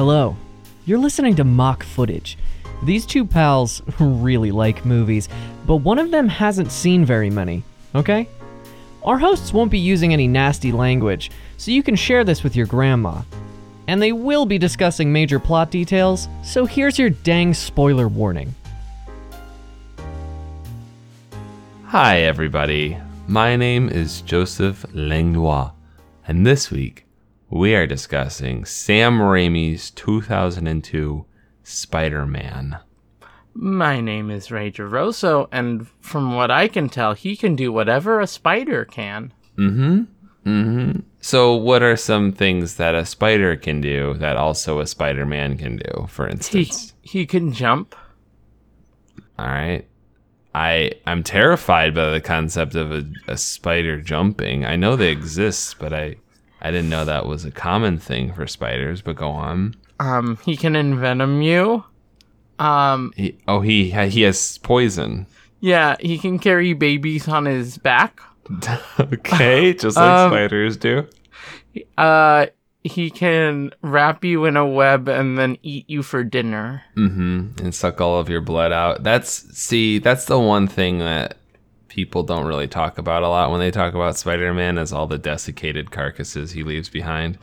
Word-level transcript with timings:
Hello. 0.00 0.34
You're 0.86 0.98
listening 0.98 1.36
to 1.36 1.44
Mock 1.44 1.84
Footage. 1.84 2.38
These 2.84 3.04
two 3.04 3.22
pals 3.22 3.82
really 4.00 4.50
like 4.50 4.86
movies, 4.86 5.28
but 5.66 5.76
one 5.76 5.98
of 5.98 6.10
them 6.10 6.26
hasn't 6.26 6.72
seen 6.72 7.04
very 7.04 7.28
many, 7.28 7.62
okay? 7.94 8.26
Our 9.04 9.18
hosts 9.18 9.52
won't 9.52 9.70
be 9.70 9.78
using 9.78 10.14
any 10.14 10.26
nasty 10.26 10.72
language, 10.72 11.30
so 11.58 11.70
you 11.70 11.82
can 11.82 11.96
share 11.96 12.24
this 12.24 12.42
with 12.42 12.56
your 12.56 12.64
grandma. 12.64 13.20
And 13.88 14.00
they 14.00 14.12
will 14.12 14.46
be 14.46 14.56
discussing 14.56 15.12
major 15.12 15.38
plot 15.38 15.70
details, 15.70 16.28
so 16.42 16.64
here's 16.64 16.98
your 16.98 17.10
dang 17.10 17.52
spoiler 17.52 18.08
warning. 18.08 18.54
Hi, 21.88 22.20
everybody. 22.20 22.96
My 23.28 23.54
name 23.54 23.90
is 23.90 24.22
Joseph 24.22 24.86
Langlois, 24.94 25.72
and 26.26 26.46
this 26.46 26.70
week 26.70 27.04
we 27.50 27.74
are 27.74 27.86
discussing 27.86 28.64
Sam 28.64 29.18
Raimi's 29.18 29.90
2002 29.90 31.26
Spider 31.64 32.26
Man. 32.26 32.78
My 33.52 34.00
name 34.00 34.30
is 34.30 34.50
Ray 34.52 34.70
Geroso, 34.70 35.48
and 35.50 35.88
from 36.00 36.36
what 36.36 36.50
I 36.50 36.68
can 36.68 36.88
tell, 36.88 37.14
he 37.14 37.36
can 37.36 37.56
do 37.56 37.72
whatever 37.72 38.20
a 38.20 38.26
spider 38.26 38.84
can. 38.84 39.32
Mm 39.58 39.74
hmm. 39.74 40.48
Mm 40.48 40.64
hmm. 40.92 41.00
So, 41.20 41.54
what 41.54 41.82
are 41.82 41.96
some 41.96 42.32
things 42.32 42.76
that 42.76 42.94
a 42.94 43.04
spider 43.04 43.56
can 43.56 43.80
do 43.80 44.14
that 44.14 44.36
also 44.36 44.80
a 44.80 44.86
Spider 44.86 45.26
Man 45.26 45.58
can 45.58 45.76
do, 45.76 46.06
for 46.08 46.26
He 46.26 46.32
instance? 46.32 46.94
he 47.02 47.26
can 47.26 47.52
jump. 47.52 47.94
All 49.38 49.46
right. 49.46 49.86
I 50.54 50.92
I'm 51.06 51.22
terrified 51.22 51.94
by 51.94 52.10
the 52.10 52.20
concept 52.20 52.74
of 52.74 52.90
a, 52.90 53.04
a 53.28 53.36
spider 53.36 54.00
jumping. 54.00 54.64
I 54.64 54.76
know 54.76 54.96
they 54.96 55.10
exist, 55.10 55.76
but 55.78 55.92
I 55.92 56.16
I 56.62 56.70
didn't 56.70 56.90
know 56.90 57.04
that 57.04 57.26
was 57.26 57.44
a 57.44 57.50
common 57.50 57.98
thing 57.98 58.32
for 58.32 58.46
spiders. 58.46 59.02
But 59.02 59.16
go 59.16 59.30
on. 59.30 59.76
Um, 59.98 60.38
he 60.44 60.56
can 60.56 60.74
envenom 60.74 61.44
you. 61.44 61.84
Um, 62.64 63.12
He, 63.16 63.38
oh, 63.48 63.60
he 63.60 63.90
he 63.90 64.22
has 64.22 64.58
poison. 64.58 65.26
yeah, 65.60 65.96
he 66.00 66.18
can 66.18 66.38
carry 66.38 66.72
babies 66.74 67.28
on 67.28 67.44
his 67.46 67.78
back. 67.78 68.20
okay, 69.00 69.72
just 69.74 69.96
like 69.96 70.04
Um, 70.06 70.30
spiders 70.30 70.76
do. 70.76 71.06
Uh, 71.96 72.46
he 72.82 73.10
can 73.10 73.70
wrap 73.82 74.24
you 74.24 74.44
in 74.46 74.56
a 74.56 74.66
web 74.66 75.08
and 75.08 75.38
then 75.38 75.56
eat 75.62 75.88
you 75.88 76.02
for 76.02 76.24
dinner. 76.24 76.82
Mm-hmm. 76.96 77.62
And 77.64 77.74
suck 77.74 78.00
all 78.00 78.18
of 78.18 78.28
your 78.28 78.40
blood 78.40 78.72
out. 78.72 79.02
That's 79.02 79.30
see, 79.56 79.98
that's 79.98 80.24
the 80.24 80.38
one 80.40 80.66
thing 80.66 80.98
that 80.98 81.36
people 81.90 82.22
don't 82.22 82.46
really 82.46 82.68
talk 82.68 82.96
about 82.96 83.22
a 83.22 83.28
lot 83.28 83.50
when 83.50 83.60
they 83.60 83.70
talk 83.70 83.92
about 83.94 84.16
Spider-Man 84.16 84.78
is 84.78 84.92
all 84.92 85.06
the 85.06 85.18
desiccated 85.18 85.90
carcasses 85.90 86.52
he 86.52 86.62
leaves 86.62 86.88
behind. 86.88 87.36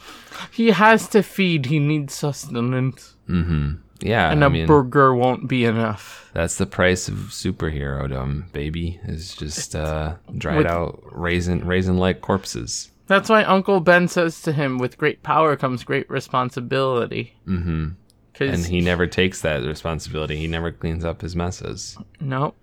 He 0.52 0.72
has 0.72 1.08
to 1.10 1.22
feed. 1.22 1.68
He 1.68 1.78
needs 1.80 2.14
sustenance, 2.16 3.14
Mm-hmm. 3.30 3.74
Yeah, 4.00 4.32
and 4.32 4.44
I 4.44 4.48
a 4.48 4.50
mean 4.50 4.68
burger 4.68 5.14
won't 5.14 5.50
be 5.50 5.66
enough. 5.66 6.30
that's 6.34 6.56
the 6.58 6.66
price 6.68 7.08
of 7.08 7.16
superherodom, 7.16 8.52
baby. 8.54 9.00
Is 9.04 9.36
just 9.36 9.76
uh, 9.76 10.16
dried 10.38 10.58
With- 10.60 10.68
out 10.68 11.04
raisin 11.12 11.66
raisin 11.66 11.98
like 11.98 12.22
corpses. 12.22 12.90
That's 13.08 13.30
why 13.30 13.44
Uncle 13.44 13.80
Ben 13.80 14.08
says 14.08 14.42
to 14.44 14.52
him, 14.54 14.78
"With 14.78 14.98
great 14.98 15.24
power 15.24 15.56
comes 15.56 15.84
great 15.84 16.10
responsibility." 16.10 17.36
Mm-hmm. 17.48 17.90
Because 18.34 18.54
And 18.66 18.72
he 18.72 18.82
never 18.82 19.08
takes 19.08 19.42
that 19.42 19.64
responsibility. 19.64 20.38
He 20.38 20.46
never 20.48 20.72
cleans 20.72 21.04
up 21.04 21.22
his 21.22 21.36
messes. 21.36 21.98
nope, 22.22 22.56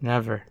never. 0.00 0.44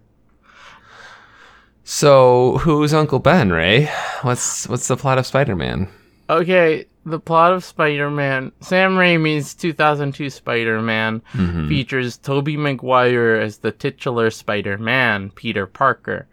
So, 1.84 2.58
who's 2.60 2.94
Uncle 2.94 3.20
Ben, 3.20 3.52
Ray? 3.52 3.90
What's 4.22 4.68
what's 4.70 4.88
the 4.88 4.96
plot 4.98 5.18
of 5.18 5.26
Spider-Man? 5.26 5.90
Okay, 6.30 6.86
the 7.06 7.20
plot 7.20 7.52
of 7.52 7.66
Spider-Man, 7.66 8.54
Sam 8.62 8.94
Raimi's 8.96 9.54
2002 9.54 10.30
Spider-Man 10.30 11.22
Mhm. 11.34 11.68
features 11.68 12.18
Tobey 12.18 12.56
Maguire 12.56 13.36
as 13.36 13.58
the 13.58 13.72
titular 13.74 14.30
Spider-Man, 14.32 15.32
Peter 15.32 15.66
Parker. 15.68 16.28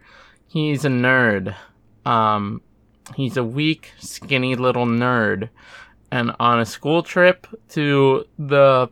He's 0.47 0.85
a 0.85 0.89
nerd. 0.89 1.53
Um, 2.05 2.61
he's 3.15 3.35
a 3.35 3.43
weak, 3.43 3.91
skinny 3.99 4.55
little 4.55 4.85
nerd. 4.85 5.49
And 6.11 6.31
on 6.39 6.59
a 6.61 6.65
school 6.65 7.03
trip 7.03 7.45
to 7.69 8.23
the 8.39 8.89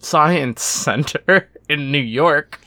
science 0.00 0.62
center 0.86 1.48
in 1.70 1.90
New 1.90 1.98
York, 1.98 2.60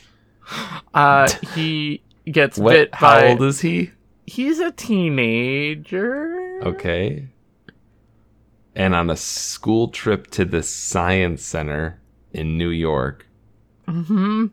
uh, 0.95 1.27
he 1.55 2.01
gets 2.31 2.57
What? 2.57 2.71
bit 2.73 2.95
How 2.95 3.19
by. 3.21 3.29
old 3.29 3.41
is 3.43 3.61
he? 3.61 3.91
he's 4.27 4.59
a 4.59 4.71
teenager. 4.71 6.59
Okay. 6.63 7.27
And 8.75 8.93
on 8.95 9.09
a 9.09 9.15
school 9.15 9.87
trip 9.89 10.29
to 10.31 10.45
the 10.45 10.63
science 10.63 11.43
center 11.43 11.99
in 12.33 12.57
New 12.57 12.69
York. 12.69 13.25
hmm 13.87 14.47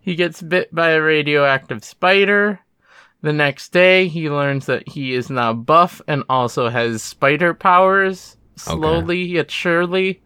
He 0.00 0.14
gets 0.14 0.42
bit 0.42 0.74
by 0.74 0.90
a 0.90 1.00
radioactive 1.00 1.84
spider. 1.84 2.60
The 3.22 3.32
next 3.32 3.72
day, 3.72 4.06
he 4.08 4.30
learns 4.30 4.66
that 4.66 4.88
he 4.88 5.14
is 5.14 5.28
now 5.30 5.52
buff 5.52 6.00
and 6.06 6.22
also 6.28 6.68
has 6.68 7.02
spider 7.02 7.52
powers. 7.54 8.36
Slowly 8.56 9.22
yet 9.22 9.50
surely. 9.50 10.20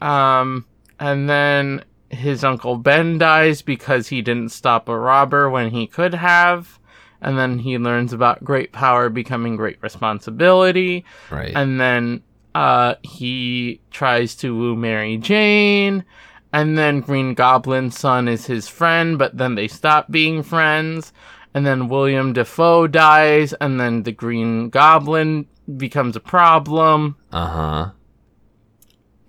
Um, 0.00 0.66
and 0.98 1.28
then 1.28 1.84
his 2.12 2.44
uncle 2.44 2.76
Ben 2.76 3.18
dies 3.18 3.62
because 3.62 4.08
he 4.08 4.22
didn't 4.22 4.50
stop 4.50 4.88
a 4.88 4.98
robber 4.98 5.50
when 5.50 5.70
he 5.70 5.86
could 5.86 6.14
have. 6.14 6.78
And 7.20 7.38
then 7.38 7.58
he 7.60 7.78
learns 7.78 8.12
about 8.12 8.44
great 8.44 8.72
power 8.72 9.08
becoming 9.08 9.56
great 9.56 9.82
responsibility. 9.82 11.04
Right. 11.30 11.52
And 11.54 11.80
then 11.80 12.22
uh, 12.54 12.96
he 13.02 13.80
tries 13.90 14.34
to 14.36 14.56
woo 14.56 14.76
Mary 14.76 15.16
Jane. 15.16 16.04
And 16.52 16.76
then 16.76 17.00
Green 17.00 17.32
Goblin's 17.34 17.98
son 17.98 18.28
is 18.28 18.46
his 18.46 18.68
friend, 18.68 19.18
but 19.18 19.38
then 19.38 19.54
they 19.54 19.68
stop 19.68 20.10
being 20.10 20.42
friends. 20.42 21.12
And 21.54 21.64
then 21.64 21.88
William 21.88 22.32
Dafoe 22.32 22.86
dies, 22.86 23.52
and 23.54 23.78
then 23.80 24.02
the 24.02 24.12
Green 24.12 24.68
Goblin 24.68 25.46
becomes 25.76 26.16
a 26.16 26.20
problem. 26.20 27.16
uh-huh. 27.32 27.90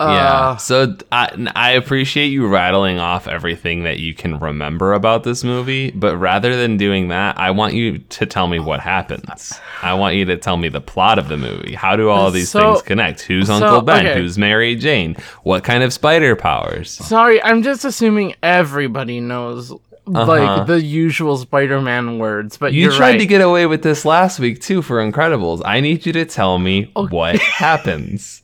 Uh, 0.09 0.13
yeah. 0.13 0.55
So 0.57 0.95
I, 1.11 1.49
I 1.55 1.71
appreciate 1.71 2.27
you 2.27 2.47
rattling 2.47 2.99
off 2.99 3.27
everything 3.27 3.83
that 3.83 3.99
you 3.99 4.13
can 4.13 4.39
remember 4.39 4.93
about 4.93 5.23
this 5.23 5.43
movie, 5.43 5.91
but 5.91 6.17
rather 6.17 6.55
than 6.55 6.77
doing 6.77 7.07
that, 7.09 7.37
I 7.37 7.51
want 7.51 7.73
you 7.73 7.97
to 7.99 8.25
tell 8.25 8.47
me 8.47 8.59
what 8.59 8.79
happens. 8.79 9.59
I 9.81 9.93
want 9.93 10.15
you 10.15 10.25
to 10.25 10.37
tell 10.37 10.57
me 10.57 10.69
the 10.69 10.81
plot 10.81 11.19
of 11.19 11.27
the 11.27 11.37
movie. 11.37 11.73
How 11.73 11.95
do 11.95 12.09
all 12.09 12.31
these 12.31 12.49
So- 12.49 12.73
things 12.73 12.81
connect? 12.83 13.21
Who's 13.21 13.47
so, 13.47 13.55
Uncle 13.55 13.81
Ben? 13.81 14.05
okay. 14.05 14.19
Who's 14.19 14.37
Mary 14.37 14.75
Jane? 14.75 15.15
What 15.43 15.63
kind 15.63 15.83
of 15.83 15.93
spider 15.93 16.35
powers? 16.35 16.89
Sorry, 16.91 17.41
I'm 17.43 17.63
just 17.63 17.85
assuming 17.85 18.35
everybody 18.43 19.19
knows 19.19 19.71
Uh-huh. 20.05 20.25
like 20.25 20.67
the 20.67 20.81
usual 20.81 21.37
Spider-Man 21.37 22.17
words, 22.19 22.57
but 22.57 22.73
You 22.73 22.91
tried 22.91 23.11
right. 23.11 23.19
to 23.19 23.25
get 23.25 23.39
away 23.39 23.65
with 23.67 23.83
this 23.83 24.03
last 24.03 24.37
week 24.37 24.59
too 24.59 24.81
for 24.81 24.97
Incredibles. 24.97 25.61
I 25.63 25.79
need 25.79 26.05
you 26.05 26.11
to 26.11 26.25
tell 26.25 26.59
me 26.59 26.91
what 26.93 27.39
happens. 27.39 28.41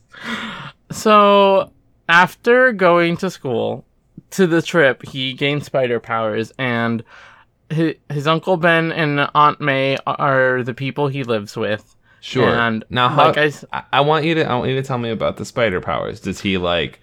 So, 0.92 1.72
after 2.08 2.72
going 2.72 3.18
to 3.18 3.30
school, 3.30 3.86
to 4.32 4.48
the 4.48 4.62
trip, 4.62 5.06
he 5.06 5.34
gained 5.34 5.64
spider 5.64 6.00
powers, 6.00 6.52
and 6.58 7.04
his, 7.70 7.96
his 8.10 8.28
Uncle 8.28 8.58
Ben 8.58 8.92
and 8.92 9.30
Aunt 9.36 9.62
May 9.62 9.98
are 10.08 10.64
the 10.64 10.74
people 10.74 11.08
he 11.08 11.24
lives 11.24 11.56
with. 11.56 11.96
Sure. 12.22 12.50
And 12.50 12.84
now, 12.90 13.08
how, 13.10 13.28
like 13.28 13.38
I 13.38 13.52
I, 13.72 13.84
I 13.94 14.02
want 14.02 14.26
you 14.26 14.36
to 14.36 14.44
I 14.44 14.56
want 14.56 14.70
you 14.70 14.76
to 14.76 14.84
tell 14.84 14.98
me 14.98 15.10
about 15.10 15.38
the 15.38 15.46
spider 15.46 15.80
powers. 15.80 16.20
Does 16.20 16.42
he 16.42 16.58
like 16.58 17.00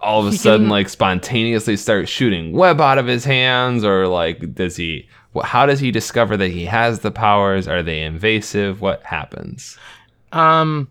all 0.00 0.20
of 0.20 0.28
a 0.28 0.30
He 0.30 0.36
sudden 0.36 0.66
can- 0.66 0.70
like 0.70 0.88
spontaneously 0.88 1.76
start 1.76 2.08
shooting 2.08 2.52
web 2.52 2.80
out 2.80 2.98
of 2.98 3.06
his 3.06 3.24
hands, 3.24 3.84
or 3.84 4.06
like 4.06 4.54
does 4.54 4.76
he? 4.76 5.08
How 5.42 5.66
does 5.66 5.80
he 5.80 5.90
discover 5.90 6.36
that 6.36 6.50
he 6.50 6.66
has 6.66 7.00
the 7.00 7.10
powers? 7.10 7.66
Are 7.66 7.82
they 7.82 8.02
invasive? 8.02 8.80
What 8.80 9.02
happens? 9.02 9.76
Um, 10.30 10.88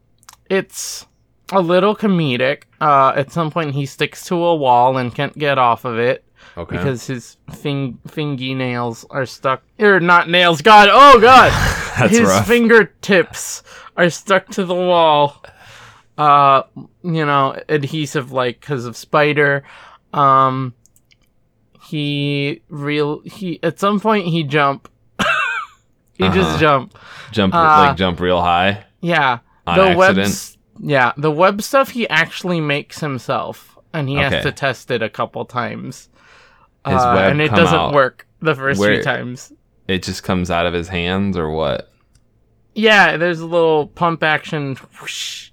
it's 0.49 1.05
a 1.53 1.59
little 1.61 1.95
comedic. 1.95 2.63
Uh, 2.81 3.13
at 3.15 3.31
some 3.31 3.51
point, 3.51 3.73
he 3.75 3.85
sticks 3.85 4.25
to 4.25 4.35
a 4.35 4.55
wall 4.55 4.97
and 4.97 5.13
can't 5.13 5.37
get 5.37 5.57
off 5.57 5.85
of 5.85 5.97
it 5.99 6.23
Okay. 6.57 6.75
because 6.77 7.07
his 7.07 7.37
fing- 7.51 7.99
fingy 8.07 8.53
nails 8.53 9.05
are 9.09 9.25
stuck. 9.25 9.63
Or 9.79 9.99
not 9.99 10.29
nails. 10.29 10.61
God, 10.61 10.89
oh 10.91 11.19
God! 11.19 11.51
His 12.09 12.21
rough. 12.21 12.47
fingertips 12.47 13.61
are 13.95 14.09
stuck 14.09 14.47
to 14.49 14.65
the 14.65 14.73
wall. 14.75 15.43
Uh, 16.17 16.63
you 17.03 17.25
know, 17.25 17.55
adhesive 17.69 18.31
like 18.31 18.59
because 18.59 18.85
of 18.85 18.97
spider. 18.97 19.63
Um, 20.13 20.73
he 21.85 22.61
real 22.69 23.21
he 23.21 23.59
at 23.63 23.79
some 23.79 23.99
point 23.99 24.27
he 24.27 24.43
jump. 24.43 24.89
he 26.13 26.23
Uh-huh. 26.25 26.33
just 26.35 26.59
jump. 26.59 26.97
jump 27.31 27.53
uh, 27.53 27.57
like 27.87 27.97
jump 27.97 28.19
real 28.19 28.41
high. 28.41 28.85
Yeah, 29.01 29.39
On 29.67 29.77
the 29.77 29.83
accident? 30.01 30.27
s- 30.27 30.52
Yeah, 30.79 31.13
the 31.17 31.31
web 31.31 31.61
stuff 31.61 31.89
he 31.89 32.07
actually 32.09 32.59
makes 32.61 32.99
himself, 32.99 33.77
and 33.93 34.09
he 34.09 34.15
Okay. 34.17 34.35
has 34.35 34.43
to 34.43 34.51
test 34.51 34.91
it 34.91 35.01
a 35.01 35.09
couple 35.09 35.45
times. 35.45 36.09
His 36.85 37.01
Uh, 37.01 37.13
web 37.15 37.31
and 37.31 37.41
it 37.41 37.51
doesn't 37.51 37.93
work 37.93 38.27
the 38.41 38.55
first 38.55 38.79
where- 38.79 38.95
few 38.95 39.03
times. 39.03 39.53
It 39.87 40.01
just 40.03 40.23
comes 40.23 40.49
out 40.49 40.65
of 40.65 40.73
his 40.73 40.87
hands, 40.89 41.37
or 41.37 41.49
what? 41.49 41.91
Yeah, 42.75 43.17
there's 43.17 43.39
a 43.41 43.45
little 43.45 43.87
pump 43.87 44.23
action. 44.23 44.75
Whoosh, 44.99 45.51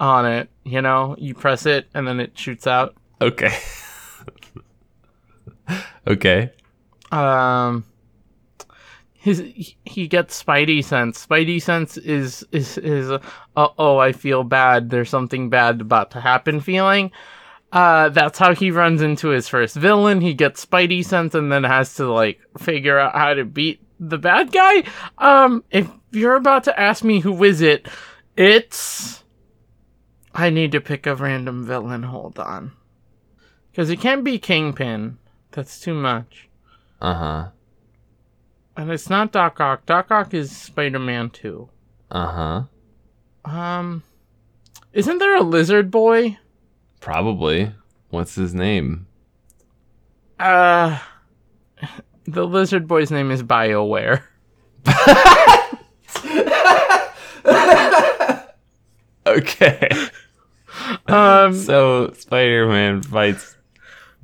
on 0.00 0.24
it. 0.26 0.48
You 0.64 0.80
know, 0.80 1.14
you 1.18 1.34
press 1.34 1.66
it 1.66 1.88
and 1.94 2.06
then 2.06 2.20
it 2.20 2.38
shoots 2.38 2.66
out. 2.66 2.94
Okay. 3.20 3.52
okay. 6.06 6.50
Um, 7.12 7.84
his 9.20 9.42
he 9.84 10.06
gets 10.06 10.42
Spidey 10.42 10.82
sense. 10.84 11.26
Spidey 11.26 11.60
sense 11.60 11.96
is 11.96 12.46
is 12.52 12.78
is 12.78 13.10
uh, 13.10 13.18
oh 13.56 13.98
I 13.98 14.12
feel 14.12 14.44
bad. 14.44 14.90
There's 14.90 15.10
something 15.10 15.50
bad 15.50 15.80
about 15.80 16.12
to 16.12 16.20
happen. 16.20 16.60
Feeling. 16.60 17.10
Uh, 17.70 18.08
that's 18.08 18.38
how 18.38 18.54
he 18.54 18.70
runs 18.70 19.02
into 19.02 19.28
his 19.28 19.48
first 19.48 19.76
villain. 19.76 20.20
He 20.22 20.32
gets 20.32 20.64
Spidey 20.64 21.04
sense 21.04 21.34
and 21.34 21.52
then 21.52 21.64
has 21.64 21.94
to 21.96 22.10
like 22.10 22.40
figure 22.58 22.98
out 22.98 23.14
how 23.14 23.34
to 23.34 23.44
beat 23.44 23.82
the 24.00 24.18
bad 24.18 24.52
guy. 24.52 24.84
Um, 25.18 25.64
if 25.70 25.90
you're 26.12 26.36
about 26.36 26.64
to 26.64 26.80
ask 26.80 27.02
me 27.02 27.20
who 27.20 27.42
is 27.42 27.60
it, 27.60 27.88
it's. 28.36 29.24
I 30.32 30.50
need 30.50 30.70
to 30.72 30.80
pick 30.80 31.06
a 31.06 31.16
random 31.16 31.66
villain. 31.66 32.04
Hold 32.04 32.38
on, 32.38 32.70
because 33.70 33.90
it 33.90 34.00
can't 34.00 34.22
be 34.22 34.38
Kingpin. 34.38 35.18
That's 35.50 35.80
too 35.80 35.94
much. 35.94 36.48
Uh 37.00 37.14
huh. 37.14 37.48
And 38.78 38.92
it's 38.92 39.10
not 39.10 39.32
Doc 39.32 39.60
Ock. 39.60 39.84
Doc 39.86 40.12
Ock 40.12 40.32
is 40.32 40.56
Spider 40.56 41.00
Man 41.00 41.30
2. 41.30 41.68
Uh 42.12 42.62
huh. 43.44 43.50
Um, 43.50 44.04
isn't 44.92 45.18
there 45.18 45.34
a 45.34 45.42
lizard 45.42 45.90
boy? 45.90 46.38
Probably. 47.00 47.72
What's 48.10 48.36
his 48.36 48.54
name? 48.54 49.08
Uh, 50.38 50.96
the 52.24 52.46
lizard 52.46 52.86
boy's 52.86 53.10
name 53.10 53.32
is 53.32 53.42
BioWare. 53.42 54.22
Okay. 59.26 59.88
Um, 61.06 61.54
so 61.54 62.12
Spider 62.12 62.66
Man 62.66 63.02
fights 63.02 63.56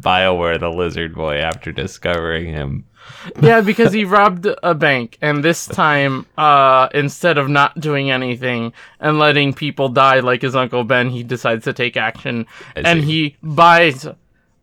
Bioware 0.00 0.58
the 0.58 0.70
lizard 0.70 1.14
boy 1.14 1.36
after 1.36 1.72
discovering 1.72 2.46
him. 2.46 2.86
yeah, 3.40 3.60
because 3.60 3.92
he 3.92 4.04
robbed 4.04 4.46
a 4.62 4.74
bank, 4.74 5.18
and 5.22 5.42
this 5.42 5.66
time, 5.66 6.26
uh, 6.36 6.88
instead 6.94 7.38
of 7.38 7.48
not 7.48 7.78
doing 7.80 8.10
anything 8.10 8.72
and 9.00 9.18
letting 9.18 9.52
people 9.54 9.88
die 9.88 10.20
like 10.20 10.42
his 10.42 10.54
uncle 10.56 10.84
Ben, 10.84 11.10
he 11.10 11.22
decides 11.22 11.64
to 11.64 11.72
take 11.72 11.96
action, 11.96 12.46
and 12.76 13.02
he 13.04 13.36
buys 13.42 14.06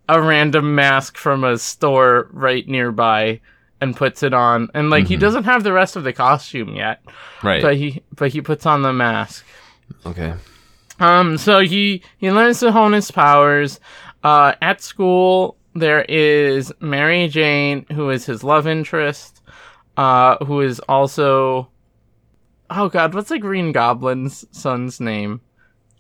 a 0.10 0.22
random 0.22 0.76
mask 0.76 1.18
from 1.18 1.44
a 1.44 1.58
store 1.58 2.28
right 2.32 2.68
nearby 2.68 3.40
and 3.80 3.96
puts 3.96 4.22
it 4.24 4.34
on, 4.34 4.70
and 4.74 4.90
like 4.90 5.08
he 5.08 5.16
doesn't 5.18 5.46
have 5.46 5.64
the 5.64 5.74
rest 5.74 5.96
of 5.96 6.04
the 6.04 6.14
costume 6.14 6.76
yet, 6.76 7.02
Right. 7.42 7.62
but 7.62 7.78
he 7.78 8.02
but 8.16 8.32
he 8.32 8.42
puts 8.42 8.66
on 8.66 8.82
the 8.84 8.94
mask. 8.94 9.46
okay. 10.06 10.34
Um, 11.00 11.38
so 11.40 11.62
he 11.62 12.04
he 12.20 12.32
learns 12.32 12.60
to 12.60 12.72
hone 12.72 12.94
his 12.94 13.10
powers. 13.10 13.80
Uh, 14.24 14.54
at 14.62 14.82
school 14.82 15.58
there 15.74 16.02
is 16.04 16.74
Mary 16.80 17.28
Jane, 17.28 17.86
who 17.92 18.10
is 18.10 18.26
his 18.26 18.44
love 18.44 18.68
interest, 18.68 19.42
uh, 19.98 20.44
who 20.46 20.62
is 20.62 20.80
also, 20.90 21.70
oh 22.70 22.90
god, 22.90 23.14
what's 23.14 23.30
the 23.30 23.40
Green 23.40 23.72
Goblin's 23.72 24.46
son's 24.52 25.00
name? 25.00 25.42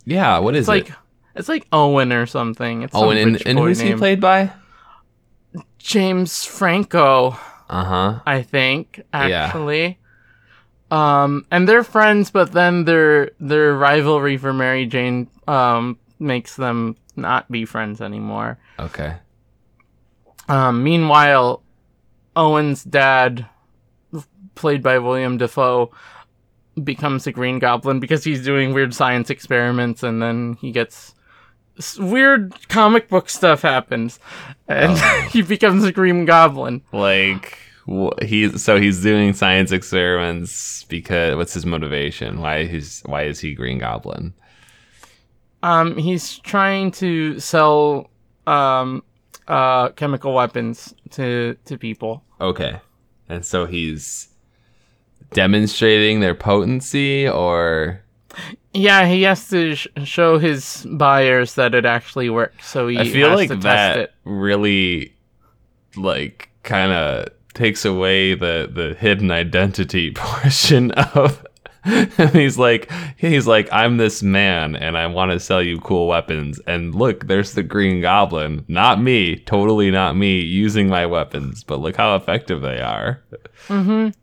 Yeah. 0.05 0.39
What 0.39 0.55
is 0.55 0.61
It's 0.61 0.67
like 0.67 0.89
it? 0.89 0.95
it's 1.35 1.49
like 1.49 1.67
Owen 1.71 2.11
or 2.11 2.25
something. 2.25 2.81
It's 2.83 2.93
some 2.93 3.09
and, 3.09 3.41
and 3.45 3.59
who's 3.59 3.79
he 3.79 3.93
played 3.95 4.19
by? 4.19 4.51
James 5.77 6.45
Franco, 6.45 7.31
Uh 7.69 7.83
huh. 7.83 8.19
I 8.25 8.41
think. 8.41 9.01
actually. 9.13 9.29
Yeah. 9.31 9.45
Actually. 9.45 9.97
Um, 10.91 11.45
and 11.51 11.67
they're 11.69 11.83
friends, 11.85 12.31
but 12.31 12.51
then 12.51 12.83
their 12.85 13.31
their 13.39 13.73
rivalry 13.75 14.37
for 14.37 14.51
Mary 14.53 14.85
Jane 14.85 15.27
um 15.47 15.97
makes 16.19 16.55
them 16.55 16.95
not 17.15 17.49
be 17.51 17.65
friends 17.65 18.01
anymore. 18.01 18.57
Okay. 18.79 19.15
Um, 20.51 20.83
meanwhile, 20.83 21.63
Owen's 22.35 22.83
dad, 22.83 23.47
played 24.53 24.83
by 24.83 24.99
William 24.99 25.37
Dafoe, 25.37 25.91
becomes 26.83 27.23
the 27.23 27.31
Green 27.31 27.57
Goblin 27.57 28.01
because 28.01 28.25
he's 28.25 28.43
doing 28.43 28.73
weird 28.73 28.93
science 28.93 29.29
experiments, 29.29 30.03
and 30.03 30.21
then 30.21 30.57
he 30.59 30.73
gets 30.73 31.15
weird 31.97 32.53
comic 32.67 33.07
book 33.07 33.29
stuff 33.29 33.61
happens, 33.61 34.19
and 34.67 34.97
he 35.31 35.41
becomes 35.41 35.85
a 35.85 35.91
Green 35.93 36.25
Goblin. 36.25 36.81
Like 36.91 37.57
he's 38.21 38.61
so 38.61 38.77
he's 38.77 39.01
doing 39.01 39.31
science 39.31 39.71
experiments 39.71 40.83
because 40.83 41.37
what's 41.37 41.53
his 41.53 41.65
motivation? 41.65 42.41
Why 42.41 42.65
he's 42.65 43.01
why 43.05 43.23
is 43.23 43.39
he 43.39 43.55
Green 43.55 43.79
Goblin? 43.79 44.33
Um, 45.63 45.95
he's 45.95 46.39
trying 46.39 46.91
to 46.91 47.39
sell 47.39 48.09
um 48.47 49.01
uh 49.51 49.89
chemical 49.89 50.33
weapons 50.33 50.93
to 51.11 51.55
to 51.65 51.77
people. 51.77 52.23
Okay. 52.39 52.79
And 53.29 53.45
so 53.45 53.65
he's 53.65 54.29
demonstrating 55.33 56.19
their 56.19 56.35
potency 56.35 57.27
or 57.27 58.01
Yeah, 58.73 59.05
he 59.07 59.23
has 59.23 59.47
to 59.49 59.75
sh- 59.75 59.87
show 60.03 60.37
his 60.39 60.85
buyers 60.89 61.55
that 61.55 61.75
it 61.75 61.85
actually 61.85 62.29
works. 62.29 62.67
So 62.67 62.87
he 62.87 62.97
I 62.97 63.03
feel 63.05 63.29
like 63.35 63.49
that 63.61 63.97
it. 63.99 64.13
really 64.25 65.13
like 65.95 66.49
kind 66.63 66.91
of 66.91 67.27
takes 67.53 67.83
away 67.85 68.33
the 68.33 68.69
the 68.73 68.95
hidden 68.99 69.31
identity 69.31 70.11
portion 70.15 70.91
of 70.91 71.45
and 71.85 72.29
he's 72.31 72.57
like 72.57 72.91
he's 73.17 73.47
like 73.47 73.67
I'm 73.71 73.97
this 73.97 74.21
man 74.21 74.75
and 74.75 74.97
I 74.97 75.07
want 75.07 75.31
to 75.31 75.39
sell 75.39 75.61
you 75.63 75.79
cool 75.79 76.07
weapons. 76.07 76.59
And 76.67 76.93
look 76.93 77.27
there's 77.27 77.53
the 77.53 77.63
green 77.63 78.01
goblin. 78.01 78.65
Not 78.67 79.01
me. 79.01 79.37
Totally 79.37 79.89
not 79.89 80.15
me 80.15 80.39
using 80.41 80.87
my 80.87 81.05
weapons 81.05 81.63
but 81.63 81.79
look 81.79 81.95
how 81.95 82.15
effective 82.15 82.61
they 82.61 82.81
are. 82.81 83.21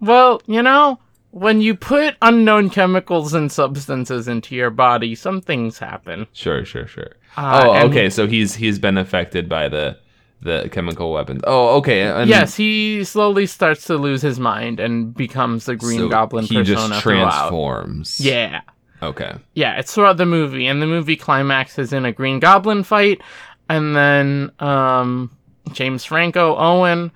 Well, 0.00 0.40
you 0.46 0.62
know, 0.62 1.00
when 1.30 1.60
you 1.60 1.74
put 1.74 2.16
unknown 2.22 2.70
chemicals 2.70 3.34
and 3.34 3.50
substances 3.50 4.28
into 4.28 4.54
your 4.54 4.70
body, 4.70 5.14
some 5.14 5.40
things 5.40 5.78
happen. 5.78 6.26
sure 6.32 6.64
sure 6.64 6.86
sure. 6.86 7.12
Uh, 7.36 7.62
oh 7.64 7.86
okay 7.88 8.10
so 8.10 8.26
he's 8.26 8.54
he's 8.54 8.78
been 8.78 8.98
affected 8.98 9.48
by 9.48 9.68
the 9.68 9.96
the 10.40 10.68
chemical 10.70 11.12
weapons 11.12 11.40
oh 11.46 11.76
okay 11.78 12.02
and 12.02 12.28
yes, 12.28 12.54
he 12.54 13.02
slowly 13.04 13.46
starts 13.46 13.84
to 13.86 13.96
lose 13.96 14.22
his 14.22 14.38
mind 14.38 14.78
and 14.78 15.14
becomes 15.14 15.64
the 15.66 15.74
Green 15.76 15.98
so 15.98 16.08
Goblin 16.08 16.44
he 16.44 16.56
persona 16.56 16.88
just 16.88 17.02
throughout. 17.02 17.48
transforms 17.48 18.20
Yeah. 18.20 18.60
okay 19.02 19.34
Yeah, 19.54 19.78
it's 19.78 19.92
throughout 19.94 20.16
the 20.16 20.26
movie, 20.26 20.66
and 20.66 20.80
the 20.80 20.86
movie 20.86 21.16
climaxes 21.16 21.92
in 21.92 22.04
a 22.04 22.12
Green 22.12 22.38
Goblin 22.38 22.84
fight, 22.84 23.20
and 23.68 23.96
then 23.96 24.52
um, 24.60 25.36
James 25.72 26.04
Franco 26.04 26.56
Owen 26.56 27.10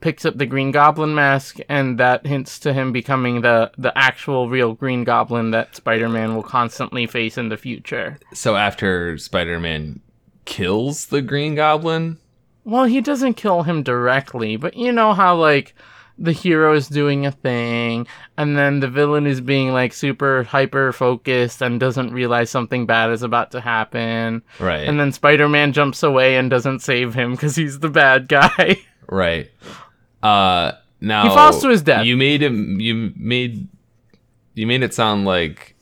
picks 0.00 0.24
up 0.24 0.36
the 0.36 0.46
Green 0.46 0.72
Goblin 0.72 1.14
mask, 1.14 1.58
and 1.68 1.98
that 1.98 2.26
hints 2.26 2.58
to 2.60 2.72
him 2.72 2.92
becoming 2.92 3.40
the 3.40 3.70
the 3.78 3.96
actual 3.96 4.48
real 4.50 4.74
Green 4.74 5.04
Goblin 5.04 5.52
that 5.52 5.76
Spider-Man 5.76 6.34
will 6.34 6.42
constantly 6.42 7.06
face 7.06 7.38
in 7.38 7.48
the 7.48 7.56
future. 7.56 8.18
So 8.34 8.56
after 8.56 9.16
Spider-Man 9.16 10.00
kills 10.44 11.06
the 11.06 11.22
Green 11.22 11.54
Goblin, 11.54 12.18
Well, 12.64 12.84
he 12.84 13.00
doesn't 13.00 13.34
kill 13.34 13.62
him 13.64 13.82
directly, 13.82 14.56
but 14.56 14.76
you 14.76 14.92
know 14.92 15.14
how 15.14 15.36
like 15.36 15.74
the 16.18 16.32
hero 16.32 16.74
is 16.74 16.88
doing 16.88 17.26
a 17.26 17.32
thing 17.32 18.06
and 18.36 18.56
then 18.56 18.80
the 18.80 18.88
villain 18.88 19.26
is 19.26 19.40
being 19.40 19.72
like 19.72 19.92
super 19.92 20.44
hyper 20.44 20.92
focused 20.92 21.62
and 21.62 21.80
doesn't 21.80 22.12
realize 22.12 22.50
something 22.50 22.86
bad 22.86 23.10
is 23.10 23.22
about 23.22 23.50
to 23.50 23.60
happen. 23.60 24.42
right? 24.60 24.86
And 24.86 25.00
then 25.00 25.10
Spider-Man 25.10 25.72
jumps 25.72 26.02
away 26.02 26.36
and 26.36 26.50
doesn't 26.50 26.80
save 26.80 27.14
him 27.14 27.36
cuz 27.36 27.56
he's 27.56 27.80
the 27.80 27.88
bad 27.88 28.28
guy. 28.28 28.78
right. 29.08 29.50
Uh, 30.22 30.72
now 31.00 31.24
He 31.24 31.28
falls 31.30 31.60
to 31.62 31.68
his 31.70 31.82
death. 31.82 32.04
You 32.06 32.16
made 32.16 32.42
him. 32.42 32.78
You 32.78 33.12
made. 33.16 33.66
You 34.54 34.66
made 34.66 34.82
it 34.82 34.94
sound 34.94 35.24
like 35.24 35.74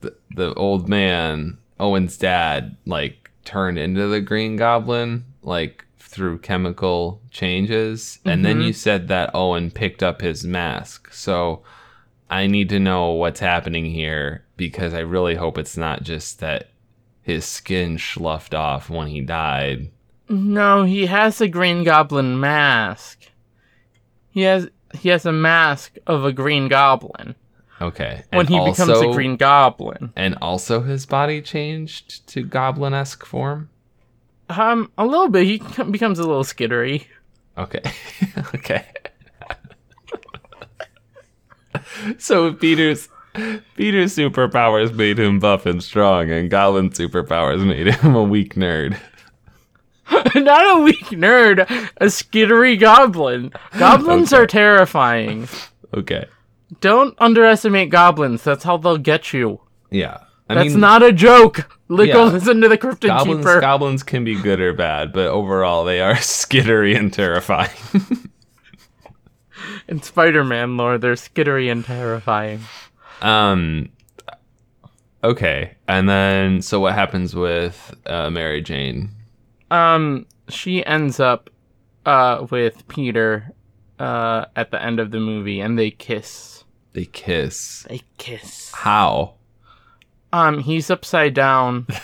the, 0.00 0.16
the 0.34 0.52
old 0.54 0.88
man 0.88 1.58
Owen's 1.78 2.16
dad 2.16 2.76
like 2.86 3.30
turned 3.44 3.78
into 3.78 4.08
the 4.08 4.20
Green 4.20 4.56
Goblin 4.56 5.24
like 5.42 5.84
through 6.08 6.38
chemical 6.38 7.20
changes, 7.30 8.18
and 8.24 8.44
then 8.44 8.56
Mm-hmm. 8.56 8.66
you 8.66 8.72
said 8.72 9.08
that 9.08 9.30
Owen 9.34 9.70
picked 9.70 10.02
up 10.02 10.20
his 10.22 10.42
mask. 10.44 11.12
So 11.12 11.62
I 12.30 12.46
need 12.46 12.68
to 12.70 12.78
know 12.80 13.12
what's 13.12 13.40
happening 13.40 13.84
here 13.86 14.44
because 14.56 14.94
I 14.94 15.00
really 15.00 15.34
hope 15.36 15.58
it's 15.58 15.76
not 15.76 16.02
just 16.02 16.40
that 16.40 16.70
his 17.22 17.44
skin 17.44 17.98
sloughed 17.98 18.54
off 18.54 18.88
when 18.90 19.08
he 19.08 19.20
died. 19.20 19.90
no, 20.28 20.84
he 20.84 21.06
has 21.06 21.40
a 21.40 21.48
Green 21.48 21.84
Goblin 21.84 22.40
mask. 22.40 23.26
He 24.30 24.42
has 24.42 24.68
he 24.94 25.10
has 25.10 25.26
a 25.26 25.32
mask 25.32 25.96
of 26.06 26.24
a 26.24 26.32
Green 26.32 26.68
Goblin 26.68 27.34
Okay. 27.80 28.24
when 28.30 28.40
And 28.40 28.48
he 28.48 28.58
becomes 28.70 28.98
a 29.00 29.12
Green 29.12 29.36
Goblin. 29.36 30.12
And 30.16 30.36
also 30.40 30.80
his 30.82 31.04
body 31.06 31.40
changed 31.42 32.26
to 32.28 32.42
goblin 32.42 32.94
esque 32.94 33.24
form? 33.26 33.68
Um 34.48 34.90
a 34.98 35.06
little 35.06 35.28
bit 35.28 35.44
he 35.44 35.58
becomes 35.90 36.18
a 36.18 36.26
little 36.26 36.44
skittery. 36.44 37.04
Okay. 37.56 37.80
okay. 38.54 38.84
so 42.18 42.52
Peter's 42.52 43.08
Peter's 43.76 44.16
superpowers 44.16 44.94
made 44.94 45.18
him 45.18 45.38
buff 45.38 45.66
and 45.66 45.82
strong, 45.82 46.30
and 46.30 46.50
Goblin's 46.50 46.98
superpowers 46.98 47.64
made 47.66 47.94
him 47.94 48.14
a 48.14 48.22
weak 48.22 48.54
nerd. 48.54 48.98
Not 50.34 50.78
a 50.78 50.82
weak 50.82 51.04
nerd, 51.10 51.60
a 51.98 52.06
skittery 52.06 52.78
goblin. 52.80 53.52
Goblins 53.78 54.32
Okay. 54.32 54.42
are 54.42 54.46
terrifying. 54.46 55.48
Okay. 55.94 56.24
Don't 56.80 57.14
underestimate 57.18 57.90
goblins. 57.90 58.42
That's 58.42 58.64
how 58.64 58.76
they'll 58.78 58.98
get 58.98 59.32
you. 59.32 59.60
Yeah. 59.90 60.18
I 60.50 60.54
That's 60.54 60.70
mean, 60.70 60.80
not 60.80 61.02
a 61.02 61.12
joke. 61.12 61.68
Look, 61.88 62.08
Yeah. 62.08 62.22
listen 62.24 62.60
to 62.62 62.68
the 62.68 62.78
Cryptid 62.78 63.08
goblins. 63.08 63.40
Keeper. 63.44 63.60
Goblins 63.60 64.02
can 64.02 64.24
be 64.24 64.34
good 64.34 64.60
or 64.60 64.72
bad, 64.72 65.12
but 65.12 65.26
overall 65.26 65.84
they 65.84 66.00
are 66.00 66.14
skittery 66.16 66.96
and 66.96 67.12
terrifying. 67.12 67.70
In 69.88 70.02
Spider-Man 70.02 70.76
lore, 70.76 70.98
they're 70.98 71.14
skittery 71.14 71.70
and 71.70 71.84
terrifying. 71.84 72.60
um. 73.22 73.90
Okay, 75.24 75.74
and 75.88 76.08
then 76.08 76.62
so 76.62 76.78
what 76.78 76.94
happens 76.94 77.34
with 77.34 77.92
uh, 78.06 78.30
Mary 78.30 78.62
Jane? 78.62 79.10
Um, 79.70 80.26
she 80.48 80.84
ends 80.86 81.18
up 81.18 81.50
uh 82.06 82.46
with 82.50 82.86
Peter 82.86 83.50
uh 83.98 84.44
at 84.54 84.70
the 84.70 84.80
end 84.80 85.00
of 85.00 85.10
the 85.10 85.18
movie, 85.18 85.60
and 85.60 85.76
they 85.78 85.90
kiss. 85.90 86.62
They 86.92 87.04
kiss. 87.06 87.84
They 87.88 88.02
kiss. 88.16 88.70
How? 88.72 89.34
Um, 90.32 90.58
he's 90.60 90.90
upside 90.90 91.34
down. 91.34 91.86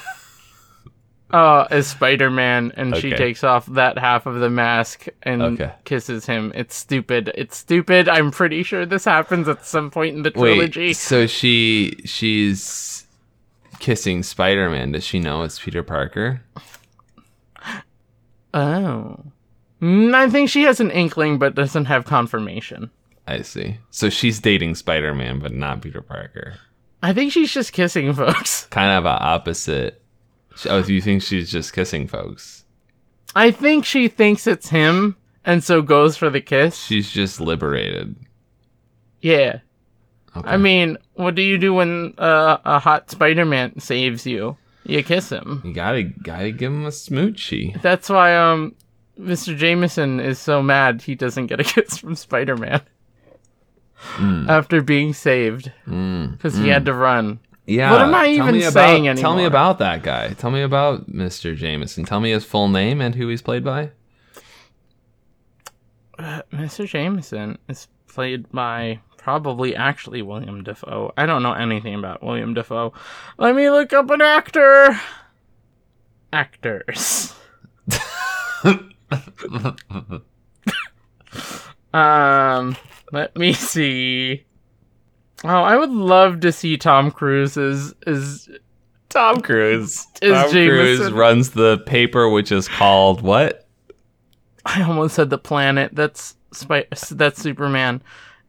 Uh, 1.31 1.67
as 1.69 1.89
Spider-Man, 1.89 2.73
and 2.77 2.95
she 2.97 3.11
takes 3.11 3.43
off 3.43 3.67
that 3.67 3.99
half 3.99 4.27
of 4.27 4.37
the 4.37 4.49
mask 4.51 5.07
and 5.25 5.43
Okay. 5.43 5.73
kisses 5.85 6.25
him. 6.27 6.53
It's 6.55 6.77
stupid. 6.77 7.33
It's 7.35 7.57
stupid. 7.57 8.09
I'm 8.09 8.31
pretty 8.31 8.63
sure 8.63 8.87
this 8.87 9.05
happens 9.05 9.49
at 9.49 9.65
some 9.67 9.91
point 9.91 10.15
in 10.15 10.23
the 10.23 10.31
trilogy. 10.31 10.89
Wait, 10.89 10.97
so 10.97 11.27
she 11.27 11.97
she's 12.05 13.05
kissing 13.81 14.23
Spider-Man. 14.23 14.93
Does 14.93 15.03
she 15.03 15.19
know 15.19 15.43
it's 15.43 15.59
Peter 15.59 15.83
Parker? 15.83 16.41
Oh. 18.53 19.19
Mm, 19.83 20.15
I 20.15 20.31
think 20.31 20.49
she 20.51 20.63
has 20.63 20.79
an 20.79 20.93
inkling, 20.93 21.39
but 21.39 21.57
doesn't 21.57 21.87
have 21.87 22.05
confirmation. 22.05 22.91
I 23.27 23.43
see. 23.43 23.79
So 23.91 24.09
she's 24.09 24.39
dating 24.39 24.77
Spider-Man, 24.77 25.41
but 25.41 25.53
not 25.53 25.83
Peter 25.83 26.01
Parker. 26.03 26.55
I 27.05 27.13
think 27.13 27.33
she's 27.33 27.53
just 27.53 27.75
kissing 27.75 28.15
folks. 28.15 28.65
Kind 28.71 28.91
of 28.91 29.05
a 29.05 29.23
opposite. 29.23 30.01
Oh, 30.67 30.81
do 30.83 30.95
you 30.95 31.03
think 31.03 31.21
she's 31.23 31.51
just 31.51 31.75
kissing 31.75 32.09
folks? 32.09 32.65
I 33.37 33.51
think 33.51 33.85
she 33.85 34.09
thinks 34.09 34.47
it's 34.47 34.71
him, 34.71 35.15
and 35.45 35.63
so 35.63 35.83
goes 35.83 36.17
for 36.17 36.31
the 36.31 36.41
kiss. 36.41 36.77
She's 36.79 37.11
just 37.11 37.41
liberated. 37.41 38.17
yeah. 39.21 39.59
Okay. 40.37 40.49
I 40.49 40.57
mean, 40.57 40.97
what 41.13 41.35
do 41.37 41.43
you 41.43 41.59
do 41.59 41.75
when 41.75 42.15
uh, 42.19 42.57
a 42.65 42.79
hot 42.81 43.11
Spider-Man 43.11 43.79
saves 43.81 44.27
you? 44.27 44.57
You 44.85 45.03
kiss 45.05 45.29
him. 45.29 45.61
you 45.63 45.73
gotta 45.75 46.03
gotta 46.05 46.51
give 46.53 46.73
him 46.73 46.87
a 46.87 46.89
smoochie. 46.91 47.81
That's 47.83 48.09
why 48.09 48.35
um, 48.35 48.75
Mr. 49.21 49.55
Jameson 49.57 50.21
is 50.21 50.39
so 50.41 50.61
mad 50.63 51.03
he 51.03 51.15
doesn't 51.15 51.47
get 51.47 51.61
a 51.61 51.65
kiss 51.75 51.99
from 51.99 52.15
Spider-Man 52.17 52.81
Mm, 54.17 54.49
after 54.49 54.83
being 54.83 55.13
saved 55.13 55.73
mm, 55.87 56.33
because 56.33 56.57
he 56.57 56.69
had 56.69 56.85
to 56.87 56.95
run. 56.95 57.41
Yeah. 57.67 57.91
What 57.91 58.03
am 58.03 58.15
I 58.15 58.25
tell 58.37 58.49
even 58.49 58.57
about, 58.57 58.73
saying 58.73 59.17
Tell 59.17 59.35
me 59.35 59.45
about 59.45 59.79
that 59.79 60.03
guy. 60.03 60.35
Tell 60.35 60.51
me 60.51 60.61
about 60.63 61.11
Mr. 61.11 61.57
Jameson. 61.57 62.05
Tell 62.05 62.21
me 62.21 62.31
his 62.31 62.45
full 62.45 62.69
name 62.69 63.01
and 63.01 63.15
who 63.15 63.29
he's 63.29 63.41
played 63.41 63.65
by. 63.65 63.93
Uh, 66.19 66.43
Mr. 66.53 66.87
Jameson 66.87 67.59
is 67.69 67.89
played 68.07 68.51
by 68.53 69.01
probably 69.17 69.75
actually 69.75 70.21
William 70.23 70.63
Dafoe. 70.63 71.13
I 71.17 71.25
don't 71.27 71.43
know 71.43 71.55
anything 71.55 71.95
about 71.95 72.23
William 72.23 72.53
Dafoe. 72.55 72.93
Let 73.39 73.57
me 73.57 73.71
look 73.71 73.93
up 73.95 74.11
an 74.11 74.21
actor. 74.21 75.01
Actors. 76.33 77.35
um, 81.95 82.77
let 83.15 83.37
me 83.37 83.53
see. 83.53 84.45
Oh, 85.45 85.49
I 85.49 85.77
would 85.77 85.91
love 85.91 86.41
to 86.41 86.53
see 86.53 86.77
Tom 86.77 87.11
Cruise 87.11 87.57
as 87.57 87.95
as 88.07 88.49
Tom 89.09 89.41
Cruise. 89.41 90.07
Is 90.21 90.33
Tom 90.33 90.51
Cruise 90.51 91.13
runs 91.13 91.51
the 91.51 91.79
paper, 91.87 92.29
which 92.29 92.53
is 92.53 92.69
called 92.69 93.23
what? 93.23 93.67
I 94.67 94.83
almost 94.83 95.15
said 95.15 95.31
the 95.31 95.39
planet. 95.39 95.95
That's 95.95 96.37
that's 97.11 97.41
Superman. 97.41 98.03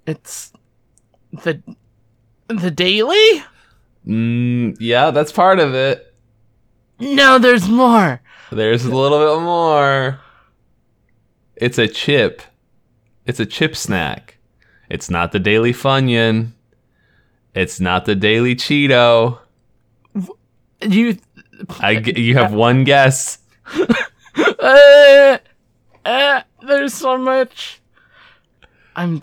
It's 0.06 0.52
the 1.32 1.62
the 2.48 2.72
Daily. 2.72 3.44
Mm, 4.08 4.78
yeah, 4.80 5.12
that's 5.12 5.32
part 5.32 5.60
of 5.60 5.74
it. 5.74 6.14
No, 7.00 7.40
there's 7.40 7.68
more. 7.68 8.22
There's 8.52 8.86
a 8.86 8.96
little 8.96 9.20
bit 9.20 9.44
more. 9.44 10.20
It's 11.56 11.78
a 11.78 11.88
chip. 11.88 12.42
It's 13.26 13.40
a 13.40 13.46
chip 13.46 13.76
snack. 13.76 14.35
It's 14.90 15.10
not 15.10 15.32
the 15.32 15.40
Daily 15.40 15.74
Funyun. 15.74 16.52
It's 17.54 17.80
not 17.80 18.06
the 18.06 18.16
Daily 18.16 18.56
Cheeto. 18.56 19.40
You 20.82 21.18
I 21.80 21.92
you 21.92 22.36
have 22.36 22.54
one 22.54 22.84
guess. 22.84 23.40
uh, 24.60 25.38
uh, 26.06 26.42
there's 26.62 26.94
so 26.94 27.18
much. 27.18 27.82
I'm. 28.96 29.22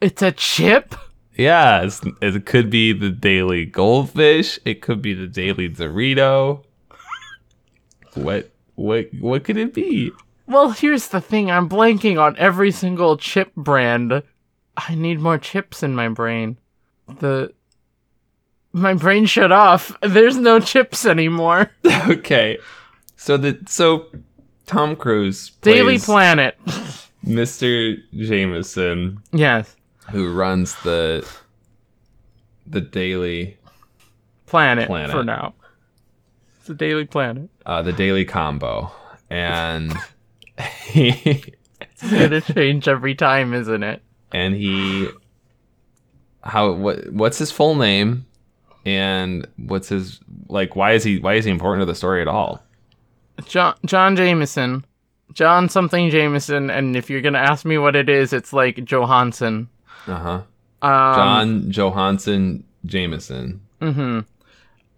It's 0.00 0.22
a 0.22 0.32
chip. 0.32 0.94
Yeah, 1.34 1.82
it's, 1.82 2.02
it 2.20 2.44
could 2.44 2.68
be 2.68 2.92
the 2.92 3.08
Daily 3.08 3.64
Goldfish. 3.64 4.58
It 4.64 4.82
could 4.82 5.00
be 5.00 5.14
the 5.14 5.26
Daily 5.26 5.68
Dorito. 5.70 6.64
What 8.14 8.50
what 8.74 9.08
what 9.18 9.44
could 9.44 9.56
it 9.56 9.72
be? 9.72 10.10
Well, 10.46 10.70
here's 10.70 11.08
the 11.08 11.20
thing. 11.20 11.50
I'm 11.50 11.68
blanking 11.68 12.20
on 12.20 12.36
every 12.36 12.72
single 12.72 13.16
chip 13.16 13.54
brand. 13.54 14.22
I 14.76 14.94
need 14.94 15.20
more 15.20 15.38
chips 15.38 15.82
in 15.82 15.94
my 15.94 16.08
brain. 16.08 16.56
The 17.18 17.52
my 18.72 18.94
brain 18.94 19.26
shut 19.26 19.52
off. 19.52 19.92
There's 20.02 20.36
no 20.36 20.60
chips 20.60 21.04
anymore. 21.04 21.70
okay, 22.08 22.58
so 23.16 23.36
the 23.36 23.58
so 23.66 24.06
Tom 24.66 24.96
Cruise 24.96 25.50
Daily 25.62 25.98
Planet. 25.98 26.56
Mr. 27.26 27.98
Jameson, 28.14 29.18
Yes, 29.32 29.76
who 30.10 30.32
runs 30.32 30.74
the 30.82 31.28
the 32.66 32.80
Daily 32.80 33.58
Planet, 34.46 34.86
Planet. 34.86 35.10
for 35.10 35.24
now. 35.24 35.54
It's 36.60 36.70
a 36.70 36.74
Daily 36.74 37.04
Planet. 37.04 37.50
uh, 37.66 37.82
the 37.82 37.92
Daily 37.92 38.24
Combo, 38.24 38.90
and 39.28 39.92
he 40.84 41.10
It's 41.80 42.10
gonna 42.10 42.40
change 42.40 42.88
every 42.88 43.14
time, 43.14 43.52
isn't 43.52 43.82
it? 43.82 44.02
And 44.32 44.54
he 44.54 45.08
how 46.42 46.72
what 46.72 47.12
what's 47.12 47.38
his 47.38 47.50
full 47.50 47.74
name 47.74 48.24
and 48.86 49.46
what's 49.56 49.88
his 49.88 50.20
like 50.48 50.74
why 50.76 50.92
is 50.92 51.04
he 51.04 51.18
why 51.18 51.34
is 51.34 51.44
he 51.44 51.50
important 51.50 51.82
to 51.82 51.86
the 51.86 51.94
story 51.94 52.20
at 52.22 52.28
all 52.28 52.62
John 53.46 53.74
John 53.86 54.16
Jameson, 54.16 54.84
John 55.32 55.68
something 55.68 56.10
Jameson, 56.10 56.68
and 56.70 56.94
if 56.96 57.08
you're 57.08 57.20
gonna 57.22 57.38
ask 57.38 57.64
me 57.64 57.78
what 57.78 57.96
it 57.96 58.08
is, 58.08 58.32
it's 58.32 58.52
like 58.52 58.84
Johansson. 58.84 59.68
uh-huh 60.06 60.42
Um, 60.82 61.14
john 61.14 61.70
johansson 61.70 62.64
jameson 62.86 63.60
Mm-hmm. 63.80 64.20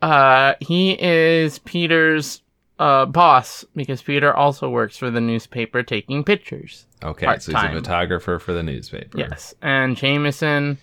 Uh, 0.01 0.55
he 0.61 1.01
is 1.01 1.59
Peter's 1.61 2.43
uh 2.81 3.07
boss 3.07 3.65
because 3.77 4.03
Peter 4.03 4.35
also 4.35 4.69
works 4.69 4.97
for 4.97 5.11
the 5.11 5.21
newspaper 5.21 5.83
taking 5.85 6.25
pictures. 6.25 6.87
Okay 7.03 7.27
so 7.39 7.53
he's 7.53 7.63
a 7.71 7.73
photographer 7.75 8.39
for 8.39 8.53
the 8.53 8.63
newspaper 8.63 9.19
Yes, 9.19 9.55
and 9.63 9.97
Jameson 9.97 10.79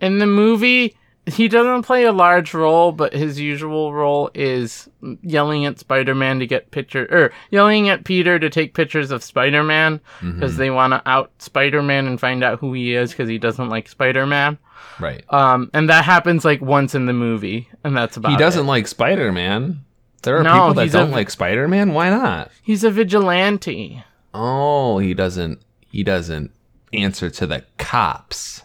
in 0.00 0.18
the 0.18 0.26
movie 0.26 0.94
he 1.26 1.46
doesn't 1.46 1.84
play 1.84 2.02
a 2.02 2.10
large 2.10 2.52
role, 2.52 2.90
but 2.90 3.12
his 3.12 3.38
usual 3.38 3.94
role 3.94 4.28
is 4.34 4.88
yelling 5.22 5.64
at 5.66 5.78
Spider-Man 5.78 6.40
to 6.40 6.48
get 6.48 6.72
picture 6.72 7.06
or 7.12 7.32
yelling 7.52 7.88
at 7.88 8.02
Peter 8.02 8.40
to 8.40 8.50
take 8.50 8.74
pictures 8.74 9.12
of 9.12 9.22
Spider-Man 9.22 10.00
because 10.20 10.54
Mhm. 10.54 10.56
they 10.56 10.70
want 10.70 10.94
to 10.94 11.02
out 11.08 11.30
Spider-Man 11.38 12.08
and 12.08 12.18
find 12.18 12.42
out 12.42 12.58
who 12.58 12.72
he 12.72 12.94
is 12.96 13.12
because 13.12 13.28
he 13.28 13.38
doesn't 13.38 13.68
like 13.68 13.86
Spider-Man. 13.88 14.58
right 14.98 15.22
Um, 15.32 15.70
and 15.72 15.88
that 15.90 16.04
happens 16.04 16.44
like 16.44 16.60
once 16.60 16.92
in 16.96 17.06
the 17.06 17.12
movie, 17.12 17.68
and 17.84 17.96
that's 17.96 18.16
about. 18.16 18.32
he 18.32 18.36
doesn't 18.36 18.64
it. 18.64 18.68
like 18.68 18.88
spider-man 18.88 19.84
there 20.24 20.38
are 20.38 20.42
No, 20.42 20.52
people 20.54 20.74
that 20.74 20.90
don't 20.90 21.12
like 21.12 21.30
spider-man 21.30 21.92
why 21.94 22.10
not 22.10 22.50
He's 22.62 22.82
a 22.82 22.90
vigilante. 22.90 24.02
Oh 24.34 24.98
he 24.98 25.14
doesn't 25.14 25.60
he 25.90 26.02
doesn't 26.02 26.50
answer 26.92 27.30
to 27.30 27.46
the 27.46 27.64
cops 27.78 28.62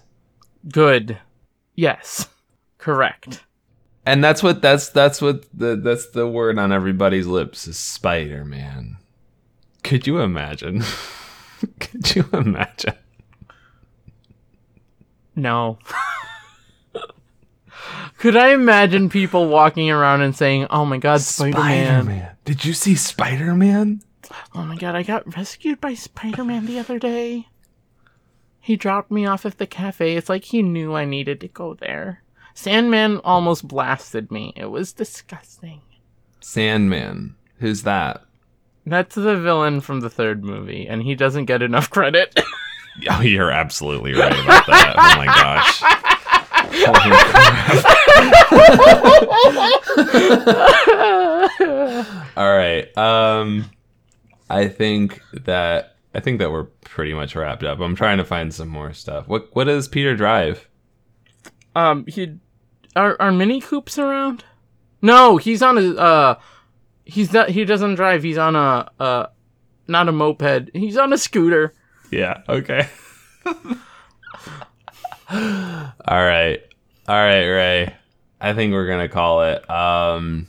Good. 0.71 1.17
Yes. 1.75 2.27
Correct. 2.77 3.43
And 4.05 4.23
that's 4.23 4.41
what 4.41 4.61
that's 4.61 4.89
that's 4.89 5.21
what 5.21 5.45
the 5.53 5.75
that's 5.75 6.09
the 6.11 6.27
word 6.27 6.57
on 6.57 6.71
everybody's 6.71 7.27
lips 7.27 7.67
is 7.67 7.77
Spider 7.77 8.45
Man. 8.45 8.97
Could 9.83 10.07
you 10.07 10.19
imagine? 10.19 10.83
Could 11.79 12.15
you 12.15 12.25
imagine? 12.33 12.95
No. 15.35 15.77
Could 18.17 18.37
I 18.37 18.53
imagine 18.53 19.09
people 19.09 19.47
walking 19.47 19.91
around 19.91 20.21
and 20.21 20.35
saying, 20.35 20.67
"Oh 20.69 20.85
my 20.85 20.97
God, 20.97 21.21
Spider 21.21 22.03
Man! 22.03 22.35
Did 22.45 22.65
you 22.65 22.73
see 22.73 22.95
Spider 22.95 23.53
Man? 23.53 24.01
Oh 24.55 24.63
my 24.63 24.75
God, 24.75 24.95
I 24.95 25.03
got 25.03 25.35
rescued 25.35 25.79
by 25.81 25.93
Spider 25.93 26.43
Man 26.43 26.65
the 26.65 26.79
other 26.79 26.99
day. 26.99 27.47
He 28.59 28.75
dropped 28.75 29.11
me 29.11 29.25
off 29.25 29.45
at 29.45 29.57
the 29.57 29.67
cafe. 29.67 30.15
It's 30.15 30.29
like 30.29 30.43
he 30.45 30.61
knew 30.61 30.93
I 30.93 31.05
needed 31.05 31.39
to 31.41 31.47
go 31.47 31.73
there. 31.73 32.23
Sandman 32.53 33.19
almost 33.23 33.67
blasted 33.67 34.31
me. 34.31 34.51
It 34.55 34.65
was 34.65 34.91
disgusting. 34.93 35.81
Sandman. 36.41 37.35
Who's 37.59 37.83
that? 37.83 38.23
That's 38.85 39.15
the 39.15 39.35
villain 39.37 39.81
from 39.81 39.99
the 39.99 40.09
third 40.09 40.43
movie, 40.43 40.87
and 40.87 41.01
he 41.03 41.13
doesn't 41.15 41.45
get 41.45 41.61
enough 41.61 41.89
credit. 41.89 42.37
Oh, 43.11 43.21
you're 43.21 43.51
absolutely 43.51 44.13
right 44.15 44.33
about 44.33 44.65
that. 44.65 44.95
oh 44.97 45.17
my 45.17 45.27
gosh. 45.27 45.83
All 52.37 52.57
right. 52.57 52.97
Um 52.97 53.69
I 54.49 54.67
think 54.67 55.21
that 55.33 55.95
I 56.13 56.19
think 56.19 56.39
that 56.39 56.51
we're 56.51 56.63
pretty 56.65 57.13
much 57.13 57.35
wrapped 57.35 57.63
up. 57.63 57.79
I'm 57.79 57.95
trying 57.95 58.17
to 58.17 58.25
find 58.25 58.53
some 58.53 58.69
more 58.69 58.93
stuff. 58.93 59.27
What 59.27 59.49
what 59.55 59.65
does 59.65 59.87
Peter 59.87 60.15
drive? 60.15 60.67
um, 61.75 62.05
he 62.07 62.35
are 62.95 63.15
are 63.19 63.31
Mini 63.31 63.61
Coops 63.61 63.99
around? 63.99 64.43
No, 65.01 65.37
he's 65.37 65.61
on 65.61 65.77
a 65.77 65.95
uh, 65.95 66.39
he's 67.05 67.31
not. 67.33 67.49
He 67.49 67.65
doesn't 67.65 67.95
drive. 67.95 68.23
He's 68.23 68.37
on 68.37 68.55
a 68.55 68.89
uh, 68.99 69.27
not 69.87 70.07
a 70.09 70.11
moped. 70.11 70.71
He's 70.73 70.97
on 70.97 71.13
a 71.13 71.17
scooter. 71.17 71.73
Yeah, 72.09 72.41
okay. 72.49 72.87
All 75.29 75.35
right. 76.25 76.61
All 77.07 77.15
right, 77.15 77.45
Ray. 77.45 77.95
I 78.39 78.53
think 78.53 78.71
we're 78.73 78.87
going 78.87 79.01
to 79.07 79.13
call 79.13 79.43
it. 79.43 79.69
Um 79.69 80.47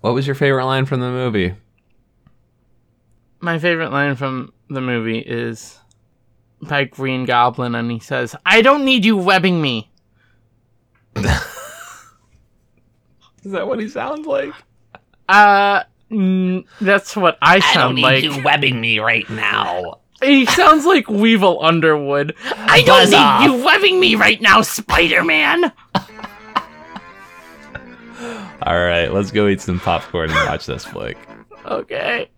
what 0.00 0.14
was 0.14 0.26
your 0.26 0.36
favorite 0.36 0.66
line 0.66 0.86
from 0.86 1.00
the 1.00 1.10
movie? 1.10 1.54
My 3.46 3.60
favorite 3.60 3.92
line 3.92 4.16
from 4.16 4.52
the 4.68 4.80
movie 4.80 5.20
is 5.20 5.78
by 6.60 6.82
Green 6.82 7.26
Goblin, 7.26 7.76
and 7.76 7.88
he 7.92 8.00
says, 8.00 8.34
"I 8.44 8.60
don't 8.60 8.84
need 8.84 9.04
you 9.04 9.16
webbing 9.16 9.62
me." 9.62 9.88
Is 11.14 11.30
that 13.44 13.68
what 13.68 13.78
he 13.78 13.88
sounds 13.88 14.26
like? 14.26 14.52
Uh, 15.28 15.84
mm, 16.10 16.64
that's 16.80 17.14
what 17.14 17.38
I 17.40 17.60
sound 17.60 18.00
like. 18.00 18.14
I 18.16 18.20
don't 18.20 18.24
need 18.24 18.30
like. 18.30 18.38
You 18.38 18.44
webbing 18.44 18.80
me 18.80 18.98
right 18.98 19.30
now. 19.30 20.00
He 20.20 20.44
sounds 20.46 20.84
like 20.84 21.08
Weevil 21.08 21.62
Underwood. 21.62 22.34
I 22.50 22.82
don't 22.82 23.10
need 23.10 23.44
you 23.44 23.64
webbing 23.64 24.00
me 24.00 24.16
right 24.16 24.42
now, 24.42 24.62
Spider 24.62 25.22
Man. 25.22 25.72
All 28.62 28.84
right, 28.84 29.06
let's 29.14 29.30
go 29.30 29.46
eat 29.46 29.60
some 29.60 29.78
popcorn 29.78 30.32
and 30.32 30.48
watch 30.48 30.66
this 30.66 30.84
flick. 30.84 31.16
Okay. 31.64 32.28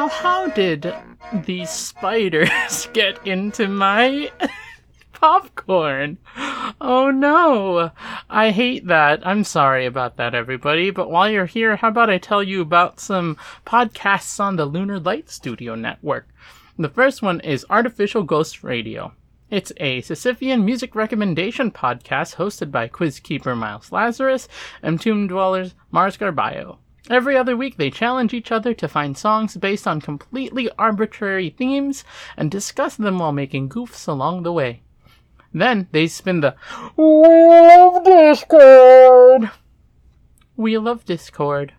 Now, 0.00 0.08
how 0.08 0.48
did 0.48 0.94
these 1.44 1.68
spiders 1.68 2.88
get 2.94 3.26
into 3.26 3.68
my 3.68 4.32
popcorn? 5.12 6.16
Oh 6.80 7.10
no! 7.10 7.90
I 8.30 8.50
hate 8.50 8.86
that. 8.86 9.20
I'm 9.26 9.44
sorry 9.44 9.84
about 9.84 10.16
that, 10.16 10.34
everybody. 10.34 10.88
But 10.88 11.10
while 11.10 11.28
you're 11.28 11.44
here, 11.44 11.76
how 11.76 11.88
about 11.88 12.08
I 12.08 12.16
tell 12.16 12.42
you 12.42 12.62
about 12.62 12.98
some 12.98 13.36
podcasts 13.66 14.40
on 14.40 14.56
the 14.56 14.64
Lunar 14.64 14.98
Light 14.98 15.28
Studio 15.28 15.74
Network? 15.74 16.26
The 16.78 16.88
first 16.88 17.20
one 17.20 17.40
is 17.40 17.66
Artificial 17.68 18.22
Ghost 18.22 18.64
Radio. 18.64 19.12
It's 19.50 19.70
a 19.76 20.00
Sisyphean 20.00 20.64
music 20.64 20.94
recommendation 20.94 21.70
podcast 21.70 22.36
hosted 22.36 22.70
by 22.70 22.88
quiz 22.88 23.20
keeper 23.20 23.54
Miles 23.54 23.92
Lazarus 23.92 24.48
and 24.82 24.98
Tomb 24.98 25.26
Dwellers 25.26 25.74
Mars 25.90 26.16
Garbayo. 26.16 26.78
Every 27.08 27.36
other 27.36 27.56
week, 27.56 27.76
they 27.76 27.90
challenge 27.90 28.34
each 28.34 28.52
other 28.52 28.74
to 28.74 28.88
find 28.88 29.16
songs 29.16 29.56
based 29.56 29.86
on 29.86 30.00
completely 30.00 30.68
arbitrary 30.78 31.50
themes 31.50 32.04
and 32.36 32.50
discuss 32.50 32.96
them 32.96 33.18
while 33.18 33.32
making 33.32 33.68
goofs 33.68 34.06
along 34.06 34.42
the 34.42 34.52
way. 34.52 34.82
Then 35.52 35.88
they 35.92 36.06
spin 36.06 36.40
the 36.40 36.54
of 36.98 38.04
Discord. 38.04 39.50
Wheel 40.56 40.86
of 40.86 41.04
Discord 41.04 41.72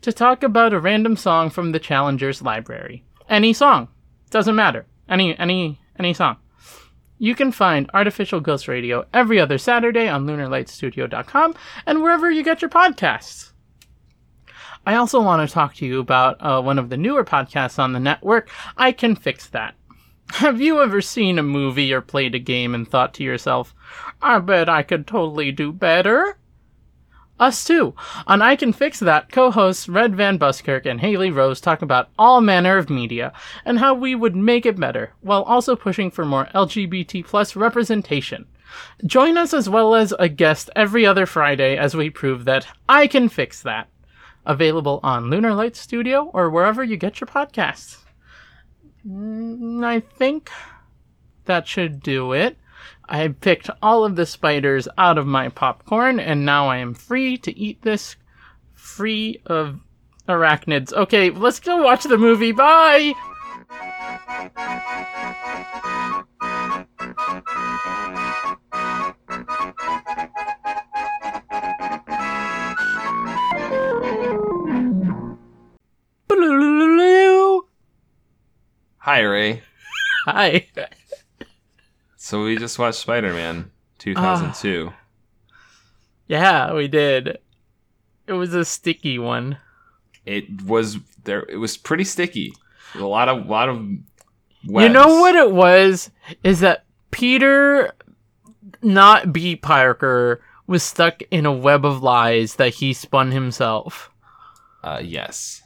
to 0.00 0.12
talk 0.12 0.42
about 0.42 0.72
a 0.72 0.80
random 0.80 1.16
song 1.16 1.50
from 1.50 1.72
the 1.72 1.78
challenger's 1.78 2.42
library. 2.42 3.04
Any 3.28 3.52
song, 3.52 3.88
doesn't 4.30 4.56
matter. 4.56 4.86
Any 5.08 5.38
any 5.38 5.80
any 5.98 6.14
song. 6.14 6.36
You 7.18 7.36
can 7.36 7.52
find 7.52 7.88
Artificial 7.94 8.40
Ghost 8.40 8.66
Radio 8.66 9.06
every 9.14 9.38
other 9.38 9.56
Saturday 9.56 10.08
on 10.08 10.26
LunarLightStudio.com 10.26 11.54
and 11.86 12.02
wherever 12.02 12.28
you 12.28 12.42
get 12.42 12.62
your 12.62 12.70
podcasts. 12.70 13.51
I 14.84 14.96
also 14.96 15.20
want 15.20 15.48
to 15.48 15.52
talk 15.52 15.74
to 15.76 15.86
you 15.86 16.00
about 16.00 16.38
uh, 16.40 16.60
one 16.60 16.78
of 16.78 16.88
the 16.88 16.96
newer 16.96 17.24
podcasts 17.24 17.78
on 17.78 17.92
the 17.92 18.00
network. 18.00 18.50
I 18.76 18.90
Can 18.90 19.14
Fix 19.14 19.48
That. 19.48 19.76
Have 20.32 20.60
you 20.60 20.82
ever 20.82 21.00
seen 21.00 21.38
a 21.38 21.42
movie 21.42 21.92
or 21.92 22.00
played 22.00 22.34
a 22.34 22.40
game 22.40 22.74
and 22.74 22.88
thought 22.88 23.14
to 23.14 23.22
yourself, 23.22 23.74
I 24.20 24.40
bet 24.40 24.68
I 24.68 24.82
could 24.82 25.06
totally 25.06 25.52
do 25.52 25.72
better? 25.72 26.36
Us 27.38 27.64
too. 27.64 27.94
On 28.26 28.42
I 28.42 28.56
Can 28.56 28.72
Fix 28.72 28.98
That, 28.98 29.30
co 29.30 29.52
hosts 29.52 29.88
Red 29.88 30.16
Van 30.16 30.36
Buskirk 30.36 30.84
and 30.84 31.00
Haley 31.00 31.30
Rose 31.30 31.60
talk 31.60 31.82
about 31.82 32.08
all 32.18 32.40
manner 32.40 32.76
of 32.76 32.90
media 32.90 33.32
and 33.64 33.78
how 33.78 33.94
we 33.94 34.14
would 34.14 34.34
make 34.34 34.66
it 34.66 34.80
better, 34.80 35.12
while 35.20 35.42
also 35.42 35.76
pushing 35.76 36.10
for 36.10 36.24
more 36.24 36.48
LGBT 36.54 37.24
plus 37.24 37.54
representation. 37.54 38.46
Join 39.06 39.36
us 39.36 39.54
as 39.54 39.68
well 39.68 39.94
as 39.94 40.12
a 40.18 40.28
guest 40.28 40.70
every 40.74 41.06
other 41.06 41.26
Friday 41.26 41.76
as 41.76 41.94
we 41.94 42.10
prove 42.10 42.46
that 42.46 42.66
I 42.88 43.06
can 43.06 43.28
fix 43.28 43.62
that. 43.62 43.88
Available 44.44 45.00
on 45.02 45.30
Lunar 45.30 45.54
Light 45.54 45.76
Studio 45.76 46.30
or 46.32 46.50
wherever 46.50 46.82
you 46.82 46.96
get 46.96 47.20
your 47.20 47.28
podcasts. 47.28 47.98
Mm, 49.06 49.84
I 49.84 50.00
think 50.00 50.50
that 51.44 51.66
should 51.66 52.02
do 52.02 52.32
it. 52.32 52.56
I 53.08 53.28
picked 53.28 53.70
all 53.80 54.04
of 54.04 54.16
the 54.16 54.26
spiders 54.26 54.88
out 54.96 55.18
of 55.18 55.26
my 55.26 55.48
popcorn, 55.48 56.18
and 56.18 56.44
now 56.44 56.68
I 56.68 56.78
am 56.78 56.94
free 56.94 57.36
to 57.38 57.56
eat 57.56 57.82
this 57.82 58.16
free 58.74 59.40
of 59.46 59.80
arachnids. 60.28 60.92
Okay, 60.92 61.30
let's 61.30 61.60
go 61.60 61.82
watch 61.82 62.04
the 62.04 62.18
movie. 62.18 62.52
Bye! 62.52 63.14
Hi, 78.98 79.20
Ray. 79.20 79.62
Hi. 80.26 80.66
So 82.16 82.44
we 82.44 82.56
just 82.56 82.78
watched 82.78 82.98
Spider 82.98 83.32
Man 83.32 83.70
2002. 83.98 84.92
Yeah, 86.28 86.72
we 86.72 86.88
did. 86.88 87.38
It 88.26 88.32
was 88.32 88.54
a 88.54 88.64
sticky 88.64 89.18
one. 89.18 89.58
It 90.24 90.62
was 90.62 90.98
there. 91.24 91.44
It 91.48 91.56
was 91.56 91.76
pretty 91.76 92.04
sticky. 92.04 92.54
A 92.94 93.00
lot 93.00 93.28
of 93.28 93.46
lot 93.46 93.68
of. 93.68 93.76
You 94.64 94.88
know 94.88 95.20
what 95.20 95.34
it 95.34 95.52
was? 95.52 96.10
Is 96.44 96.60
that 96.60 96.84
Peter, 97.10 97.92
not 98.82 99.32
B. 99.32 99.56
Parker, 99.56 100.42
was 100.66 100.82
stuck 100.82 101.22
in 101.30 101.44
a 101.44 101.52
web 101.52 101.84
of 101.84 102.02
lies 102.02 102.56
that 102.56 102.74
he 102.74 102.92
spun 102.92 103.32
himself. 103.32 104.10
Uh, 104.84 105.00
yes. 105.02 105.61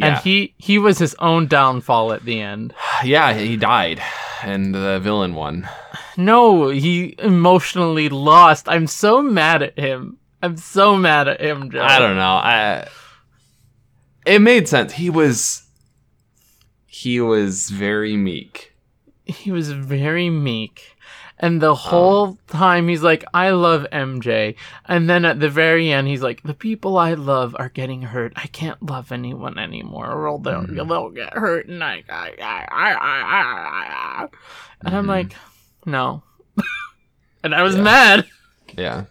And 0.00 0.16
he 0.18 0.54
he 0.58 0.78
was 0.78 0.98
his 0.98 1.14
own 1.18 1.46
downfall 1.46 2.12
at 2.12 2.24
the 2.24 2.40
end. 2.40 2.74
yeah, 3.04 3.32
he 3.34 3.56
died, 3.56 4.00
and 4.42 4.74
the 4.74 5.00
villain 5.00 5.34
won. 5.34 5.68
No, 6.16 6.68
he 6.68 7.14
emotionally 7.18 8.08
lost. 8.08 8.68
I'm 8.68 8.86
so 8.86 9.22
mad 9.22 9.62
at 9.62 9.78
him. 9.78 10.18
I'm 10.42 10.56
so 10.56 10.96
mad 10.96 11.28
at 11.28 11.40
him, 11.40 11.70
Joe. 11.70 11.82
I 11.82 11.98
don't 11.98 12.16
know. 12.16 12.22
I. 12.22 12.88
It 14.26 14.40
made 14.40 14.68
sense. 14.68 14.92
He 14.92 15.10
was. 15.10 15.62
He 16.86 17.20
was 17.20 17.70
very 17.70 18.16
meek. 18.16 18.74
he 19.24 19.52
was 19.52 19.70
very 19.72 20.30
meek. 20.30 20.96
And 21.40 21.60
the 21.62 21.72
uh. 21.72 21.76
whole 21.76 22.38
time 22.48 22.88
he's 22.88 23.02
like, 23.02 23.24
I 23.32 23.50
love 23.50 23.86
MJ. 23.92 24.56
And 24.86 25.08
then 25.08 25.24
at 25.24 25.40
the 25.40 25.48
very 25.48 25.92
end, 25.92 26.08
he's 26.08 26.22
like, 26.22 26.42
the 26.42 26.54
people 26.54 26.98
I 26.98 27.14
love 27.14 27.54
are 27.58 27.68
getting 27.68 28.02
hurt. 28.02 28.32
I 28.36 28.46
can't 28.48 28.82
love 28.82 29.12
anyone 29.12 29.58
anymore 29.58 30.10
or 30.10 30.38
they'll, 30.40 30.62
hmm. 30.62 30.74
they'll 30.74 31.10
get 31.10 31.32
hurt. 31.34 31.68
And 31.68 31.82
I, 31.82 32.02
I, 32.08 32.34
I, 32.40 32.66
I, 32.70 32.92
I, 32.92 33.22
I, 33.22 34.24
I. 34.24 34.28
And 34.84 34.96
I'm 34.96 35.04
hmm. 35.04 35.10
like, 35.10 35.32
no. 35.86 36.22
and 37.44 37.54
I 37.54 37.62
was 37.62 37.76
mad. 37.76 38.26
Yeah. 38.76 39.04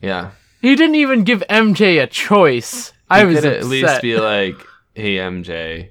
Yeah. 0.00 0.30
He 0.60 0.76
didn't 0.76 0.96
even 0.96 1.24
give 1.24 1.42
MJ 1.50 2.02
a 2.02 2.06
choice. 2.06 2.92
I 3.10 3.20
He 3.20 3.26
was 3.26 3.40
could 3.40 3.44
upset. 3.44 3.60
at 3.60 3.66
least 3.66 4.02
be 4.02 4.16
like, 4.18 4.56
"Hey 4.94 5.16
MJ, 5.16 5.90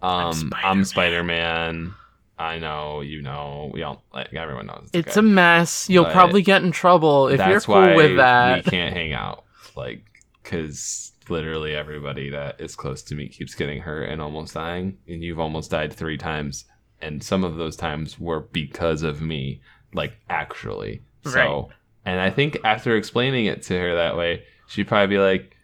um, 0.00 0.50
I'm 0.54 0.84
Spider-Man." 0.84 0.84
Spider 0.84 1.24
Man. 1.24 1.94
I 2.38 2.58
know, 2.58 3.00
you 3.00 3.20
know, 3.22 3.70
we 3.74 3.82
all 3.82 4.04
like 4.12 4.32
everyone 4.32 4.66
knows. 4.66 4.88
it's 4.92 5.16
okay. 5.16 5.26
a 5.26 5.28
mess. 5.30 5.88
You'll 5.90 6.04
But 6.04 6.12
probably 6.12 6.42
get 6.42 6.62
in 6.62 6.70
trouble 6.72 7.28
if 7.28 7.40
you're 7.46 7.60
cool 7.60 7.96
with 7.96 8.16
that. 8.16 8.64
we 8.64 8.70
can't 8.70 8.94
hang 8.94 9.12
out, 9.12 9.44
like, 9.76 10.04
because 10.42 11.12
literally 11.28 11.74
everybody 11.74 12.30
that 12.30 12.60
is 12.60 12.74
close 12.76 13.02
to 13.02 13.14
me 13.14 13.28
keeps 13.28 13.54
getting 13.54 13.80
hurt 13.80 14.04
and 14.08 14.22
almost 14.22 14.54
dying, 14.54 14.98
and 15.08 15.22
you've 15.22 15.40
almost 15.40 15.70
died 15.70 15.92
three 15.92 16.16
times, 16.16 16.64
and 17.02 17.22
some 17.22 17.44
of 17.44 17.56
those 17.56 17.76
times 17.76 18.18
were 18.18 18.40
because 18.40 19.02
of 19.02 19.20
me, 19.20 19.60
like 19.92 20.12
actually. 20.30 21.02
Right. 21.24 21.32
So, 21.34 21.70
and 22.04 22.20
I 22.20 22.30
think 22.30 22.58
after 22.64 22.96
explaining 22.96 23.46
it 23.46 23.62
to 23.64 23.78
her 23.78 23.94
that 23.96 24.16
way, 24.16 24.44
she'd 24.68 24.86
probably 24.88 25.16
be 25.16 25.20
like, 25.20 25.56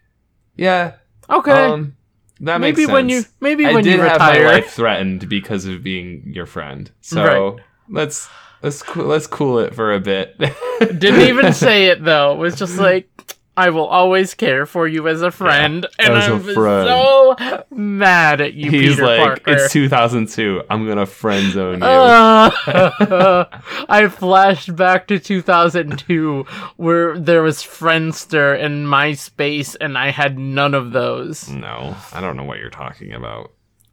"Yeah, 0.55 0.95
Okay. 1.29 1.51
um, 1.51 1.95
that 2.41 2.59
makes 2.61 2.77
maybe 2.77 2.85
sense." 2.85 2.93
when 2.93 3.09
you 3.09 3.23
maybe 3.39 3.65
I 3.65 3.73
when 3.73 3.83
did 3.83 3.95
you 3.95 4.01
have 4.01 4.19
my 4.19 4.31
retire. 4.37 4.47
life 4.47 4.69
threatened 4.71 5.29
because 5.29 5.65
of 5.65 5.83
being 5.83 6.23
your 6.33 6.45
friend. 6.45 6.91
So 7.01 7.23
Right. 7.53 7.63
let's 7.89 8.27
let's 8.61 8.95
let's 8.95 9.27
cool 9.27 9.59
it 9.59 9.73
for 9.75 9.93
a 9.93 9.99
bit. 9.99 10.37
Didn't 10.79 11.21
even 11.21 11.53
say 11.65 11.87
it 11.87 12.03
though. 12.03 12.33
It 12.33 12.37
was 12.37 12.55
just 12.55 12.77
like 12.77 13.14
I 13.57 13.69
will 13.69 13.85
always 13.85 14.33
care 14.33 14.65
for 14.65 14.87
you 14.87 15.07
as 15.07 15.21
a 15.21 15.31
friend, 15.31 15.85
and 15.97 16.13
as 16.13 16.27
a 16.27 16.33
I'm 16.33 16.43
friend. 16.43 16.87
so 16.89 17.35
mad 17.71 18.41
at 18.41 18.53
you, 18.53 18.69
He's 18.69 18.91
Peter 18.95 19.05
like, 19.05 19.19
Parker. 19.19 19.51
it's 19.63 19.71
2002. 19.73 20.63
I'm 20.69 20.85
gonna 20.87 21.05
friend 21.05 21.51
zone 21.53 21.79
you. 21.79 21.85
Uh, 21.85 22.51
I 23.89 24.07
flashed 24.09 24.75
back 24.75 25.07
to 25.07 25.19
2002 25.19 26.43
where 26.77 27.17
there 27.17 27.41
was 27.43 27.59
Friendster 27.59 28.61
and 28.61 28.87
MySpace, 28.87 29.75
and 29.79 29.97
I 29.97 30.11
had 30.11 30.37
none 30.37 30.73
of 30.73 30.91
those. 30.91 31.49
no, 31.49 31.95
I 32.13 32.21
don't 32.21 32.35
know 32.37 32.43
what 32.43 32.59
you're 32.59 32.69
talking 32.69 33.13
about. 33.13 33.51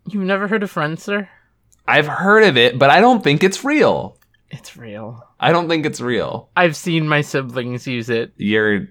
You've 0.08 0.24
never 0.24 0.48
heard 0.48 0.62
of 0.62 0.72
Friendster? 0.72 1.28
I've 1.86 2.06
heard 2.08 2.44
of 2.44 2.56
it, 2.56 2.78
but 2.78 2.90
I 2.90 3.00
don't 3.00 3.22
think 3.22 3.42
it's 3.44 3.64
real. 3.64 4.18
It's 4.50 4.76
real. 4.76 5.26
I 5.40 5.50
don't 5.52 5.68
think 5.68 5.86
it's 5.86 6.00
real. 6.00 6.48
I've 6.56 6.76
seen 6.76 7.08
my 7.08 7.20
siblings 7.22 7.86
use 7.86 8.10
it. 8.10 8.32
You're. 8.36 8.88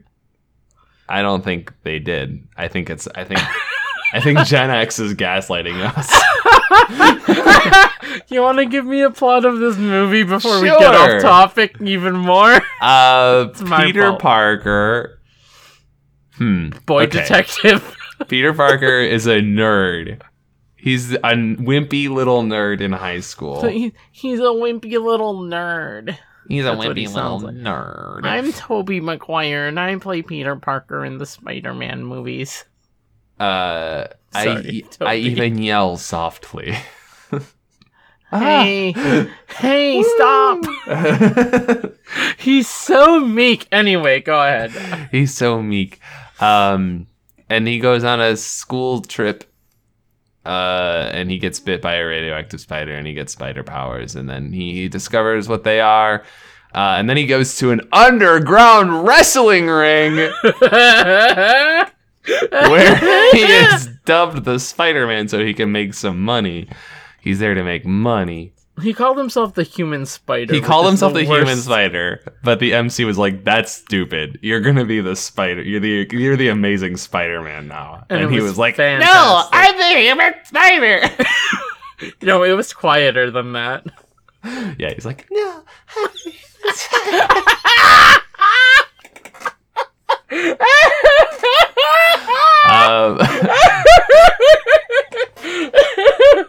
I 1.09 1.21
don't 1.21 1.43
think 1.43 1.73
they 1.83 1.99
did. 1.99 2.47
I 2.57 2.67
think 2.67 2.89
it's. 2.89 3.07
I 3.15 3.23
think. 3.23 3.41
I 4.13 4.19
think 4.19 4.39
Gen 4.45 4.69
X 4.69 4.99
is 4.99 5.13
gaslighting 5.13 5.79
us. 5.81 7.91
You 8.27 8.41
want 8.41 8.59
to 8.59 8.65
give 8.65 8.85
me 8.85 9.01
a 9.01 9.09
plot 9.09 9.45
of 9.45 9.59
this 9.59 9.77
movie 9.77 10.23
before 10.23 10.61
we 10.61 10.67
get 10.67 10.95
off 10.95 11.21
topic 11.21 11.77
even 11.81 12.15
more? 12.15 12.61
Uh, 12.81 13.47
Peter. 13.77 14.15
Parker. 14.15 15.19
Hmm. 16.37 16.69
Boy 16.85 17.03
okay. 17.03 17.19
detective. 17.19 17.95
Peter 18.27 18.53
Parker 18.53 18.99
is 18.99 19.27
a 19.27 19.39
nerd. 19.39 20.19
He's 20.75 21.13
a 21.13 21.19
wimpy 21.19 22.09
little 22.09 22.41
nerd 22.41 22.81
in 22.81 22.91
high 22.91 23.19
school. 23.19 23.61
So 23.61 23.67
he, 23.67 23.93
he's 24.11 24.39
a 24.39 24.43
wimpy 24.43 24.99
little 24.99 25.41
nerd. 25.41 26.17
He's 26.51 26.65
a 26.65 26.75
That's 26.75 26.77
what 26.85 26.97
he 26.97 27.07
little 27.07 27.39
like. 27.39 27.55
nerd. 27.55 28.21
I'm 28.25 28.51
Tobey 28.51 28.99
Maguire, 28.99 29.67
and 29.67 29.79
I 29.79 29.95
play 29.95 30.21
Peter 30.21 30.55
Parker 30.57 31.05
in 31.05 31.17
the 31.17 31.25
Spider-Man 31.25 32.03
movies. 32.03 32.65
uh, 33.39 34.07
I 34.33 34.43
Sorry, 34.43 34.85
I 34.99 35.15
Tobey. 35.15 35.19
even 35.21 35.57
yell 35.59 35.95
softly. 35.97 36.75
Hey, 38.33 38.91
hey, 39.57 40.03
stop! 40.03 40.63
He's 42.37 42.69
so 42.69 43.19
meek. 43.19 43.67
Anyway, 43.73 44.21
go 44.21 44.39
ahead. 44.41 45.09
He's 45.11 45.33
so 45.33 45.61
meek. 45.61 45.99
Um, 46.39 47.07
and 47.49 47.67
he 47.67 47.77
goes 47.79 48.05
on 48.05 48.21
a 48.21 48.37
school 48.37 49.01
trip. 49.01 49.50
Uh, 50.45 51.09
and 51.13 51.29
he 51.29 51.37
gets 51.37 51.59
bit 51.59 51.81
by 51.81 51.95
a 51.95 52.05
radioactive 52.05 52.59
spider, 52.59 52.95
and 52.95 53.05
he 53.05 53.13
gets 53.13 53.33
spider 53.33 53.63
powers, 53.63 54.15
and 54.15 54.29
then 54.29 54.51
he 54.51 54.87
discovers 54.87 55.47
what 55.47 55.63
they 55.63 55.79
are. 55.79 56.23
Uh, 56.73 56.95
and 56.97 57.09
then 57.09 57.17
he 57.17 57.25
goes 57.25 57.57
to 57.57 57.71
an 57.71 57.81
underground 57.91 59.05
wrestling 59.05 59.67
ring 59.67 60.15
where 62.25 62.95
he 63.31 63.41
is 63.41 63.89
dubbed 64.05 64.45
the 64.45 64.57
Spider 64.57 65.05
Man 65.05 65.27
so 65.27 65.43
he 65.43 65.53
can 65.53 65.71
make 65.71 65.93
some 65.93 66.21
money. 66.21 66.69
He's 67.19 67.39
there 67.39 67.53
to 67.53 67.63
make 67.63 67.85
money. 67.85 68.53
He 68.81 68.93
called 68.93 69.17
himself 69.17 69.53
the 69.53 69.63
Human 69.63 70.05
Spider. 70.05 70.53
He 70.53 70.61
called 70.61 70.85
himself 70.85 71.13
the, 71.13 71.23
human 71.23 71.57
spider, 71.57 72.23
but 72.43 72.59
the 72.59 72.73
MC 72.73 73.05
was 73.05 73.17
like, 73.17 73.43
"That's 73.43 73.71
stupid. 73.71 74.39
You're 74.41 74.61
gonna 74.61 74.85
be 74.85 75.01
the 75.01 75.15
spider. 75.15 75.61
You're 75.61 75.79
the 75.79 76.07
you're 76.11 76.37
the 76.37 76.49
amazing 76.49 76.97
Spider-Man 76.97 77.67
now." 77.67 78.05
And 78.09 78.23
And, 78.23 78.31
he 78.31 78.39
was 78.39 78.51
was 78.51 78.57
like, 78.57 78.75
fantastic. 78.75 79.13
"No, 79.13 79.47
I'm 79.51 79.77
the 79.77 79.99
human 79.99 80.33
spider." 80.45 81.01
No, 82.23 82.41
it 82.41 82.53
was 82.53 82.73
quieter 82.73 83.29
than 83.29 83.53
that. 83.53 83.85
yeah, 84.79 84.91
he's 84.91 85.05
like, 85.05 85.27
"No." 85.29 85.61
um, 92.71 93.17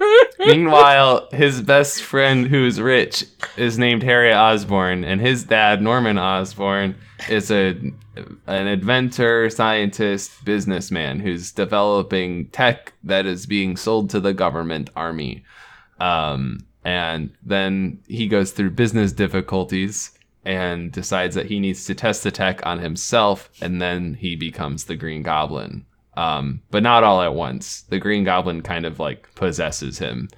meanwhile, 0.38 1.28
his 1.32 1.60
best 1.60 2.02
friend, 2.02 2.46
who's 2.46 2.80
rich, 2.80 3.24
is 3.56 3.78
named 3.78 4.02
Harry 4.02 4.32
Osborn, 4.32 5.04
and 5.04 5.20
his 5.20 5.44
dad, 5.44 5.82
Norman 5.82 6.18
Osborn, 6.18 6.96
is 7.28 7.50
a 7.50 7.76
an 8.46 8.66
inventor, 8.66 9.48
scientist, 9.48 10.44
businessman 10.44 11.20
who's 11.20 11.50
developing 11.52 12.46
tech 12.48 12.92
that 13.04 13.24
is 13.24 13.46
being 13.46 13.76
sold 13.76 14.10
to 14.10 14.20
the 14.20 14.34
government 14.34 14.90
army. 14.94 15.42
Um, 15.98 16.66
and 16.84 17.30
then 17.42 18.00
he 18.08 18.26
goes 18.26 18.50
through 18.52 18.70
business 18.70 19.12
difficulties 19.12 20.12
and 20.44 20.90
decides 20.90 21.34
that 21.36 21.46
he 21.46 21.60
needs 21.60 21.86
to 21.86 21.94
test 21.94 22.24
the 22.24 22.30
tech 22.30 22.64
on 22.66 22.80
himself, 22.80 23.48
and 23.60 23.80
then 23.80 24.14
he 24.14 24.34
becomes 24.34 24.84
the 24.84 24.96
Green 24.96 25.22
Goblin. 25.22 25.86
Um, 26.16 26.60
but 26.70 26.82
not 26.82 27.04
all 27.04 27.22
at 27.22 27.34
once. 27.34 27.82
The 27.82 27.98
Green 27.98 28.24
Goblin 28.24 28.62
kind 28.62 28.84
of 28.86 28.98
like 28.98 29.34
possesses 29.34 29.98
him. 29.98 30.28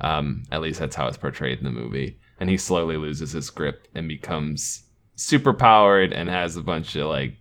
Um, 0.00 0.44
at 0.52 0.60
least 0.60 0.80
that's 0.80 0.96
how 0.96 1.06
it's 1.08 1.16
portrayed 1.18 1.58
in 1.58 1.64
the 1.64 1.70
movie. 1.70 2.18
And 2.40 2.48
he 2.48 2.56
slowly 2.56 2.96
loses 2.96 3.32
his 3.32 3.50
grip 3.50 3.88
and 3.94 4.08
becomes 4.08 4.84
super 5.16 5.52
powered 5.52 6.12
and 6.12 6.28
has 6.30 6.56
a 6.56 6.62
bunch 6.62 6.94
of 6.96 7.08
like 7.08 7.36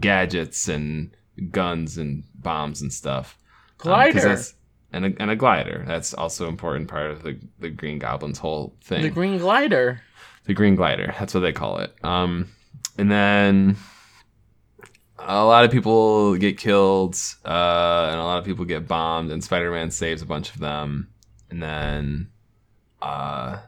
gadgets 0.00 0.68
and 0.68 1.10
guns 1.50 1.98
and 1.98 2.24
bombs 2.34 2.80
and 2.82 2.92
stuff. 2.92 3.36
Um, 3.40 3.76
Glider. 3.78 4.20
that's- 4.20 4.54
and 4.94 5.06
a, 5.06 5.12
and 5.20 5.30
a 5.30 5.36
glider. 5.36 5.84
That's 5.86 6.12
also 6.12 6.44
an 6.44 6.50
important 6.50 6.88
part 6.88 7.10
of 7.10 7.22
the, 7.22 7.38
the 7.60 7.70
Green 7.70 7.98
Goblin's 7.98 8.38
whole 8.38 8.76
thing 8.84 9.02
the 9.02 9.08
Green 9.10 9.38
Glider. 9.38 10.02
the 10.44 10.52
green 10.54 10.74
glider 10.74 11.14
that's 11.18 11.32
what 11.34 11.40
they 11.40 11.52
call 11.52 11.78
it 11.78 11.94
um 12.04 12.48
and 12.98 13.10
then 13.10 13.76
a 15.26 15.44
lot 15.44 15.64
of 15.64 15.70
people 15.70 16.36
get 16.36 16.58
killed 16.58 17.14
uh 17.44 18.08
and 18.10 18.20
a 18.20 18.24
lot 18.24 18.38
of 18.38 18.44
people 18.44 18.64
get 18.64 18.88
bombed 18.88 19.30
and 19.30 19.42
spider-man 19.42 19.90
saves 19.90 20.22
a 20.22 20.26
bunch 20.26 20.50
of 20.50 20.58
them 20.58 21.08
and 21.50 21.62
then 21.62 22.28
uh 23.00 23.58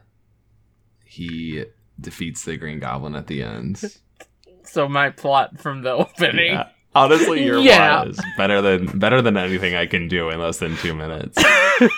he 1.03 1.63
defeats 1.99 2.43
the 2.45 2.57
green 2.57 2.79
goblin 2.79 3.15
at 3.15 3.27
the 3.27 3.41
end 3.43 3.81
So 4.63 4.89
my 4.89 5.11
plot 5.11 5.59
from 5.59 5.83
the 5.83 5.91
opening. 5.91 6.53
yeah. 6.53 6.69
honestly 6.95 7.45
your 7.45 7.59
Yeah. 7.61 8.01
plot 8.03 8.07
is 8.09 8.19
better 8.37 8.61
than 8.61 8.87
better 8.99 9.21
than 9.21 9.37
anything 9.37 9.75
i 9.75 9.85
can 9.85 10.07
do 10.07 10.29
in 10.29 10.39
less 10.39 10.57
than 10.57 10.75
two 10.77 10.95
minutes 10.95 11.37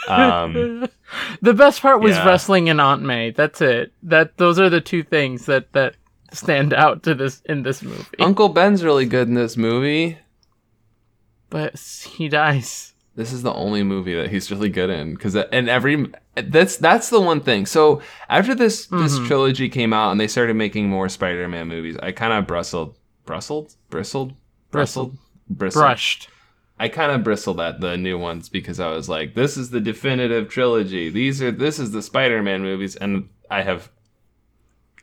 um 0.09 0.87
the 1.41 1.53
best 1.53 1.81
part 1.81 2.01
was 2.01 2.11
Yeah. 2.15 2.25
wrestling 2.25 2.69
and 2.69 2.81
Aunt 2.81 3.01
May. 3.03 3.31
That's 3.31 3.61
it. 3.61 3.93
That 4.03 4.37
those 4.37 4.59
are 4.59 4.69
the 4.69 4.81
two 4.81 5.03
things 5.03 5.45
that 5.45 5.71
that 5.73 5.95
stand 6.33 6.73
out 6.73 7.03
to 7.03 7.15
this 7.15 7.41
in 7.45 7.63
this 7.63 7.81
movie. 7.81 8.03
uncle 8.19 8.49
ben's 8.49 8.83
really 8.83 9.05
good 9.05 9.27
in 9.27 9.33
this 9.33 9.55
movie 9.57 10.17
but 11.49 11.79
he 11.79 12.27
dies. 12.27 12.93
This 13.15 13.31
is 13.33 13.41
the 13.41 13.53
only 13.53 13.81
movie 13.81 14.13
that 14.15 14.29
he's 14.29 14.51
really 14.51 14.69
good 14.69 14.89
in 14.89 15.13
because 15.15 15.35
and 15.35 15.69
every 15.69 16.11
that's 16.35 16.77
that's 16.77 17.09
the 17.09 17.19
one 17.21 17.39
thing. 17.41 17.65
So 17.65 18.01
after 18.29 18.53
this 18.53 18.85
this 18.87 19.17
Mhm. 19.17 19.27
trilogy 19.27 19.69
came 19.69 19.91
out 19.93 20.11
and 20.11 20.19
they 20.19 20.27
started 20.27 20.55
making 20.55 20.89
more 20.89 21.09
Spider-Man 21.09 21.67
movies, 21.67 21.97
I 22.03 22.11
kind 22.11 22.33
of 22.33 22.45
bristled, 22.45 22.95
bristled, 23.25 23.73
bristled, 23.89 24.33
bristled, 24.71 25.17
bristled. 25.49 25.81
Brushed. 25.83 26.29
I 26.79 26.89
kind 26.89 27.11
of 27.11 27.23
bristled 27.23 27.59
at 27.59 27.79
the 27.81 27.97
new 27.97 28.19
ones 28.19 28.49
because 28.49 28.79
I 28.79 28.89
was 28.91 29.09
like, 29.09 29.33
this 29.33 29.57
is 29.57 29.71
the 29.71 29.79
definitive 29.81 30.47
trilogy. 30.47 31.09
These 31.09 31.41
are 31.41 31.49
this 31.51 31.79
is 31.79 31.91
the 31.91 32.03
Spider-Man 32.03 32.61
movies, 32.61 32.95
and 32.97 33.29
I 33.49 33.63
have 33.63 33.89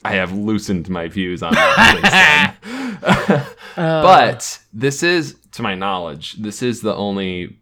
I 0.05 0.13
have 0.15 0.33
loosened 0.33 0.89
my 0.89 1.09
views 1.09 1.43
on 1.43 1.55
that. 1.55 2.55
Uh, 3.77 4.03
but 4.03 4.61
this 4.73 5.03
is 5.03 5.35
to 5.51 5.61
my 5.61 5.75
knowledge 5.75 6.35
this 6.35 6.63
is 6.63 6.81
the 6.81 6.95
only 6.95 7.59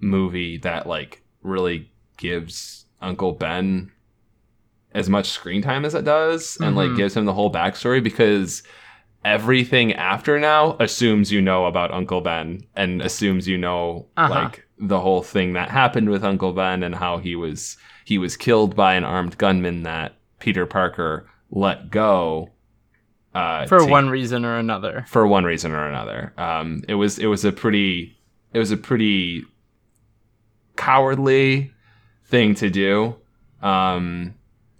movie 0.00 0.56
that 0.56 0.86
like 0.86 1.22
really 1.42 1.90
gives 2.16 2.86
uncle 3.02 3.32
ben 3.32 3.92
as 4.92 5.10
much 5.10 5.28
screen 5.28 5.60
time 5.60 5.84
as 5.84 5.94
it 5.94 6.06
does 6.06 6.56
and 6.62 6.74
like 6.74 6.88
Mhm. 6.88 6.96
gives 6.96 7.14
him 7.14 7.26
the 7.26 7.34
whole 7.34 7.52
backstory 7.52 8.02
because 8.02 8.62
everything 9.26 9.92
after 9.92 10.40
now 10.40 10.74
assumes 10.80 11.30
you 11.30 11.42
know 11.42 11.66
about 11.66 11.92
Uncle 11.92 12.22
Ben 12.22 12.62
and 12.74 13.02
assumes 13.02 13.46
you 13.46 13.58
know 13.58 14.06
Uh-huh. 14.16 14.32
like 14.32 14.66
the 14.78 15.00
whole 15.00 15.22
thing 15.22 15.52
that 15.52 15.68
happened 15.70 16.08
with 16.08 16.24
Uncle 16.24 16.52
Ben 16.54 16.82
and 16.82 16.94
how 16.94 17.18
he 17.18 17.36
was 17.36 17.76
he 18.06 18.16
was 18.16 18.38
killed 18.38 18.74
by 18.74 18.94
an 18.94 19.04
armed 19.04 19.36
gunman 19.36 19.82
that 19.82 20.14
Peter 20.38 20.64
Parker 20.64 21.26
let 21.50 21.90
go 21.90 22.50
uh, 23.34 23.66
For 23.66 23.78
to- 23.80 23.86
one 23.86 24.08
reason 24.08 24.44
or 24.44 24.56
another. 24.56 25.04
for 25.08 25.26
one 25.26 25.44
reason 25.44 25.72
or 25.72 25.86
another. 25.88 26.32
Um, 26.38 26.82
it 26.88 26.94
was 26.94 27.18
it 27.18 27.26
was 27.26 27.44
a 27.44 27.52
pretty 27.52 28.16
it 28.52 28.58
was 28.58 28.70
a 28.70 28.76
pretty 28.76 29.44
cowardly 30.76 31.72
thing 32.26 32.54
to 32.56 32.70
do. 32.70 33.16
Um, 33.62 34.34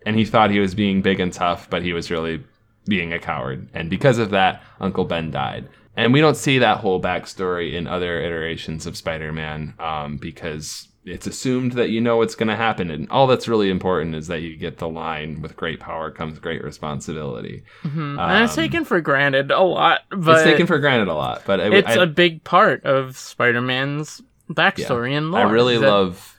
and 0.04 0.16
he 0.16 0.24
thought 0.24 0.50
he 0.50 0.60
was 0.60 0.74
being 0.74 1.02
big 1.02 1.20
and 1.20 1.32
tough, 1.32 1.68
but 1.70 1.82
he 1.82 1.92
was 1.92 2.10
really 2.10 2.42
being 2.86 3.12
a 3.12 3.18
coward. 3.18 3.68
And 3.74 3.90
because 3.90 4.18
of 4.18 4.30
that, 4.30 4.62
Uncle 4.80 5.04
Ben 5.04 5.30
died. 5.30 5.68
And 5.96 6.12
we 6.12 6.20
don't 6.20 6.36
see 6.36 6.58
that 6.58 6.78
whole 6.78 7.00
backstory 7.00 7.72
in 7.72 7.86
other 7.86 8.20
iterations 8.20 8.86
of 8.86 8.96
Spider-Man 8.96 9.74
um, 9.78 10.18
because 10.18 10.88
it's 11.06 11.26
assumed 11.26 11.72
that 11.72 11.90
you 11.90 12.00
know 12.00 12.16
what's 12.16 12.34
going 12.34 12.48
to 12.48 12.56
happen. 12.56 12.90
And 12.90 13.08
all 13.10 13.28
that's 13.28 13.46
really 13.46 13.70
important 13.70 14.16
is 14.16 14.26
that 14.26 14.40
you 14.42 14.56
get 14.56 14.78
the 14.78 14.88
line, 14.88 15.40
"With 15.40 15.56
great 15.56 15.78
power 15.78 16.10
comes 16.10 16.38
great 16.40 16.62
responsibility." 16.62 17.62
and 17.84 18.44
it's 18.44 18.56
taken 18.56 18.84
for 18.84 19.00
granted 19.00 19.50
a 19.52 19.62
lot, 19.62 20.00
but 20.10 20.18
Um, 20.18 20.34
it's 20.34 20.42
taken 20.42 20.66
for 20.66 20.78
granted 20.78 21.08
a 21.08 21.14
lot, 21.14 21.42
but 21.46 21.60
it, 21.60 21.72
it's 21.72 21.96
I, 21.96 22.02
a 22.02 22.06
big 22.06 22.42
part 22.42 22.84
of 22.84 23.16
Spider-Man's 23.16 24.20
backstory 24.50 25.12
and 25.16 25.30
lore. 25.30 25.46
I 25.46 25.50
really 25.50 25.78
that- 25.78 25.88
love, 25.88 26.36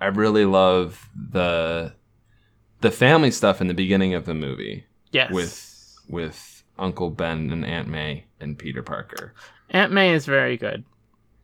I 0.00 0.06
really 0.06 0.46
love 0.46 1.08
the 1.14 1.92
the 2.80 2.90
family 2.90 3.30
stuff 3.30 3.60
in 3.60 3.66
the 3.66 3.74
beginning 3.74 4.14
of 4.14 4.24
the 4.24 4.34
movie 4.34 4.84
yes. 5.12 5.30
with 5.30 5.96
with 6.08 6.62
Uncle 6.78 7.10
Ben 7.10 7.50
and 7.50 7.64
Aunt 7.64 7.88
May 7.88 8.24
and 8.40 8.58
Peter 8.58 8.82
Parker. 8.82 9.34
Aunt 9.70 9.92
May 9.92 10.12
is 10.14 10.24
very 10.24 10.56
good. 10.56 10.84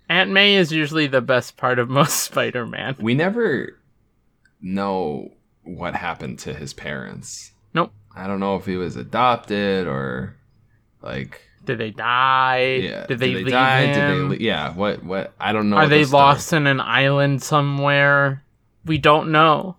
Aunt 0.08 0.30
May 0.30 0.56
is 0.56 0.72
usually 0.72 1.06
the 1.06 1.20
best 1.20 1.56
part 1.56 1.78
of 1.78 1.88
most 1.90 2.20
Spider-Man. 2.20 2.96
We 2.98 3.14
never 3.14 3.78
know 4.60 5.32
what 5.62 5.94
happened 5.94 6.38
to 6.40 6.54
his 6.54 6.72
parents. 6.72 7.52
Nope. 7.72 7.92
I 8.14 8.26
don't 8.26 8.40
know 8.40 8.56
if 8.56 8.66
he 8.66 8.76
was 8.76 8.96
adopted 8.96 9.86
or 9.86 10.36
like 11.02 11.42
Did 11.64 11.78
they 11.78 11.90
die? 11.90 12.80
yeah. 12.82 13.06
Did 13.06 13.18
they, 13.18 13.34
leave 13.34 13.48
die? 13.48 13.86
Did 13.92 14.30
they? 14.30 14.44
yeah. 14.44 14.72
What? 14.74 15.04
What? 15.04 15.32
I 15.40 15.52
don't 15.52 15.70
know. 15.70 15.76
Are 15.76 15.86
they 15.86 16.04
story- 16.04 16.22
lost 16.22 16.52
in 16.52 16.66
an 16.66 16.80
island 16.80 17.42
somewhere? 17.42 18.44
We 18.84 18.98
don't 18.98 19.32
know. 19.32 19.76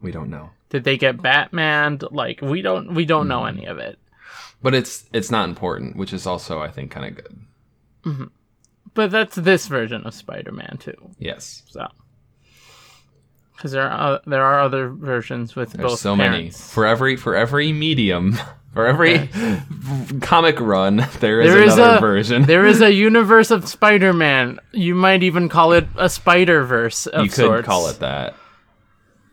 We 0.00 0.10
don't 0.10 0.30
know. 0.30 0.50
Did 0.68 0.84
they 0.84 0.96
get 0.96 1.22
Batman? 1.22 2.00
Like 2.10 2.40
we 2.40 2.60
don't 2.62 2.94
we 2.94 3.04
don't 3.04 3.28
know 3.28 3.42
hmm. 3.42 3.58
any 3.58 3.66
of 3.66 3.78
it. 3.78 3.98
But 4.62 4.74
it's 4.74 5.04
it's 5.12 5.30
not 5.30 5.48
important, 5.48 5.96
which 5.96 6.12
is 6.12 6.26
also 6.26 6.60
I 6.60 6.70
think 6.70 6.90
kind 6.90 7.06
of 7.06 7.14
good. 7.14 7.38
Mm-hmm. 8.06 8.24
But 8.94 9.10
that's 9.10 9.36
this 9.36 9.66
version 9.66 10.04
of 10.06 10.14
Spider-Man 10.14 10.78
too. 10.80 11.10
Yes. 11.18 11.62
So 11.68 11.86
because 13.56 13.72
there 13.72 13.88
are 13.90 14.14
uh, 14.14 14.18
there 14.26 14.44
are 14.44 14.60
other 14.60 14.88
versions 14.90 15.56
with 15.56 15.72
There's 15.72 15.90
both 15.92 15.98
so 15.98 16.14
many 16.16 16.50
for 16.50 16.86
every 16.86 17.16
for 17.16 17.34
every 17.34 17.72
medium 17.72 18.38
for 18.72 18.86
every 18.86 19.28
comic 20.20 20.60
run 20.60 20.96
there 21.20 21.40
is 21.40 21.52
There 21.52 21.62
is 21.62 21.74
another 21.74 21.96
a- 21.96 22.00
version. 22.00 22.42
There 22.42 22.64
is 22.66 22.80
a 22.80 22.92
universe 22.92 23.50
of 23.50 23.68
Spider-Man. 23.68 24.60
You 24.72 24.94
might 24.94 25.22
even 25.22 25.48
call 25.48 25.72
it 25.72 25.86
a 25.96 26.08
Spider-Verse 26.08 27.06
of 27.06 27.24
you 27.24 27.30
could 27.30 27.36
sorts. 27.36 27.66
call 27.66 27.88
it 27.88 27.98
that. 28.00 28.34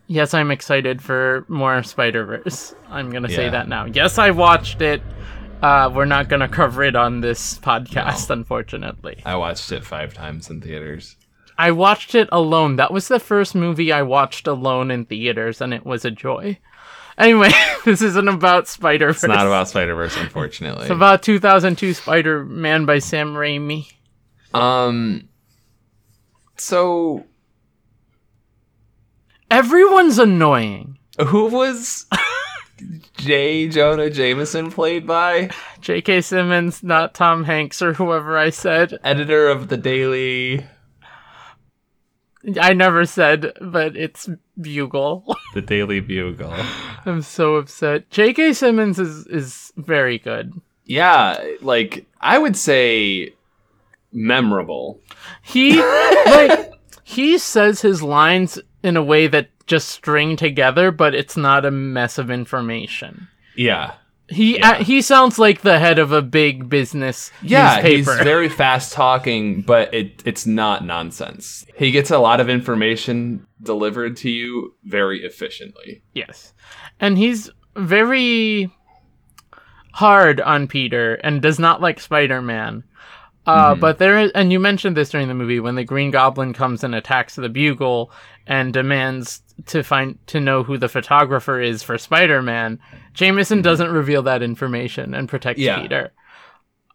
Yes, 0.06 0.34
I'm 0.34 0.50
excited 0.50 1.00
for 1.00 1.46
more 1.48 1.82
Spider 1.82 2.24
Verse. 2.26 2.74
I'm 2.90 3.10
gonna 3.10 3.28
say 3.30 3.48
that 3.48 3.68
now. 3.68 3.86
Yes, 3.86 4.18
I 4.18 4.30
watched 4.30 4.82
it. 4.82 5.00
Uh, 5.62 5.90
we're 5.94 6.04
not 6.04 6.28
gonna 6.28 6.48
cover 6.48 6.82
it 6.82 6.94
on 6.94 7.20
this 7.20 7.58
podcast, 7.58 8.28
unfortunately. 8.30 9.22
I 9.24 9.36
watched 9.36 9.72
it 9.72 9.84
five 9.84 10.12
times 10.12 10.50
in 10.50 10.60
theaters. 10.60 11.16
I 11.56 11.70
watched 11.70 12.14
it 12.14 12.28
alone. 12.32 12.76
That 12.76 12.92
was 12.92 13.08
the 13.08 13.20
first 13.20 13.54
movie 13.54 13.92
I 13.92 14.02
watched 14.02 14.46
alone 14.46 14.90
in 14.90 15.04
theaters, 15.06 15.60
and 15.60 15.72
it 15.72 15.86
was 15.86 16.04
a 16.04 16.10
joy. 16.10 16.58
Anyway, 17.16 17.50
this 17.84 18.02
isn't 18.02 18.28
about 18.28 18.68
Spider 18.68 19.06
Verse. 19.06 19.24
It's 19.24 19.28
not 19.28 19.46
about 19.46 19.68
Spider 19.68 19.94
Verse, 19.94 20.16
unfortunately. 20.18 20.82
It's 20.82 20.90
about 20.90 21.22
2002 21.22 21.94
Spider 21.94 22.44
Man 22.44 22.84
by 22.84 22.98
Sam 22.98 23.34
Raimi. 23.34 23.86
um. 24.52 25.28
So 26.56 27.24
Everyone's 29.50 30.18
annoying. 30.18 30.98
who 31.26 31.46
was 31.46 32.06
J. 33.16 33.68
Jonah 33.68 34.10
Jameson 34.10 34.70
played 34.70 35.06
by? 35.06 35.50
J.K. 35.80 36.20
Simmons, 36.22 36.82
not 36.82 37.14
Tom 37.14 37.44
Hanks 37.44 37.80
or 37.80 37.94
whoever 37.94 38.36
I 38.36 38.50
said. 38.50 38.98
Editor 39.04 39.48
of 39.48 39.68
the 39.68 39.76
Daily 39.76 40.66
I 42.60 42.74
never 42.74 43.06
said, 43.06 43.52
but 43.60 43.96
it's 43.96 44.28
Bugle. 44.60 45.36
the 45.54 45.62
Daily 45.62 46.00
Bugle. 46.00 46.54
I'm 47.06 47.22
so 47.22 47.56
upset. 47.56 48.10
J.K. 48.10 48.52
Simmons 48.52 48.98
is 48.98 49.26
is 49.26 49.72
very 49.76 50.18
good. 50.18 50.60
Yeah, 50.84 51.42
like 51.62 52.06
I 52.20 52.38
would 52.38 52.56
say 52.56 53.34
memorable. 54.12 55.00
He 55.42 55.82
like 56.26 56.72
he 57.02 57.38
says 57.38 57.80
his 57.80 58.02
lines 58.02 58.58
in 58.82 58.96
a 58.96 59.02
way 59.02 59.26
that 59.26 59.48
just 59.66 59.88
string 59.88 60.36
together, 60.36 60.90
but 60.90 61.14
it's 61.14 61.36
not 61.36 61.64
a 61.64 61.70
mess 61.70 62.18
of 62.18 62.30
information. 62.30 63.28
Yeah. 63.56 63.94
He 64.28 64.56
Yeah. 64.58 64.70
uh, 64.70 64.74
he 64.84 65.02
sounds 65.02 65.38
like 65.38 65.60
the 65.60 65.78
head 65.78 65.98
of 65.98 66.10
a 66.12 66.22
big 66.22 66.68
business 66.70 67.30
Yeah, 67.42 67.82
he's 67.82 68.06
very 68.22 68.48
fast 68.48 68.92
talking, 68.94 69.60
but 69.60 69.92
it 69.92 70.22
it's 70.24 70.46
not 70.46 70.84
nonsense. 70.84 71.66
He 71.76 71.90
gets 71.90 72.10
a 72.10 72.18
lot 72.18 72.40
of 72.40 72.48
information 72.48 73.46
delivered 73.62 74.16
to 74.18 74.30
you 74.30 74.74
very 74.84 75.22
efficiently. 75.24 76.02
yes, 76.14 76.54
and 77.00 77.18
he's 77.18 77.50
very 77.76 78.70
hard 79.92 80.40
on 80.40 80.66
Peter 80.68 81.14
and 81.16 81.40
does 81.42 81.58
not 81.58 81.80
like 81.80 82.00
Spider 82.00 82.40
Man. 82.42 82.82
Uh, 83.46 83.74
But 83.74 83.98
there 83.98 84.18
is, 84.18 84.30
and 84.34 84.52
you 84.52 84.58
mentioned 84.58 84.96
this 84.96 85.10
during 85.10 85.28
the 85.28 85.34
movie 85.34 85.60
when 85.60 85.74
the 85.74 85.84
Green 85.84 86.10
Goblin 86.10 86.52
comes 86.52 86.82
and 86.82 86.94
attacks 86.94 87.34
the 87.34 87.48
Bugle 87.48 88.10
and 88.46 88.72
demands 88.72 89.42
to 89.66 89.82
find 89.82 90.18
to 90.28 90.40
know 90.40 90.62
who 90.62 90.78
the 90.78 90.88
photographer 90.88 91.60
is 91.60 91.82
for 91.82 91.98
Spider 91.98 92.42
Man. 92.42 92.80
Jameson 93.12 93.62
doesn't 93.62 93.90
reveal 93.90 94.22
that 94.22 94.42
information 94.42 95.14
and 95.14 95.28
protects 95.28 95.60
Yeah. 95.60 95.80
Peter. 95.80 96.12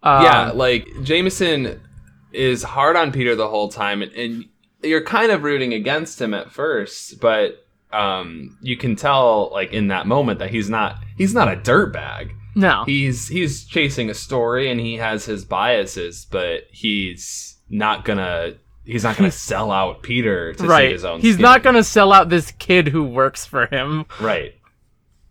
Um, 0.02 0.24
yeah, 0.24 0.52
like 0.52 0.88
Jameson 1.04 1.80
is 2.32 2.64
hard 2.64 2.96
on 2.96 3.12
Peter 3.12 3.36
the 3.36 3.48
whole 3.48 3.70
time, 3.70 4.02
and, 4.02 4.12
and 4.14 4.46
you're 4.82 5.04
kind 5.04 5.32
of 5.32 5.44
rooting 5.44 5.74
against 5.74 6.22
him 6.22 6.34
at 6.34 6.52
first, 6.52 7.20
but 7.20 7.66
um, 7.92 8.58
you 8.62 8.78
can 8.78 8.96
tell, 8.96 9.50
like 9.52 9.74
in 9.74 9.88
that 9.88 10.08
moment, 10.08 10.40
that 10.40 10.52
he's 10.52 10.70
not 10.70 11.00
he's 11.18 11.34
not 11.34 11.52
a 11.52 11.56
dirtbag. 11.58 12.32
No, 12.56 12.84
He's 12.86 13.28
he's 13.28 13.66
chasing 13.66 14.10
a 14.10 14.14
story, 14.14 14.70
and 14.70 14.80
he 14.80 14.96
has 14.96 15.26
his 15.26 15.46
biases, 15.46 16.26
but 16.30 16.64
he's 16.72 17.58
not 17.70 18.06
gonna 18.06 18.54
he's 18.86 19.04
not 19.04 19.18
gonna 19.18 19.32
sell 19.32 19.72
out 19.72 20.02
Peter 20.04 20.54
to 20.54 20.64
right. 20.66 20.92
his 20.92 21.06
own. 21.06 21.22
He's 21.22 21.36
skin. 21.36 21.44
not 21.44 21.64
gonna 21.64 21.84
sell 21.84 22.12
out 22.12 22.30
this 22.30 22.52
kid 22.52 22.88
who 22.88 23.04
works 23.04 23.46
for 23.46 23.68
him 23.68 24.06
right. 24.20 24.56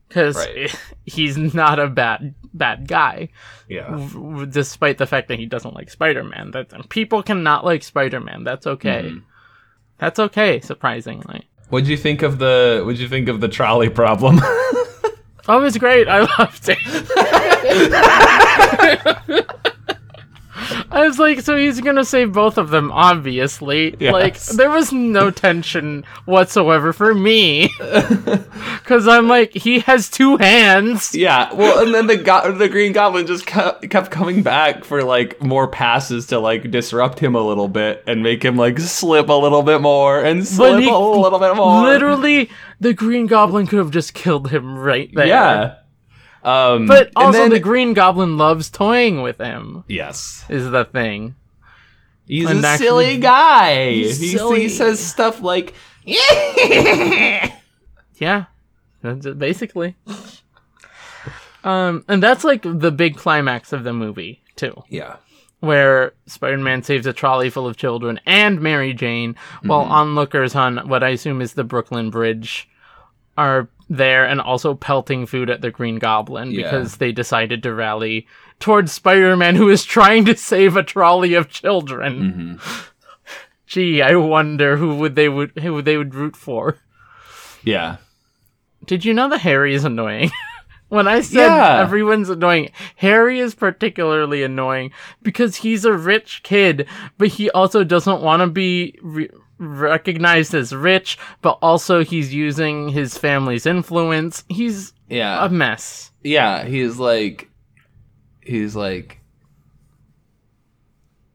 because 0.09 0.37
Right. 0.37 0.75
he's 1.05 1.37
not 1.37 1.79
a 1.79 1.89
bad 1.89 2.35
bad 2.55 2.87
guy. 2.89 3.29
Yeah. 3.69 3.89
w- 3.91 4.47
despite 4.47 4.99
the 4.99 5.07
fact 5.07 5.29
that 5.29 5.39
he 5.39 5.47
doesn't 5.47 5.75
like 5.75 5.91
Spider-Man. 5.91 6.53
That 6.53 6.89
people 6.89 7.23
cannot 7.23 7.65
like 7.65 7.83
Spider-Man. 7.83 8.43
That's 8.45 8.67
okay. 8.67 9.03
Mhm. 9.11 9.23
That's 9.99 10.19
okay. 10.19 10.61
Surprisingly, 10.61 11.49
What'd 11.71 11.89
you 11.89 11.97
think 11.97 12.23
of 12.23 12.39
the 12.39 12.83
What'd 12.85 13.01
you 13.01 13.09
think 13.09 13.29
of 13.29 13.41
the 13.41 13.49
trolley 13.49 13.91
problem? 13.91 14.41
oh, 15.49 15.61
was 15.61 15.77
great. 15.79 16.07
I 16.09 16.21
loved 16.39 16.69
it. 16.69 16.79
I 20.99 21.07
was 21.07 21.19
like, 21.19 21.41
so 21.43 21.57
he's 21.57 21.81
gonna 21.81 22.05
save 22.05 22.33
both 22.33 22.59
of 22.59 22.71
them, 22.71 22.91
obviously. 22.93 23.95
Like, 24.13 24.39
there 24.57 24.71
was 24.71 24.93
no 24.93 25.31
tension 25.31 26.05
whatsoever 26.25 26.93
for 26.93 27.15
me, 27.15 27.69
because 27.79 29.07
I'm 29.07 29.29
like, 29.29 29.53
he 29.53 29.81
has 29.81 30.09
two 30.11 30.37
hands. 30.39 31.15
Yeah, 31.15 31.53
well, 31.55 31.85
and 31.85 31.95
then 31.95 32.07
the 32.07 32.17
go- 32.17 32.53
the 32.53 32.69
Green 32.69 32.93
Goblin 32.93 33.27
just 33.27 33.47
kept, 33.47 33.89
kept 33.91 34.11
coming 34.11 34.43
back 34.43 34.85
for 34.85 35.03
like 35.05 35.41
more 35.43 35.69
passes 35.69 36.27
to 36.27 36.39
like 36.39 36.71
disrupt 36.71 37.19
him 37.19 37.35
a 37.35 37.41
little 37.43 37.69
bit 37.69 38.03
and 38.07 38.23
make 38.23 38.45
him 38.45 38.57
like 38.57 38.79
slip 38.81 39.29
a 39.29 39.33
little 39.33 39.63
bit 39.63 39.81
more 39.81 40.23
and 40.23 40.47
slip 40.47 40.81
he- 40.81 40.89
a 40.91 40.99
little 40.99 41.39
bit 41.39 41.55
more. 41.57 41.83
Literally, 41.83 42.51
the 42.81 42.93
Green 42.95 43.27
Goblin 43.27 43.67
could 43.67 43.79
have 43.79 43.91
just 43.91 44.15
killed 44.15 44.51
him 44.51 44.79
right 44.79 45.11
there. 45.15 45.27
yeah. 45.27 45.75
Um, 46.49 46.87
But 46.87 47.11
also, 47.17 47.39
then- 47.41 47.51
the 47.51 47.59
Green 47.61 47.95
Goblin 47.95 48.39
loves 48.39 48.71
toying 48.71 49.23
with 49.23 49.39
him. 49.39 49.85
yes, 49.89 50.45
Is 50.49 50.71
the 50.71 50.85
thing. 50.85 51.35
he's 52.27 52.49
And 52.49 52.65
a 52.65 52.69
actually- 52.69 52.87
silly 52.87 53.17
guy. 53.19 53.91
He's 53.93 54.21
He, 54.21 54.37
silly. 54.37 54.63
he 54.63 54.69
says 54.69 55.01
stuff 55.01 55.43
like, 55.43 55.75
Yeah, 56.05 57.57
basically. 59.37 59.97
Um, 61.65 62.05
and 62.09 62.23
that's 62.23 62.45
like 62.45 62.63
the 62.63 62.93
big 62.93 63.17
climax 63.17 63.73
of 63.73 63.85
the 63.85 63.93
movie 63.93 64.43
too, 64.57 64.83
Yeah. 64.89 65.17
where 65.61 66.15
Spider-Man 66.27 66.83
saves 66.83 67.07
a 67.07 67.13
trolley 67.13 67.51
full 67.51 67.67
of 67.67 67.77
children 67.77 68.21
and 68.27 68.61
Mary 68.61 68.95
Jane, 68.95 69.35
while 69.63 69.81
onlookers 69.83 70.55
on 70.55 70.89
what 70.89 71.03
I 71.03 71.11
assume 71.11 71.41
is 71.43 71.55
the 71.55 71.65
Brooklyn 71.65 72.11
Bridge 72.11 72.69
are 73.37 73.69
there 73.89 74.25
and 74.27 74.41
also 74.41 74.75
pelting 74.75 75.27
food 75.27 75.49
at 75.51 75.61
the 75.63 75.71
Green 75.71 75.99
Goblin 75.99 76.51
Yeah. 76.51 76.63
because 76.65 76.97
they 76.99 77.13
decided 77.13 77.63
to 77.63 77.73
rally 77.75 78.27
towards 78.61 78.93
Spider-Man, 78.93 79.55
who 79.55 79.69
is 79.69 79.85
trying 79.85 80.25
to 80.27 80.37
save 80.37 80.77
a 80.77 80.83
trolley 80.83 81.35
of 81.35 81.49
children. 81.49 82.61
hmm 82.61 82.81
Gee, 83.67 84.01
I 84.01 84.15
wonder 84.17 84.77
who 84.79 84.97
would 84.97 85.15
they 85.15 85.29
would 85.29 85.53
who 85.59 85.83
they 85.83 85.97
would 85.99 86.15
root 86.15 86.37
for. 86.37 86.79
Yeah. 87.63 87.97
Did 88.87 89.05
you 89.05 89.13
know 89.13 89.29
that 89.29 89.41
Harry 89.43 89.75
is 89.75 89.85
annoying? 89.85 90.31
when 90.89 91.07
I 91.07 91.21
said 91.21 91.45
Yeah. 91.47 91.81
everyone's 91.83 92.31
annoying, 92.31 92.71
Harry 92.97 93.41
is 93.41 93.55
particularly 93.55 94.43
annoying 94.43 94.91
because 95.23 95.57
he's 95.57 95.85
a 95.85 95.93
rich 95.93 96.43
kid, 96.45 96.87
but 97.19 97.29
he 97.29 97.51
also 97.51 97.85
doesn't 97.85 98.23
want 98.23 98.41
to 98.41 98.47
be 98.47 98.99
re- 99.03 99.29
recognized 99.59 100.55
as 100.55 100.75
rich, 100.75 101.19
but 101.43 101.59
also 101.63 102.05
he's 102.05 102.33
using 102.33 102.89
his 102.89 103.17
family's 103.19 103.67
influence. 103.67 104.45
He's 104.49 104.93
Yeah. 105.09 105.45
a 105.45 105.49
mess. 105.49 106.13
yeah. 106.23 106.65
He's 106.65 106.99
like, 106.99 107.49
he's 108.41 108.75
like, 108.77 109.21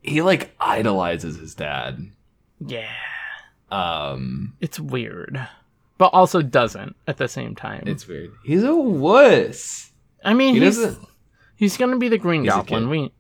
he 0.02 0.22
like 0.22 0.54
idolizes 0.60 1.38
his 1.38 1.56
dad. 1.56 2.10
Yeah. 2.60 2.90
Um, 3.72 4.54
It's 4.60 4.80
weird. 4.80 5.48
But 5.98 6.08
also 6.08 6.42
doesn't 6.42 6.96
at 7.08 7.18
the 7.18 7.28
same 7.28 7.56
time. 7.56 7.84
it's 7.88 8.08
weird. 8.08 8.32
He's 8.44 8.64
a 8.64 8.76
wuss. 8.76 9.92
I 10.26 10.34
mean, 10.34 10.56
He 10.56 10.62
he's, 10.62 10.78
doesn't. 10.78 11.08
he's 11.56 11.78
gonna 11.78 11.98
be 11.98 12.10
the 12.10 12.18
Green 12.18 12.44
He's 12.44 12.52
Goblin. 12.54 12.90
We, 12.90 13.00
and 13.00 13.12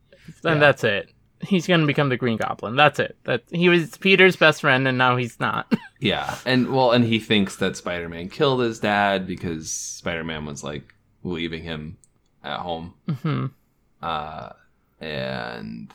Yeah. 0.44 0.54
that's 0.56 0.84
it. 0.84 1.13
He's 1.48 1.68
gonna 1.68 1.86
become 1.86 2.10
the 2.10 2.18
Green 2.18 2.38
Goblin. 2.38 2.76
That's 2.76 3.00
it. 3.00 3.16
That 3.26 3.44
he 3.52 3.70
was 3.70 3.98
Peter's 3.98 4.36
best 4.36 4.62
friend, 4.62 4.88
and 4.88 4.98
now 4.98 5.16
he's 5.18 5.40
not. 5.40 5.72
Yeah, 6.00 6.38
and 6.46 6.74
well, 6.74 6.92
and 6.92 7.06
he 7.06 7.18
thinks 7.18 7.56
that 7.56 7.78
Spider-Man 7.78 8.28
killed 8.28 8.60
his 8.60 8.78
dad 8.80 9.26
because 9.26 9.72
Spider-Man 9.72 10.46
was 10.46 10.62
like 10.62 10.94
leaving 11.24 11.64
him 11.64 11.96
at 12.44 12.60
home. 12.60 12.94
hmm 13.22 13.46
Uh, 14.02 14.50
and 15.00 15.94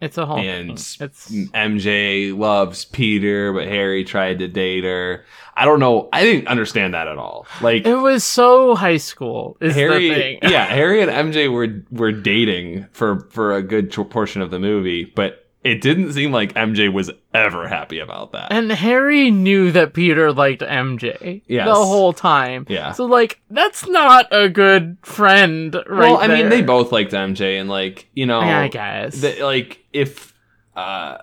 It's 0.00 0.16
a 0.16 0.24
whole 0.24 0.38
and 0.38 0.78
thing. 0.78 1.06
It's 1.06 1.30
MJ 1.30 2.36
loves 2.36 2.86
Peter, 2.86 3.52
but 3.52 3.66
Harry 3.66 4.04
tried 4.04 4.38
to 4.38 4.48
date 4.48 4.84
her. 4.84 5.24
I 5.54 5.66
don't 5.66 5.78
know. 5.78 6.08
I 6.10 6.24
didn't 6.24 6.48
understand 6.48 6.94
that 6.94 7.06
at 7.06 7.18
all. 7.18 7.46
Like 7.60 7.84
it 7.84 7.96
was 7.96 8.24
so 8.24 8.74
high 8.74 8.96
school. 8.96 9.58
Harry, 9.60 10.08
thing. 10.08 10.38
yeah, 10.42 10.64
Harry 10.64 11.02
and 11.02 11.10
MJ 11.10 11.52
were 11.52 11.82
were 11.90 12.12
dating 12.12 12.86
for 12.92 13.28
for 13.30 13.54
a 13.54 13.62
good 13.62 13.92
portion 14.10 14.40
of 14.40 14.50
the 14.50 14.58
movie, 14.58 15.04
but 15.04 15.39
it 15.62 15.80
didn't 15.82 16.12
seem 16.14 16.32
like 16.32 16.54
MJ 16.54 16.90
was 16.92 17.10
ever 17.34 17.68
happy 17.68 17.98
about 17.98 18.32
that. 18.32 18.50
And 18.50 18.70
Harry 18.72 19.30
knew 19.30 19.70
that 19.72 19.92
Peter 19.92 20.32
liked 20.32 20.62
MJ 20.62 21.42
Yes. 21.46 21.66
the 21.66 21.74
whole 21.74 22.12
time. 22.14 22.64
Yeah. 22.68 22.92
So 22.92 23.04
like 23.04 23.40
that's 23.50 23.86
not 23.86 24.26
a 24.30 24.48
good 24.48 24.96
friend, 25.02 25.74
right? 25.74 25.86
well, 25.86 26.16
I 26.18 26.28
mean, 26.28 26.48
they 26.48 26.62
both 26.62 26.92
liked 26.92 27.12
MJ, 27.12 27.60
and 27.60 27.68
like 27.68 28.08
you 28.14 28.24
know, 28.26 28.40
Yeah, 28.40 28.60
I 28.60 28.68
guess. 28.68 29.22
like 29.40 29.84
if 29.92 30.32
uh, 30.76 31.18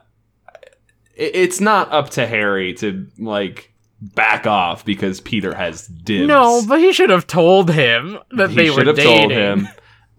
it- 1.16 1.36
it's 1.36 1.60
not 1.60 1.92
up 1.92 2.12
to 2.12 2.28
Harry 2.28 2.74
to 2.76 3.08
like 3.18 3.74
back 4.00 4.46
off 4.46 4.86
because 4.86 5.20
Peter 5.20 5.56
has 5.56 5.88
dibs. 5.88 6.28
no, 6.28 6.62
but 6.68 6.80
he 6.80 6.94
should 6.94 7.10
have 7.10 7.26
told 7.26 7.72
him 7.72 8.20
that 8.32 8.52
he 8.52 8.56
they 8.56 8.70
were 8.70 8.76
should 8.78 8.88
have 8.88 8.96
dating. 8.98 9.30
told 9.30 9.32
him, 9.32 9.68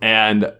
and 0.03 0.53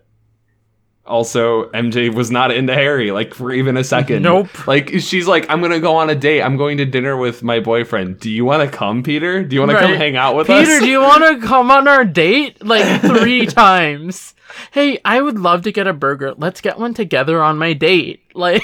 also 1.09 1.71
MJ 1.71 2.15
was 2.15 2.31
not 2.31 2.51
into 2.51 2.75
Harry 2.75 3.11
like 3.11 3.35
for 3.35 3.53
even 3.53 3.77
a 3.77 3.85
second. 3.85 4.23
Nope. 4.23 4.67
Like 4.67 4.91
she's 5.01 5.27
like, 5.27 5.49
I'm 5.49 5.61
gonna 5.61 5.81
go 5.81 5.97
on 5.97 6.11
a 6.11 6.15
date. 6.15 6.43
I'm 6.43 6.57
going 6.57 6.77
to 6.79 6.85
dinner 6.85 7.17
with 7.17 7.43
my 7.43 7.61
boyfriend. 7.61 8.21
Do 8.21 8.31
you 8.31 8.45
want 8.45 8.69
to 8.71 8.77
come, 8.77 9.03
Peter? 9.03 9.43
Do 9.43 9.55
you 9.55 9.61
want 9.61 9.73
to 9.73 9.79
come 9.79 9.95
hang 9.95 10.17
out 10.17 10.37
with 10.37 10.49
us? 10.51 10.67
Peter, 10.67 10.81
do 10.81 10.89
you 10.89 11.01
want 11.01 11.41
to 11.41 11.47
come 11.47 11.71
on 11.71 11.89
our 11.89 12.05
date? 12.05 12.65
Like 12.65 13.01
three 13.01 13.47
times. 13.47 14.35
Hey, 14.73 14.99
I 15.05 15.21
would 15.21 15.39
love 15.39 15.63
to 15.63 15.73
get 15.73 15.87
a 15.87 15.93
burger. 15.93 16.35
Let's 16.37 16.61
get 16.61 16.79
one 16.79 16.95
together 16.95 17.43
on 17.43 17.59
my 17.59 17.73
date. 17.73 18.23
Like, 18.39 18.63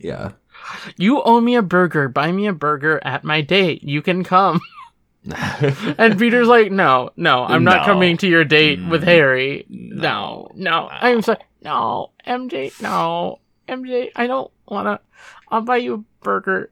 yeah. 0.00 0.32
you 0.96 1.22
owe 1.22 1.40
me 1.40 1.54
a 1.54 1.62
burger. 1.62 2.08
Buy 2.08 2.32
me 2.32 2.48
a 2.48 2.52
burger 2.52 3.00
at 3.04 3.22
my 3.22 3.40
date. 3.40 3.84
You 3.84 4.02
can 4.02 4.24
come. 4.24 4.60
And 5.98 6.18
Peter's 6.18 6.48
like, 6.48 6.72
no, 6.72 7.10
no, 7.16 7.44
I'm 7.44 7.62
not 7.64 7.86
No. 7.86 7.92
coming 7.92 8.16
to 8.18 8.26
your 8.28 8.44
date 8.44 8.80
with 8.88 9.02
Mm. 9.02 9.06
Harry. 9.06 9.66
No. 9.68 10.50
No. 10.54 10.88
I'm 10.90 11.22
sorry. 11.22 11.38
No, 11.62 12.10
MJ, 12.26 12.72
no. 12.82 13.38
MJ, 13.68 14.10
I 14.16 14.26
don't 14.26 14.50
want 14.66 14.86
to. 14.86 14.98
I'll 15.48 15.60
buy 15.62 15.76
you 15.76 15.94
a 15.94 15.98
burger. 16.24 16.70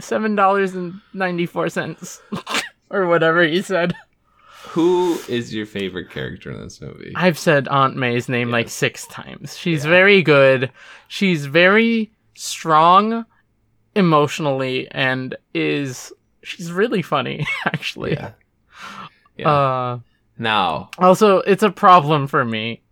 $7.94. 0.00 2.62
or 2.90 3.06
whatever 3.06 3.44
he 3.44 3.62
said. 3.62 3.94
Who 4.70 5.16
is 5.28 5.54
your 5.54 5.66
favorite 5.66 6.10
character 6.10 6.50
in 6.50 6.60
this 6.60 6.80
movie? 6.80 7.12
I've 7.14 7.38
said 7.38 7.68
Aunt 7.68 7.96
May's 7.96 8.28
name 8.28 8.50
like 8.50 8.68
six 8.68 9.06
times. 9.06 9.56
She's 9.56 9.84
very 9.84 10.22
good. 10.22 10.72
She's 11.08 11.46
very 11.46 12.10
strong 12.34 13.24
emotionally 13.94 14.88
and 14.90 15.36
is 15.54 16.12
she's 16.42 16.72
really 16.72 17.02
funny 17.02 17.46
actually. 17.66 18.12
Yeah. 18.12 18.30
Yeah. 19.36 19.50
Uh 19.50 19.98
now, 20.38 20.90
also 20.98 21.38
it's 21.38 21.62
a 21.62 21.70
problem 21.70 22.26
for 22.26 22.44
me. 22.44 22.82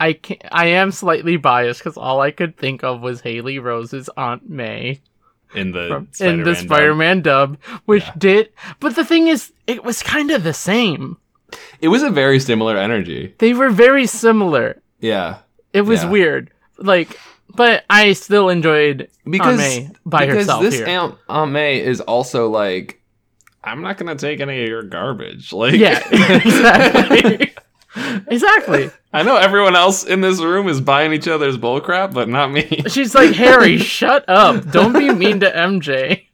I 0.00 0.12
can 0.14 0.36
I 0.50 0.66
am 0.68 0.90
slightly 0.90 1.36
biased 1.36 1.82
cuz 1.82 1.96
all 1.96 2.20
I 2.20 2.30
could 2.30 2.56
think 2.56 2.82
of 2.84 3.00
was 3.00 3.20
Haley 3.20 3.58
Rose's 3.58 4.08
Aunt 4.16 4.48
May 4.48 5.00
in 5.54 5.72
the 5.72 5.88
from, 5.88 6.08
Spider-Man 6.12 6.38
in 6.38 6.44
the 6.44 6.54
dub. 6.54 6.64
Spider-Man 6.64 7.22
dub, 7.22 7.58
which 7.86 8.04
Yeah. 8.04 8.12
did 8.18 8.48
but 8.80 8.94
the 8.96 9.04
thing 9.04 9.28
is 9.28 9.52
it 9.66 9.84
was 9.84 10.02
kind 10.02 10.30
of 10.30 10.42
the 10.44 10.54
same. 10.54 11.16
it 11.80 11.88
was 11.88 12.02
a 12.02 12.10
very 12.10 12.38
similar 12.40 12.76
energy. 12.76 13.34
They 13.38 13.54
were 13.54 13.70
very 13.70 14.06
similar. 14.06 14.82
Yeah. 15.00 15.36
It 15.72 15.82
was 15.82 16.02
Yeah. 16.02 16.10
weird. 16.10 16.50
Like, 16.78 17.18
but 17.54 17.84
I 17.90 18.12
still 18.12 18.48
enjoyed 18.48 19.08
Because 19.28 19.58
Aunt 19.60 19.88
May 19.88 19.90
by 20.04 20.26
because 20.26 20.42
herself 20.44 20.62
this 20.62 20.74
here. 20.74 20.86
Aunt, 20.86 21.14
Aunt 21.28 21.50
May 21.52 21.80
is 21.82 22.00
also 22.00 22.48
like, 22.48 23.00
I'm 23.64 23.82
not 23.82 23.98
gonna 23.98 24.14
take 24.16 24.40
any 24.40 24.62
of 24.62 24.68
your 24.68 24.82
garbage. 24.82 25.52
Like, 25.58 25.74
yeah, 25.74 25.98
exactly. 26.12 27.54
exactly. 28.28 28.90
I 29.12 29.22
know 29.22 29.36
everyone 29.36 29.74
else 29.74 30.04
in 30.04 30.20
this 30.20 30.40
room 30.40 30.68
is 30.68 30.80
buying 30.80 31.12
each 31.12 31.26
other's 31.26 31.56
bullcrap, 31.56 32.12
but 32.12 32.28
not 32.28 32.52
me. 32.52 32.82
She's 32.88 33.14
like, 33.14 33.32
Harry, 33.32 33.78
shut 33.78 34.24
up. 34.28 34.70
Don't 34.70 34.92
be 34.92 35.10
mean 35.12 35.40
to 35.40 35.50
MJ. 35.50 36.26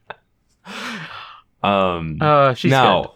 Um, 1.63 2.19
Uh, 2.21 2.55
she's 2.55 2.71
now, 2.71 3.03
good. 3.03 3.11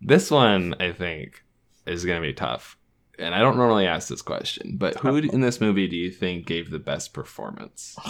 this 0.00 0.30
one 0.30 0.74
I 0.80 0.92
think 0.92 1.44
is 1.84 2.04
gonna 2.04 2.20
be 2.22 2.32
tough, 2.32 2.75
and 3.18 3.34
I 3.34 3.40
don't 3.40 3.56
normally 3.56 3.86
ask 3.86 4.08
this 4.08 4.22
question, 4.22 4.76
but 4.78 4.96
who 4.98 5.16
in 5.16 5.40
this 5.40 5.60
movie 5.60 5.88
do 5.88 5.96
you 5.96 6.10
think 6.10 6.46
gave 6.46 6.70
the 6.70 6.78
best 6.78 7.12
performance? 7.12 7.96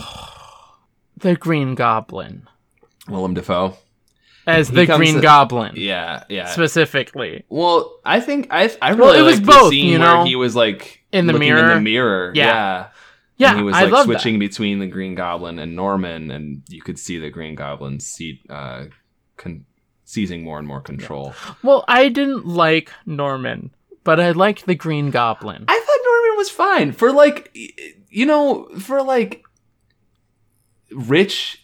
The 1.18 1.34
Green 1.34 1.74
Goblin. 1.74 2.46
Willem 3.08 3.32
Dafoe. 3.32 3.76
As 4.46 4.68
He 4.68 4.74
the 4.76 4.86
Green 4.86 5.14
to- 5.16 5.20
Goblin, 5.22 5.72
Yeah, 5.76 6.24
yeah. 6.28 6.46
specifically. 6.50 7.44
Well, 7.48 7.98
I 8.04 8.20
think 8.20 8.48
I 8.50 8.70
I 8.82 8.92
Well, 8.92 9.14
really 9.14 9.20
it 9.20 9.22
was 9.22 9.40
both, 9.40 9.70
the 9.70 9.76
scene 9.78 9.92
you 9.94 9.98
where 9.98 10.08
know? 10.18 10.24
he 10.24 10.36
was 10.36 10.54
like 10.54 11.02
In 11.12 11.26
the 11.26 11.32
looking 11.32 11.48
in 11.48 11.54
mirror? 11.54 11.74
the 11.74 11.80
mirror. 11.80 12.32
Yeah. 12.34 12.44
Yeah. 12.44 12.86
Yeah, 13.38 13.48
and 13.50 13.58
he 13.58 13.64
was 13.64 13.72
like 13.74 14.04
switching 14.04 14.38
between 14.38 14.78
the 14.78 14.86
Green 14.86 15.14
Goblin 15.14 15.58
and 15.58 15.74
Norman, 15.74 16.30
and 16.30 16.62
you 16.68 16.80
could 16.82 16.98
see 16.98 17.18
the 17.18 17.28
Green 17.30 17.54
Goblin 17.54 17.98
see, 18.00 18.42
uh, 18.48 18.84
con- 19.36 19.66
seizing 20.04 20.42
more 20.44 20.58
and 20.58 20.66
more 20.68 20.80
control. 20.80 21.30
that. 21.46 21.56
Well, 21.62 21.84
I 21.88 22.08
didn't 22.08 22.46
like 22.46 22.90
Norman, 23.04 23.72
but 24.06 24.18
I 24.20 24.30
liked 24.30 24.64
the 24.64 24.74
Green 24.74 25.10
Goblin. 25.10 25.64
I 25.68 25.78
thought 25.78 25.98
Norman 26.04 26.36
was 26.38 26.48
fine 26.50 26.92
for 26.92 27.12
like, 27.12 27.54
you 28.08 28.24
know, 28.24 28.68
for 28.78 29.02
like 29.02 29.42
rich 30.92 31.62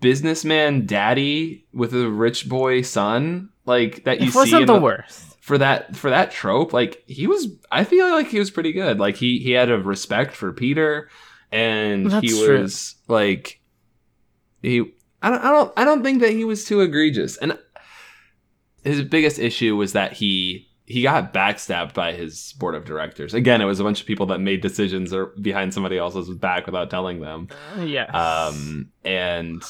businessman 0.00 0.86
daddy 0.86 1.66
with 1.72 1.94
a 1.94 2.08
rich 2.08 2.48
boy 2.48 2.82
son, 2.82 3.50
like 3.64 4.04
that 4.04 4.20
you 4.20 4.28
it 4.28 4.34
wasn't 4.34 4.62
in 4.62 4.66
the 4.66 4.80
worst. 4.80 5.36
for 5.40 5.58
that 5.58 5.94
for 5.96 6.10
that 6.10 6.30
trope 6.32 6.72
like 6.72 7.02
he 7.06 7.26
was 7.26 7.46
i 7.70 7.84
feel 7.84 8.10
like 8.10 8.26
he 8.28 8.38
was 8.38 8.50
pretty 8.50 8.72
good 8.72 8.98
like 8.98 9.16
he 9.16 9.38
he 9.38 9.52
had 9.52 9.70
a 9.70 9.78
respect 9.78 10.34
for 10.34 10.52
peter 10.52 11.08
and 11.52 12.10
That's 12.10 12.22
he 12.22 12.44
true. 12.44 12.60
was 12.62 12.96
like 13.08 13.60
he 14.62 14.80
I 15.22 15.30
don't, 15.30 15.44
I 15.44 15.50
don't 15.52 15.72
i 15.76 15.84
don't 15.84 16.02
think 16.02 16.20
that 16.22 16.30
he 16.30 16.44
was 16.44 16.64
too 16.64 16.80
egregious 16.80 17.36
and 17.36 17.56
his 18.82 19.02
biggest 19.02 19.38
issue 19.38 19.76
was 19.76 19.92
that 19.92 20.12
he 20.14 20.68
he 20.84 21.02
got 21.02 21.32
backstabbed 21.32 21.94
by 21.94 22.12
his 22.12 22.54
board 22.58 22.74
of 22.74 22.84
directors 22.84 23.34
again 23.34 23.60
it 23.60 23.64
was 23.66 23.80
a 23.80 23.84
bunch 23.84 24.00
of 24.00 24.06
people 24.06 24.26
that 24.26 24.38
made 24.40 24.60
decisions 24.60 25.12
or 25.12 25.26
behind 25.40 25.72
somebody 25.72 25.96
else's 25.96 26.28
back 26.30 26.66
without 26.66 26.90
telling 26.90 27.20
them 27.20 27.48
Yes. 27.80 28.12
um 28.14 28.90
and 29.04 29.62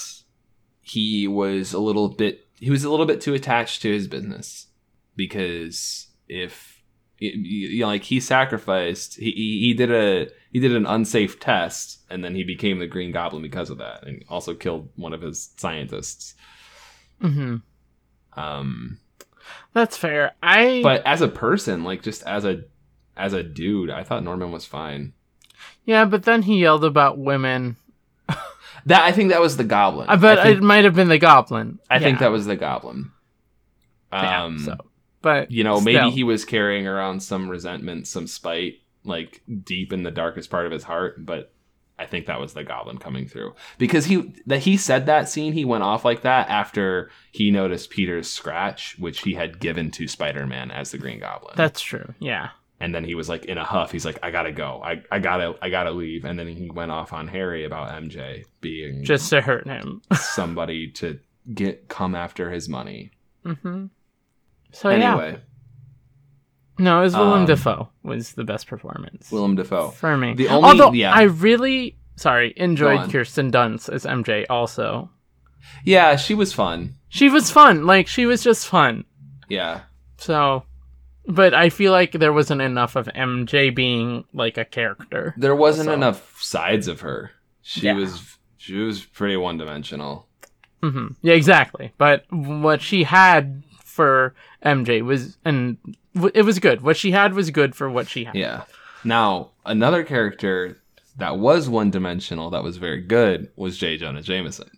he 0.81 1.29
was 1.29 1.73
a 1.73 1.79
little 1.79 2.09
bit 2.09 2.47
he 2.59 2.71
was 2.71 2.85
a 2.85 2.91
little 2.91 3.07
bit 3.07 3.21
too 3.21 3.35
attached 3.35 3.83
to 3.83 3.93
his 3.93 4.07
business 4.09 4.69
because 5.17 6.09
if 6.29 6.81
you 7.19 7.81
know, 7.81 7.87
like 7.87 8.03
he 8.03 8.19
sacrificed, 8.19 9.15
he, 9.17 9.31
he 9.31 9.61
he 9.61 9.75
did 9.75 9.93
a 9.93 10.29
he 10.51 10.59
did 10.59 10.75
an 10.75 10.87
unsafe 10.87 11.39
test, 11.39 12.01
and 12.11 12.25
then 12.25 12.35
he 12.35 12.43
became 12.43 12.81
the 12.81 12.87
Green 12.89 13.13
Goblin 13.13 13.43
because 13.43 13.71
of 13.71 13.79
that, 13.79 14.05
and 14.05 14.25
also 14.29 14.55
killed 14.55 14.89
one 14.97 15.13
of 15.13 15.21
his 15.23 15.51
scientists. 15.57 16.35
hmm 17.21 17.57
Um, 18.37 18.99
That's 19.73 19.97
fair. 19.97 20.33
I 20.43 20.81
but 20.83 21.05
as 21.07 21.21
a 21.21 21.29
person, 21.29 21.85
like 21.85 22.03
just 22.03 22.23
as 22.25 22.45
a 22.45 22.65
as 23.17 23.33
a 23.33 23.43
dude, 23.43 23.91
I 23.91 24.05
thought 24.05 24.25
Norman 24.25 24.53
was 24.53 24.65
fine. 24.65 25.13
yeah, 25.85 26.05
but 26.05 26.25
then 26.25 26.43
he 26.43 26.61
yelled 26.61 26.85
about 26.85 27.19
women. 27.19 27.77
That 28.87 29.03
I 29.03 29.13
think 29.13 29.31
that 29.31 29.41
was 29.41 29.57
the 29.57 29.63
Goblin. 29.65 30.09
I 30.09 30.17
bet 30.17 30.41
I 30.41 30.43
think, 30.43 30.59
it 30.59 30.63
might 30.65 30.85
have 30.85 30.97
been 30.97 31.09
the 31.09 31.19
goblin. 31.19 31.79
I 31.89 32.01
think 32.01 32.19
that 32.19 32.33
was 32.33 32.47
the 32.47 32.57
Goblin. 32.57 33.13
Yeah, 34.13 34.45
Um, 34.45 34.59
so, 34.59 34.77
but 35.21 35.53
you 35.53 35.63
know, 35.63 35.81
maybe 35.81 36.11
he 36.11 36.25
was 36.25 36.45
carrying 36.45 36.89
around 36.89 37.23
some 37.23 37.49
resentment, 37.49 38.09
some 38.09 38.27
spite, 38.27 38.81
like 39.05 39.41
deep 39.63 39.93
in 39.93 40.03
the 40.03 40.11
darkest 40.11 40.51
part 40.51 40.67
of 40.67 40.73
his 40.73 40.83
heart. 40.83 41.25
But 41.25 41.53
I 42.03 42.07
think 42.07 42.27
that 42.27 42.41
was 42.41 42.53
the 42.55 42.65
Goblin 42.65 42.99
coming 42.99 43.27
through 43.27 43.55
because 43.79 44.05
he 44.07 44.33
that 44.47 44.61
he 44.61 44.77
said 44.77 45.07
that 45.07 45.29
scene. 45.29 45.53
He 45.53 45.65
went 45.65 45.85
off 45.85 46.05
like 46.05 46.23
that 46.23 46.49
after 46.49 47.11
he 47.31 47.51
noticed 47.51 47.91
Peter's 47.91 48.29
scratch, 48.31 48.97
which 48.99 49.21
he 49.21 49.35
had 49.35 49.59
given 49.61 49.91
to 49.93 50.07
Spider 50.09 50.47
Man 50.47 50.71
as 50.71 50.91
the 50.91 50.99
Green 50.99 51.21
Goblin. 51.21 51.55
That's 51.57 51.81
true. 51.81 52.15
Yeah. 52.19 52.51
and 52.81 52.93
then 52.95 53.05
he 53.05 53.15
was 53.15 53.29
like 53.29 53.45
in 53.45 53.59
a 53.59 53.65
huff. 53.65 53.93
He's 53.93 54.05
like, 54.05 54.19
"I 54.23 54.31
gotta 54.33 54.53
go. 54.53 54.83
I, 54.85 55.03
I 55.11 55.19
gotta 55.21 55.55
I 55.63 55.71
gotta 55.71 55.93
leave." 55.93 56.25
And 56.25 56.37
then 56.39 56.49
he 56.49 56.69
went 56.71 56.91
off 56.91 57.13
on 57.13 57.29
Harry 57.29 57.65
about 57.65 57.91
MJ 58.03 58.45
being 58.61 59.05
Just 59.05 59.31
to 59.31 59.41
hurt 59.41 59.67
him. 59.67 60.03
somebody 60.15 60.91
to 60.93 61.19
get 61.55 61.89
come 61.89 62.15
after 62.17 62.51
his 62.51 62.69
money. 62.69 63.13
hmm 63.45 63.87
So 64.73 64.91
yeah. 64.91 65.37
No, 66.83 66.99
it 67.01 67.05
was 67.05 67.15
Willem 67.17 67.41
Um, 67.41 67.47
Dafoe 67.47 67.89
was 68.03 68.33
the 68.33 68.45
best 68.45 68.67
performance. 68.67 69.31
Willem 69.31 69.55
Dafoe. 69.55 69.91
for 69.91 70.17
me. 70.17 70.35
The 70.35 70.49
only- 70.49 70.69
Although 70.69 70.93
yeah. 70.93 71.13
I 71.15 71.23
really 71.23 71.97
sorry, 72.17 72.53
enjoyed. 72.57 73.11
Kirsten 73.11 73.51
Dunst 73.53 73.89
as 73.89 74.05
MJ 74.05 74.45
also. 74.51 75.11
Yeah, 75.85 76.17
she 76.17 76.35
was 76.35 76.53
fun. 76.53 76.97
She 77.09 77.29
was 77.29 77.51
fun. 77.51 77.87
Like 77.87 78.09
she 78.09 78.27
was 78.27 78.43
just 78.43 78.67
fun. 78.67 79.05
Yeah. 79.49 79.83
So 80.19 80.65
but 81.25 81.55
I 81.55 81.69
feel 81.69 81.93
like 81.93 82.13
there 82.13 82.33
wasn't 82.33 82.63
enough 82.63 82.97
of 82.97 83.07
MJ 83.15 83.73
being 83.73 84.25
like 84.35 84.59
a 84.59 84.65
character. 84.65 85.35
There 85.37 85.55
wasn't 85.55 85.89
enough 85.91 86.37
sides 86.43 86.89
of 86.89 87.01
her. 87.03 87.31
She 87.63 87.83
Yeah. 87.87 87.95
was 87.95 88.39
she 88.57 88.75
was 88.77 89.05
pretty 89.05 89.37
one 89.37 89.57
dimensional. 89.57 90.27
hmm 90.83 91.09
Yeah, 91.23 91.35
exactly. 91.35 91.93
But 91.97 92.25
what 92.31 92.83
she 92.83 93.05
had 93.05 93.63
for 93.93 94.35
MJ 94.65 95.03
was, 95.03 95.37
and 95.45 95.77
w- 96.15 96.33
it 96.35 96.43
was 96.43 96.59
good. 96.59 96.81
What 96.81 96.97
she 96.97 97.11
had 97.13 97.35
was 97.35 97.51
good 97.51 97.75
for 97.75 97.91
what 97.91 98.09
she 98.09 98.25
had. 98.25 98.35
Yeah. 98.35 98.65
Now, 99.05 99.51
another 99.67 100.03
character 100.05 100.79
that 101.19 101.39
was 101.39 101.69
one 101.69 101.91
dimensional 101.91 102.51
that 102.51 102.63
was 102.65 102.79
very 102.79 103.01
good 103.03 103.51
was 103.57 103.77
J. 103.77 103.97
Jonah 103.99 104.23
Jameson. 104.23 104.71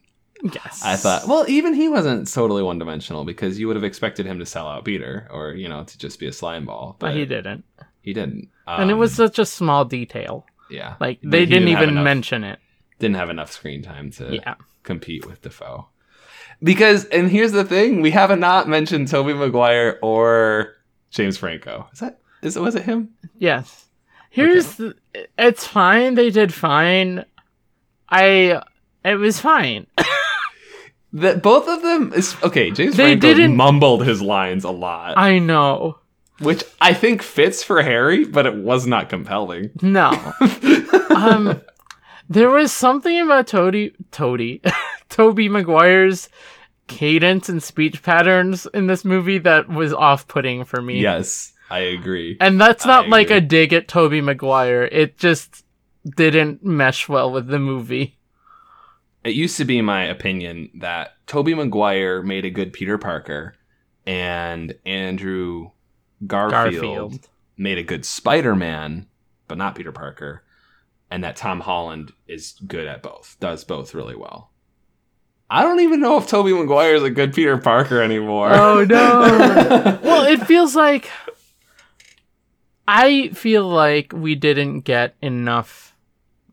Yes. 0.42 0.82
I 0.84 0.96
thought, 0.96 1.26
well, 1.28 1.44
even 1.48 1.72
he 1.74 1.88
wasn't 1.88 2.30
totally 2.30 2.62
one 2.62 2.78
dimensional 2.78 3.24
because 3.24 3.58
you 3.58 3.66
would 3.68 3.76
have 3.76 3.84
expected 3.84 4.26
him 4.26 4.38
to 4.40 4.46
sell 4.46 4.66
out 4.66 4.84
Peter 4.84 5.26
or, 5.30 5.52
you 5.52 5.68
know, 5.68 5.84
to 5.84 5.98
just 5.98 6.18
be 6.18 6.26
a 6.26 6.32
slime 6.32 6.66
ball. 6.66 6.96
but 6.98 7.14
he 7.14 7.24
didn't, 7.24 7.64
He 8.02 8.12
didn't. 8.12 8.48
and 8.66 8.90
it 8.90 8.94
was 8.94 9.12
Um, 9.18 9.26
such 9.28 9.38
a 9.38 9.46
small 9.46 9.84
detail. 9.84 10.44
yeah. 10.70 10.96
Like 11.00 11.20
But 11.22 11.30
they 11.30 11.40
he 11.40 11.46
didn't, 11.46 11.68
even 11.68 11.90
enough- 11.90 12.04
mention 12.04 12.44
it. 12.44 12.58
didn't 12.98 13.16
have 13.16 13.30
enough 13.30 13.52
screen 13.52 13.82
time 13.82 14.10
to 14.12 14.34
Yeah. 14.34 14.54
compete 14.82 15.24
with 15.26 15.40
Dafoe. 15.42 15.88
Because, 16.62 17.04
and 17.06 17.30
here's 17.30 17.52
the 17.52 17.64
thing, 17.64 18.00
we 18.00 18.10
haven't 18.10 18.40
not 18.40 18.68
mentioned 18.68 19.08
Tobey 19.08 19.34
Maguire 19.34 19.98
or 20.02 20.74
James 21.10 21.36
Franco. 21.36 21.88
Is 21.92 22.00
that 22.00 22.18
is 22.42 22.58
was 22.58 22.74
it 22.74 22.84
him? 22.84 23.10
Yes. 23.38 23.86
Here's 24.30 24.76
the, 24.76 24.94
it's 25.38 25.66
fine. 25.66 26.14
They 26.14 26.30
did 26.30 26.52
fine. 26.52 27.24
I 28.08 28.62
it 29.04 29.14
was 29.16 29.38
fine. 29.40 29.86
That 31.16 31.44
both 31.44 31.68
of 31.68 31.80
them 31.82 32.12
is 32.12 32.34
okay. 32.42 32.72
James 32.72 32.96
They 32.96 33.16
Franco 33.16 33.28
didn't- 33.34 33.54
mumbled 33.54 34.04
his 34.04 34.20
lines 34.20 34.64
a 34.64 34.72
lot, 34.72 35.14
I 35.16 35.38
know. 35.38 35.98
which 36.40 36.64
I 36.80 36.92
think 36.92 37.22
fits 37.22 37.62
for 37.62 37.80
Harry, 37.82 38.24
but 38.24 38.46
it 38.46 38.56
was 38.56 38.84
not 38.88 39.08
compelling. 39.10 39.70
No. 39.80 40.08
um 41.14 41.60
there 42.28 42.50
was 42.50 42.72
something 42.72 43.20
about 43.20 43.46
Toady 43.46 43.94
Toady 44.10 44.60
Tobey 45.08 45.48
Maguire's 45.48 46.28
cadence 46.86 47.48
and 47.48 47.62
speech 47.62 48.02
patterns 48.02 48.66
in 48.74 48.86
this 48.86 49.04
movie 49.04 49.38
that 49.38 49.68
was 49.68 49.92
off-putting 49.92 50.64
for 50.64 50.82
me. 50.82 51.00
yes, 51.00 51.52
I 51.70 51.78
agree. 51.80 52.36
And 52.40 52.60
that's 52.60 52.84
not 52.84 53.06
I 53.06 53.08
like 53.08 53.26
agree. 53.28 53.36
a 53.38 53.40
dig 53.40 53.72
at 53.72 53.88
Tobey 53.88 54.20
Maguire. 54.20 54.82
It 54.84 55.16
just 55.16 55.64
didn't 56.04 56.62
mesh 56.64 57.08
well 57.08 57.30
with 57.32 57.46
the 57.46 57.58
movie. 57.58 58.18
It 59.24 59.34
used 59.34 59.56
to 59.56 59.64
be 59.64 59.80
my 59.80 60.04
opinion 60.04 60.68
that 60.74 61.14
Tobey 61.26 61.54
Maguire 61.54 62.22
made 62.22 62.44
a 62.44 62.50
good 62.50 62.74
Peter 62.74 62.98
Parker, 62.98 63.54
and 64.06 64.74
Andrew 64.84 65.70
Garfield, 66.26 66.50
Garfield. 66.82 67.28
made 67.56 67.78
a 67.78 67.82
good 67.82 68.04
Spider-Man, 68.04 69.06
but 69.48 69.56
not 69.56 69.74
Peter 69.74 69.92
Parker, 69.92 70.42
and 71.10 71.22
that 71.24 71.36
Tom 71.36 71.60
Holland 71.60 72.12
is 72.26 72.54
good 72.66 72.86
at 72.86 73.02
both, 73.02 73.36
does 73.40 73.64
both 73.64 73.94
really 73.94 74.16
well. 74.16 74.50
I 75.50 75.62
don't 75.62 75.80
even 75.80 76.00
know 76.00 76.16
if 76.16 76.26
Tobey 76.26 76.52
Maguire 76.52 76.94
is 76.94 77.02
a 77.02 77.10
good 77.10 77.34
Peter 77.34 77.58
Parker 77.58 78.00
anymore. 78.02 78.52
Oh 78.52 78.84
no. 78.84 79.98
well, 80.02 80.26
it 80.26 80.44
feels 80.46 80.74
like 80.74 81.10
I 82.88 83.28
feel 83.28 83.68
like 83.68 84.12
we 84.12 84.34
didn't 84.34 84.80
get 84.80 85.14
enough. 85.22 85.94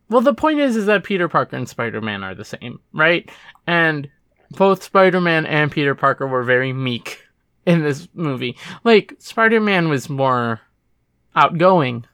Well, 0.09 0.21
the 0.21 0.33
point 0.33 0.59
is, 0.59 0.75
is 0.75 0.85
that 0.85 1.03
Peter 1.03 1.29
Parker 1.29 1.55
and 1.55 1.67
Spider 1.67 2.01
Man 2.01 2.23
are 2.23 2.35
the 2.35 2.45
same, 2.45 2.79
right? 2.93 3.29
And 3.65 4.09
both 4.51 4.83
Spider 4.83 5.21
Man 5.21 5.45
and 5.45 5.71
Peter 5.71 5.95
Parker 5.95 6.27
were 6.27 6.43
very 6.43 6.73
meek 6.73 7.19
in 7.65 7.81
this 7.81 8.07
movie. 8.13 8.57
Like 8.83 9.15
Spider 9.19 9.61
Man 9.61 9.89
was 9.89 10.09
more 10.09 10.61
outgoing 11.35 12.05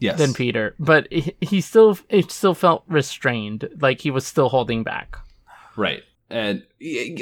yes. 0.00 0.18
than 0.18 0.32
Peter, 0.34 0.74
but 0.78 1.06
he, 1.12 1.60
still 1.60 1.98
it 2.08 2.30
still 2.30 2.54
felt 2.54 2.84
restrained, 2.88 3.68
like 3.80 4.00
he 4.00 4.10
was 4.10 4.26
still 4.26 4.48
holding 4.48 4.82
back. 4.82 5.16
Right. 5.76 6.02
And 6.30 6.62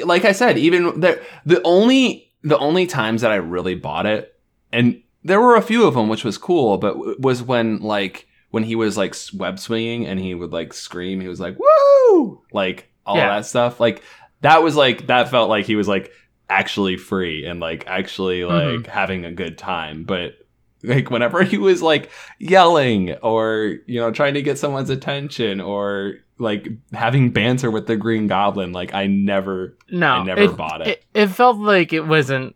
like 0.03 0.25
I 0.25 0.31
said, 0.33 0.57
even 0.57 0.99
the 0.99 1.21
the 1.45 1.61
only 1.63 2.31
the 2.43 2.57
only 2.57 2.87
times 2.87 3.21
that 3.21 3.31
I 3.31 3.35
really 3.35 3.75
bought 3.75 4.05
it, 4.05 4.37
and 4.71 5.01
there 5.23 5.39
were 5.41 5.55
a 5.55 5.61
few 5.61 5.85
of 5.85 5.93
them, 5.93 6.09
which 6.09 6.23
was 6.23 6.37
cool, 6.37 6.77
but 6.77 7.19
was 7.21 7.41
when 7.43 7.79
like 7.79 8.27
when 8.51 8.63
he 8.63 8.75
was 8.75 8.97
like 8.97 9.15
web 9.33 9.59
swinging 9.59 10.05
and 10.05 10.19
he 10.19 10.33
would 10.33 10.51
like 10.51 10.73
scream, 10.73 11.21
he 11.21 11.27
was 11.27 11.39
like 11.39 11.57
woo, 11.59 12.41
like 12.51 12.89
all 13.05 13.15
Yeah. 13.17 13.29
that 13.29 13.45
stuff. 13.45 13.79
Like 13.79 14.03
that 14.41 14.61
was 14.63 14.75
like 14.75 15.07
that 15.07 15.29
felt 15.29 15.49
like 15.49 15.65
he 15.65 15.75
was 15.75 15.87
like 15.87 16.11
actually 16.49 16.95
free 16.97 17.45
and 17.45 17.59
like 17.59 17.85
actually 17.87 18.43
like 18.45 18.63
Mhm. 18.81 18.87
having 18.87 19.25
a 19.25 19.31
good 19.31 19.57
time, 19.57 20.03
but. 20.03 20.36
Like 20.83 21.09
whenever 21.09 21.41
he 21.43 21.57
was 21.57 21.81
like 21.81 22.11
yelling 22.39 23.13
or 23.23 23.77
you 23.87 23.99
know 23.99 24.11
trying 24.11 24.35
to 24.35 24.41
get 24.41 24.59
someone's 24.59 24.89
attention 24.91 25.59
or 25.59 26.15
like 26.37 26.67
having 26.93 27.31
banter 27.31 27.71
with 27.71 27.87
the 27.87 27.97
Green 27.97 28.27
Goblin. 28.27 28.71
Like 28.73 28.93
I 28.93 29.07
never, 29.07 29.75
No, 29.89 30.11
I 30.11 30.23
never 30.23 30.47
bought 30.49 30.81
it. 30.81 30.87
it. 30.87 31.05
It 31.13 31.27
felt 31.27 31.57
like 31.57 31.93
it 31.93 32.01
wasn't. 32.05 32.55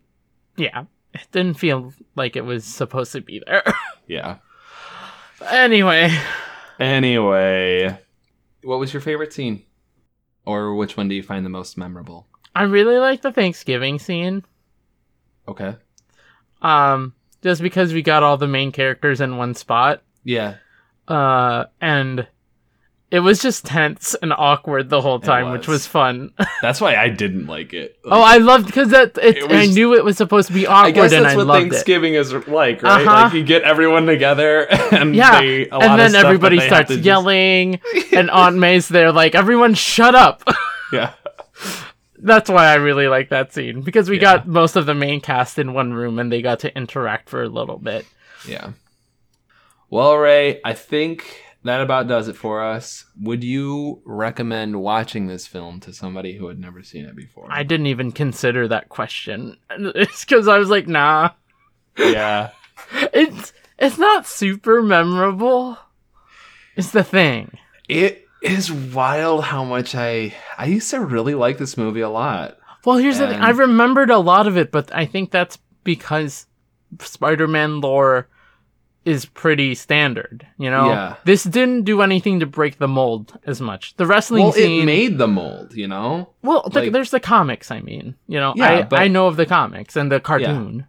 Yeah, 0.56 0.84
it 1.14 1.28
didn't 1.32 1.58
feel 1.58 1.94
like 2.16 2.36
it 2.36 2.46
was 2.46 2.64
supposed 2.64 3.12
to 3.14 3.22
be 3.22 3.42
there. 3.48 3.64
yeah. 4.08 4.38
anyway, 5.50 6.16
Anyway, 6.80 7.98
what 8.64 8.80
was 8.80 8.94
your 8.94 9.02
favorite 9.02 9.34
scene, 9.34 9.64
or 10.46 10.76
which 10.76 10.98
one 10.98 11.08
do 11.08 11.16
you 11.16 11.24
find 11.24 11.46
the 11.46 11.50
most 11.50 11.78
memorable? 11.78 12.28
I 12.56 12.64
really 12.64 12.98
like 12.98 13.22
the 13.22 13.32
Thanksgiving 13.32 13.98
scene. 14.00 14.44
Okay. 15.48 15.76
Um, 16.62 17.14
just 17.44 17.62
because 17.62 17.94
we 17.94 18.02
got 18.02 18.24
all 18.24 18.38
the 18.38 18.48
main 18.48 18.72
characters 18.72 19.22
in 19.22 19.38
one 19.38 19.54
spot. 19.56 20.02
Yeah. 20.24 20.56
Uh, 21.08 21.66
and 21.82 22.28
it 23.10 23.20
was 23.20 23.42
just 23.42 23.66
tense 23.66 24.16
and 24.22 24.32
awkward 24.32 24.90
the 24.90 25.02
whole 25.02 25.20
time, 25.20 25.52
which 25.52 25.68
was. 25.68 25.80
was 25.82 25.88
fun. 25.88 26.32
That's 26.62 26.80
why 26.80 26.96
I 26.96 27.10
didn't 27.10 27.48
like 27.48 27.74
it. 27.74 27.98
oh, 28.06 28.22
I 28.22 28.38
loved 28.38 28.68
because 28.68 28.90
that 28.90 29.18
it, 29.18 29.38
It 29.38 29.52
I 29.52 29.66
knew 29.66 29.94
it 29.96 30.06
was 30.06 30.16
supposed 30.16 30.48
to 30.48 30.54
be 30.54 30.66
I 30.68 30.74
awkward, 30.90 30.94
guess 30.96 31.12
and 31.14 31.26
that's 31.26 31.34
I 31.34 31.38
what 31.38 31.48
loved 31.48 31.66
it. 31.66 31.70
Thanksgiving 31.72 32.14
is 32.14 32.32
like, 32.34 32.82
right? 32.84 33.06
Uh-huh. 33.06 33.24
Like 33.24 33.34
you 33.34 33.44
get 33.44 33.64
everyone 33.64 34.06
together, 34.06 34.62
and 34.94 35.14
Yeah, 35.14 35.42
they, 35.42 35.68
a 35.68 35.74
lot 35.78 35.84
and 35.84 36.00
then 36.00 36.16
everybody 36.16 36.60
starts 36.62 36.88
to 36.90 36.96
just- 36.96 37.06
yelling, 37.06 37.82
and 38.14 38.30
Aunt 38.30 38.56
May's 38.58 38.88
there 38.88 39.12
like, 39.12 39.36
"Everyone, 39.36 39.74
shut 39.74 40.16
up!" 40.16 40.44
yeah. 40.94 41.12
That's 42.24 42.50
why 42.50 42.68
I 42.68 42.76
really 42.76 43.08
like 43.08 43.30
that 43.30 43.54
scene 43.54 43.82
because 43.82 44.10
we 44.10 44.18
Yeah. 44.18 44.22
got 44.38 44.48
most 44.48 44.76
of 44.76 44.86
the 44.86 44.94
main 44.94 45.22
cast 45.22 45.58
in 45.60 45.74
one 45.74 45.94
room 45.94 46.20
and 46.20 46.32
they 46.32 46.42
got 46.42 46.60
to 46.60 46.76
interact 46.78 47.30
for 47.30 47.42
a 47.44 47.50
little 47.50 47.78
bit. 47.80 48.06
Yeah. 48.48 48.72
Well, 49.90 50.16
Ray, 50.18 50.62
I 50.64 50.74
think 50.74 51.42
that 51.64 51.82
about 51.82 52.08
does 52.08 52.28
it 52.28 52.36
for 52.36 52.64
us. 52.64 53.06
Would 53.22 53.44
you 53.44 54.02
recommend 54.06 54.82
watching 54.82 55.28
this 55.28 55.48
film 55.48 55.80
to 55.82 55.94
somebody 55.94 56.36
who 56.38 56.48
had 56.48 56.60
never 56.60 56.82
seen 56.84 57.06
it 57.06 57.16
before? 57.16 57.48
I 57.50 57.64
didn't 57.64 57.88
even 57.88 58.12
consider 58.12 58.68
that 58.68 58.90
question. 58.90 59.58
It's 59.70 60.24
because 60.26 60.48
I 60.48 60.58
was 60.58 60.70
like, 60.70 60.88
nah. 60.88 61.32
yeah. 61.98 62.52
It's 63.14 63.54
it's 63.78 63.98
not 63.98 64.26
super 64.28 64.82
memorable. 64.82 65.78
It's 66.76 66.92
the 66.92 67.04
thing. 67.04 67.58
It 67.90 68.28
is 68.42 68.72
wild 68.72 69.44
how 69.46 69.64
much 69.64 69.96
I 69.96 70.34
I 70.58 70.66
used 70.66 70.90
to 70.92 71.00
really 71.02 71.36
like 71.36 71.58
this 71.58 71.78
movie 71.78 72.02
a 72.02 72.10
lot. 72.10 72.58
Well, 72.86 72.98
here's 72.98 73.20
the 73.20 73.28
thing. 73.28 73.40
I 73.40 73.52
remembered 73.52 74.10
a 74.10 74.18
lot 74.18 74.48
of 74.48 74.58
it, 74.58 74.72
but 74.72 74.94
I 74.94 75.06
think 75.06 75.30
that's 75.32 75.60
because 75.84 76.48
Spider-Man 77.00 77.80
lore 77.82 78.28
is 79.06 79.26
pretty 79.26 79.74
standard. 79.76 80.46
You 80.58 80.70
know, 80.72 80.90
Yeah. 80.90 81.16
this 81.24 81.44
didn't 81.44 81.84
do 81.84 82.02
anything 82.02 82.40
to 82.40 82.46
break 82.46 82.78
the 82.78 82.88
mold 82.88 83.38
as 83.46 83.60
much. 83.62 83.96
The 83.98 84.06
wrestling 84.06 84.44
Well, 84.46 84.52
scene, 84.54 84.84
it 84.84 84.86
made 84.86 85.18
the 85.18 85.28
mold, 85.28 85.74
you 85.74 85.88
know? 85.88 86.30
well, 86.44 86.68
the, 86.72 86.90
there's 86.90 87.10
the 87.12 87.20
comics. 87.20 87.72
I 87.72 87.82
mean, 87.82 88.16
you 88.28 88.40
know, 88.40 88.54
Yeah, 88.56 88.70
I 88.70 88.82
but- 88.84 89.00
I 89.00 89.08
know 89.08 89.28
of 89.28 89.38
the 89.38 89.46
comics 89.48 89.96
and 89.96 90.12
the 90.12 90.20
cartoon. 90.20 90.86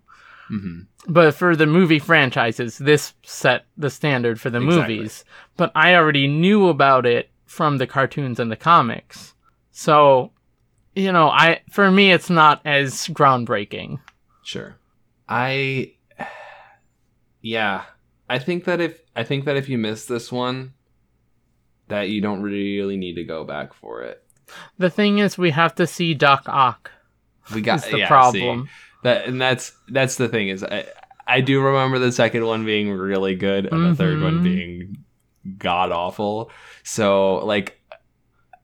hmm 0.49 0.81
But 1.09 1.35
for 1.35 1.57
the 1.57 1.67
movie 1.67 1.99
franchises, 1.99 2.79
this 2.79 3.15
set 3.23 3.65
the 3.77 3.91
standard 3.91 4.41
for 4.41 4.51
the 4.51 4.63
Exactly. 4.63 4.97
movies. 4.97 5.25
But 5.57 5.73
I 5.75 5.95
already 5.95 6.27
knew 6.29 6.69
about 6.69 7.07
it 7.07 7.31
from 7.53 7.77
the 7.77 7.87
cartoons 7.87 8.41
and 8.41 8.51
the 8.51 8.57
comics. 8.57 9.35
So, 9.73 10.33
you 10.95 11.13
know, 11.13 11.29
I 11.29 11.61
for 11.71 11.91
me 11.91 12.11
it's 12.11 12.31
not 12.31 12.63
as 12.65 13.09
groundbreaking. 13.09 14.01
Sure. 14.43 14.77
I 15.29 15.93
yeah. 17.43 17.83
I 18.31 18.39
think 18.39 18.65
that 18.65 18.81
if 18.81 19.03
I 19.15 19.23
think 19.25 19.45
that 19.45 19.59
if 19.59 19.69
you 19.69 19.77
miss 19.77 20.07
this 20.07 20.33
one 20.33 20.73
that 21.89 22.09
you 22.09 22.23
don't 22.23 22.41
really 22.43 22.97
need 22.97 23.17
to 23.17 23.25
go 23.25 23.45
back 23.45 23.75
for 23.75 24.03
it. 24.03 24.25
The 24.79 24.89
thing 24.89 25.19
is 25.19 25.37
we 25.37 25.51
have 25.51 25.75
to 25.75 25.87
see 25.87 26.15
Doc 26.15 26.45
Ock. 26.47 26.91
We 27.55 27.61
got 27.61 27.83
the 27.85 27.99
yeah, 27.99 28.09
problem. 28.09 28.65
see. 28.65 28.71
that 29.03 29.27
and 29.27 29.39
that's 29.39 29.77
that's 29.89 30.17
the 30.17 30.29
thing 30.29 30.49
is 30.49 30.65
I 30.65 30.87
I 31.27 31.43
do 31.43 31.61
remember 31.61 31.99
the 31.99 32.13
second 32.13 32.47
one 32.47 32.65
being 32.65 32.91
really 32.91 33.35
good 33.35 33.71
and 33.71 33.91
the 33.91 33.95
third 33.95 34.23
one 34.23 34.39
Mhm. 34.41 34.43
being 34.45 35.05
god 35.59 35.93
awful. 35.93 36.51
So 36.83 37.37
like 37.45 37.81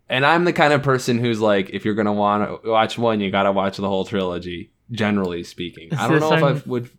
and 0.09 0.25
I'm 0.25 0.45
the 0.45 0.53
kind 0.53 0.73
of 0.73 0.83
person 0.83 1.19
who's 1.19 1.41
like 1.41 1.71
if 1.71 1.85
you're 1.85 1.95
going 1.95 2.07
to 2.07 2.13
want 2.13 2.63
to 2.63 2.71
watch 2.71 2.97
one 2.99 3.21
you 3.21 3.31
got 3.31 3.43
to 3.45 3.53
watch 3.53 3.77
the 3.77 3.89
whole 3.89 4.05
trilogy 4.05 4.71
generally 4.91 5.45
speaking. 5.45 5.89
Is 5.93 5.99
I 5.99 6.09
don't 6.09 6.21
know 6.21 6.33
if 6.35 6.43
I 6.67 6.69
would 6.69 6.91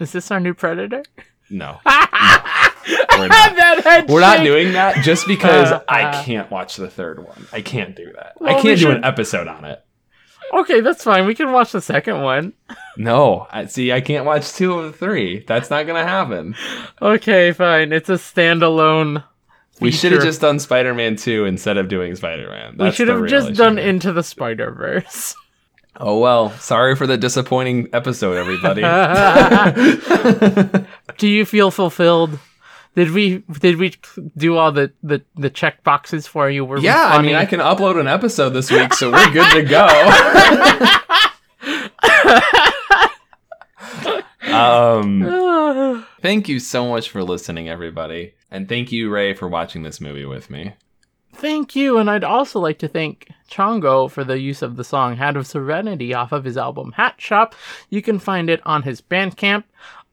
Is 0.00 0.12
this 0.12 0.30
our 0.30 0.40
new 0.40 0.54
Predator? 0.54 1.02
no. 1.50 1.78
We're 3.16 3.28
not. 3.28 4.08
We're 4.08 4.20
not 4.20 4.42
doing 4.44 4.72
that 4.72 5.02
just 5.04 5.26
because 5.26 5.70
Uh, 5.72 5.82
I 5.88 6.02
uh. 6.04 6.22
can't 6.24 6.50
watch 6.50 6.76
the 6.76 6.90
third 6.90 7.24
one. 7.24 7.46
I 7.52 7.62
can't 7.62 7.96
do 7.96 8.12
that. 8.14 8.34
Well, 8.40 8.54
I 8.56 8.60
can't 8.60 8.78
do 8.78 8.90
an 8.90 9.04
episode 9.04 9.48
on 9.48 9.64
it. 9.64 9.82
Okay, 10.52 10.80
that's 10.80 11.02
fine. 11.02 11.26
We 11.26 11.34
can 11.34 11.52
watch 11.52 11.72
the 11.72 11.80
second 11.80 12.22
one. 12.22 12.52
No, 12.96 13.46
I 13.50 13.66
see. 13.66 13.92
I 13.92 14.00
can't 14.00 14.24
watch 14.24 14.52
two 14.52 14.78
of 14.78 14.84
the 14.84 14.92
three. 14.96 15.44
That's 15.46 15.70
not 15.70 15.86
gonna 15.86 16.06
happen. 16.06 16.54
Okay, 17.02 17.52
fine. 17.52 17.92
It's 17.92 18.08
a 18.08 18.14
standalone. 18.14 19.24
We 19.80 19.90
should 19.90 20.12
have 20.12 20.22
just 20.22 20.40
done 20.40 20.60
Spider-Man 20.60 21.16
two 21.16 21.46
instead 21.46 21.78
of 21.78 21.88
doing 21.88 22.14
Spider-Man. 22.14 22.76
We 22.78 22.92
should 22.92 23.08
have 23.08 23.26
just 23.26 23.50
issue 23.50 23.56
done. 23.56 23.78
Into 23.78 24.12
the 24.12 24.22
Spider 24.22 24.70
Verse. 24.70 25.34
Oh 25.96 26.18
well, 26.18 26.50
sorry 26.50 26.96
for 26.96 27.06
the 27.06 27.16
disappointing 27.16 27.88
episode, 27.92 28.36
everybody. 28.36 28.82
Do 31.18 31.28
you 31.28 31.44
feel 31.44 31.70
fulfilled? 31.70 32.36
Did 32.94 33.10
we 33.10 33.42
did 33.58 33.76
we 33.76 33.94
do 34.36 34.56
all 34.56 34.70
the 34.70 34.92
the, 35.02 35.22
the 35.34 35.50
check 35.50 35.82
boxes 35.82 36.26
for 36.26 36.48
you? 36.48 36.64
Were 36.64 36.76
we 36.76 36.84
yeah, 36.84 37.06
I 37.06 37.20
mean. 37.22 37.34
I 37.34 37.44
can 37.44 37.60
upload 37.60 37.98
an 37.98 38.06
episode 38.06 38.50
this 38.50 38.70
week, 38.70 38.94
so 38.94 39.10
we're 39.10 39.32
good 39.32 39.50
to 39.52 39.62
go. 39.62 39.86
um, 44.54 46.06
thank 46.22 46.48
you 46.48 46.60
so 46.60 46.88
much 46.88 47.10
for 47.10 47.24
listening, 47.24 47.68
everybody, 47.68 48.34
and 48.50 48.68
thank 48.68 48.92
you, 48.92 49.10
Ray, 49.10 49.34
for 49.34 49.48
watching 49.48 49.82
this 49.82 50.00
movie 50.00 50.24
with 50.24 50.48
me. 50.48 50.74
Thank 51.32 51.74
you, 51.74 51.98
and 51.98 52.08
I'd 52.08 52.22
also 52.22 52.60
like 52.60 52.78
to 52.78 52.86
thank 52.86 53.28
Chongo 53.50 54.08
for 54.08 54.22
the 54.22 54.38
use 54.38 54.62
of 54.62 54.76
the 54.76 54.84
song 54.84 55.16
Hat 55.16 55.36
of 55.36 55.48
Serenity 55.48 56.14
off 56.14 56.30
of 56.30 56.44
his 56.44 56.56
album 56.56 56.92
Hat 56.92 57.16
Shop. 57.18 57.56
You 57.90 58.02
can 58.02 58.20
find 58.20 58.48
it 58.48 58.60
on 58.64 58.82
his 58.82 59.00
Bandcamp. 59.00 59.64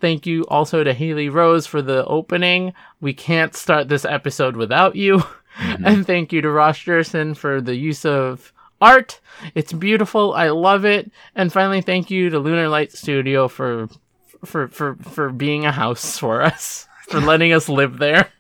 Thank 0.02 0.26
you 0.26 0.44
also 0.48 0.84
to 0.84 0.94
Haley 0.94 1.30
Rose 1.30 1.68
for 1.68 1.82
the 1.82 2.04
opening. 2.06 2.74
We 3.00 3.14
can't 3.14 3.56
start 3.56 3.88
this 3.88 4.04
episode 4.04 4.58
without 4.58 4.96
you. 4.96 5.24
And 5.58 6.08
thank 6.08 6.34
you 6.34 6.42
to 6.42 6.50
Ross 6.50 6.80
Jerson 6.80 7.36
for 7.36 7.62
the 7.62 7.76
use 7.76 8.06
of 8.06 8.52
art. 8.82 9.20
It's 9.54 9.74
beautiful. 9.74 10.34
I 10.34 10.50
love 10.50 10.86
it. 10.86 11.12
And 11.36 11.54
finally, 11.54 11.82
thank 11.82 12.10
you 12.10 12.30
to 12.30 12.40
Lunar 12.40 12.68
Light 12.68 12.92
Studio 12.92 13.48
for 13.48 13.88
for 14.44 14.70
for 14.70 14.96
for 14.96 15.30
being 15.30 15.66
a 15.66 15.72
house 15.72 16.18
for 16.18 16.42
us, 16.42 16.88
for 17.10 17.20
letting 17.20 17.54
us 17.54 17.70
live 17.70 18.00
there. 18.00 18.32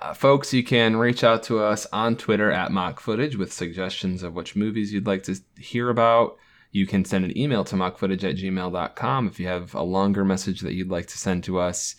Uh, 0.00 0.14
folks, 0.14 0.52
you 0.52 0.62
can 0.62 0.96
reach 0.96 1.24
out 1.24 1.42
to 1.44 1.60
us 1.60 1.86
on 1.92 2.16
Twitter 2.16 2.50
at 2.50 2.72
mock 2.72 3.00
footage 3.00 3.36
with 3.36 3.52
suggestions 3.52 4.22
of 4.22 4.34
which 4.34 4.56
movies 4.56 4.92
you'd 4.92 5.06
like 5.06 5.22
to 5.24 5.36
hear 5.58 5.90
about. 5.90 6.36
You 6.72 6.86
can 6.86 7.04
send 7.04 7.24
an 7.24 7.36
email 7.36 7.64
to 7.64 7.76
mockfootage 7.76 8.24
at 8.24 8.36
gmail.com 8.36 9.26
if 9.28 9.38
you 9.38 9.46
have 9.46 9.74
a 9.74 9.82
longer 9.82 10.24
message 10.24 10.60
that 10.62 10.72
you'd 10.72 10.90
like 10.90 11.06
to 11.08 11.18
send 11.18 11.44
to 11.44 11.60
us. 11.60 11.94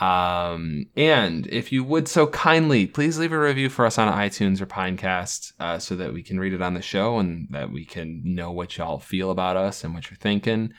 Um, 0.00 0.86
and 0.96 1.46
if 1.48 1.70
you 1.70 1.84
would 1.84 2.08
so 2.08 2.26
kindly, 2.28 2.86
please 2.86 3.18
leave 3.18 3.32
a 3.32 3.38
review 3.38 3.68
for 3.68 3.84
us 3.84 3.98
on 3.98 4.10
iTunes 4.10 4.62
or 4.62 4.66
Pinecast 4.66 5.52
uh, 5.60 5.78
so 5.78 5.94
that 5.96 6.14
we 6.14 6.22
can 6.22 6.40
read 6.40 6.54
it 6.54 6.62
on 6.62 6.72
the 6.72 6.80
show 6.80 7.18
and 7.18 7.46
that 7.50 7.70
we 7.70 7.84
can 7.84 8.22
know 8.24 8.50
what 8.50 8.78
y'all 8.78 8.98
feel 8.98 9.30
about 9.30 9.58
us 9.58 9.84
and 9.84 9.92
what 9.92 10.10
you're 10.10 10.16
thinking. 10.16 10.72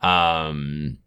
Um, 0.00 0.98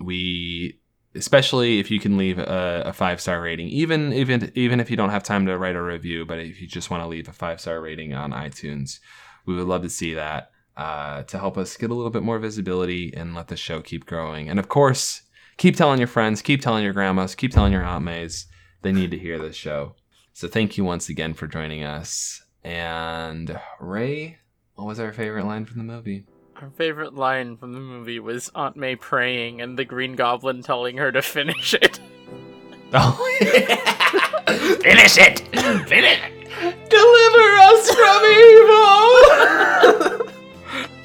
we 0.00 0.80
especially 1.14 1.78
if 1.78 1.90
you 1.90 2.00
can 2.00 2.16
leave 2.16 2.38
a, 2.38 2.82
a 2.86 2.92
five 2.92 3.20
star 3.20 3.40
rating, 3.40 3.68
even 3.68 4.12
even 4.12 4.50
even 4.54 4.80
if 4.80 4.90
you 4.90 4.96
don't 4.96 5.10
have 5.10 5.22
time 5.22 5.46
to 5.46 5.56
write 5.56 5.76
a 5.76 5.82
review, 5.82 6.26
but 6.26 6.40
if 6.40 6.60
you 6.60 6.66
just 6.66 6.90
want 6.90 7.02
to 7.02 7.08
leave 7.08 7.28
a 7.28 7.32
five 7.32 7.60
star 7.60 7.80
rating 7.80 8.14
on 8.14 8.32
iTunes, 8.32 8.98
we 9.46 9.54
would 9.54 9.68
love 9.68 9.82
to 9.82 9.90
see 9.90 10.14
that 10.14 10.51
uh, 10.76 11.22
to 11.24 11.38
help 11.38 11.58
us 11.58 11.76
get 11.76 11.90
a 11.90 11.94
little 11.94 12.10
bit 12.10 12.22
more 12.22 12.38
visibility 12.38 13.12
and 13.14 13.34
let 13.34 13.48
the 13.48 13.56
show 13.56 13.80
keep 13.80 14.06
growing. 14.06 14.48
And 14.48 14.58
of 14.58 14.68
course, 14.68 15.22
keep 15.56 15.76
telling 15.76 15.98
your 15.98 16.08
friends, 16.08 16.42
keep 16.42 16.60
telling 16.62 16.84
your 16.84 16.92
grandmas, 16.92 17.34
keep 17.34 17.52
telling 17.52 17.72
your 17.72 17.84
aunt 17.84 18.04
Mays. 18.04 18.46
They 18.82 18.92
need 18.92 19.10
to 19.12 19.18
hear 19.18 19.38
this 19.38 19.56
show. 19.56 19.94
So 20.32 20.48
thank 20.48 20.76
you 20.76 20.84
once 20.84 21.08
again 21.08 21.34
for 21.34 21.46
joining 21.46 21.84
us. 21.84 22.42
And 22.64 23.58
Ray, 23.80 24.38
what 24.74 24.86
was 24.86 24.98
our 24.98 25.12
favorite 25.12 25.44
line 25.44 25.66
from 25.66 25.78
the 25.78 25.92
movie? 25.92 26.24
Our 26.60 26.70
favorite 26.70 27.14
line 27.14 27.56
from 27.56 27.72
the 27.72 27.80
movie 27.80 28.20
was 28.20 28.50
Aunt 28.54 28.76
May 28.76 28.96
praying 28.96 29.60
and 29.60 29.78
the 29.78 29.84
Green 29.84 30.14
Goblin 30.14 30.62
telling 30.62 30.96
her 30.96 31.10
to 31.12 31.22
finish 31.22 31.74
it. 31.74 32.00
Oh, 32.94 33.12
Finish 34.82 35.16
it! 35.16 35.38
Finish 35.88 36.20
it! 36.20 36.41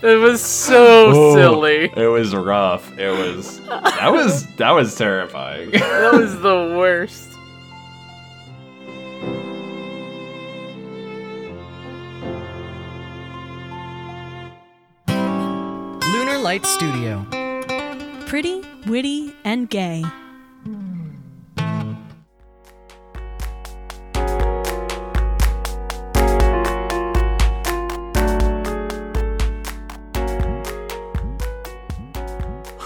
It 0.08 0.16
was 0.20 0.42
so 0.42 1.12
Oh. 1.14 1.36
silly. 1.36 1.92
It 1.96 2.08
was 2.08 2.34
rough. 2.34 2.98
It 2.98 3.10
was 3.12 3.60
that 3.68 4.12
was 4.12 4.46
that 4.56 4.72
was 4.72 4.96
terrifying. 4.96 5.72
That 5.72 6.14
was 6.14 6.40
the 6.40 6.76
worst. 6.78 7.24
Lunar 15.10 16.38
Light 16.40 16.66
Studio. 16.66 17.26
Pretty, 18.28 18.62
witty, 18.88 19.34
and 19.46 19.70
gay. 19.70 20.04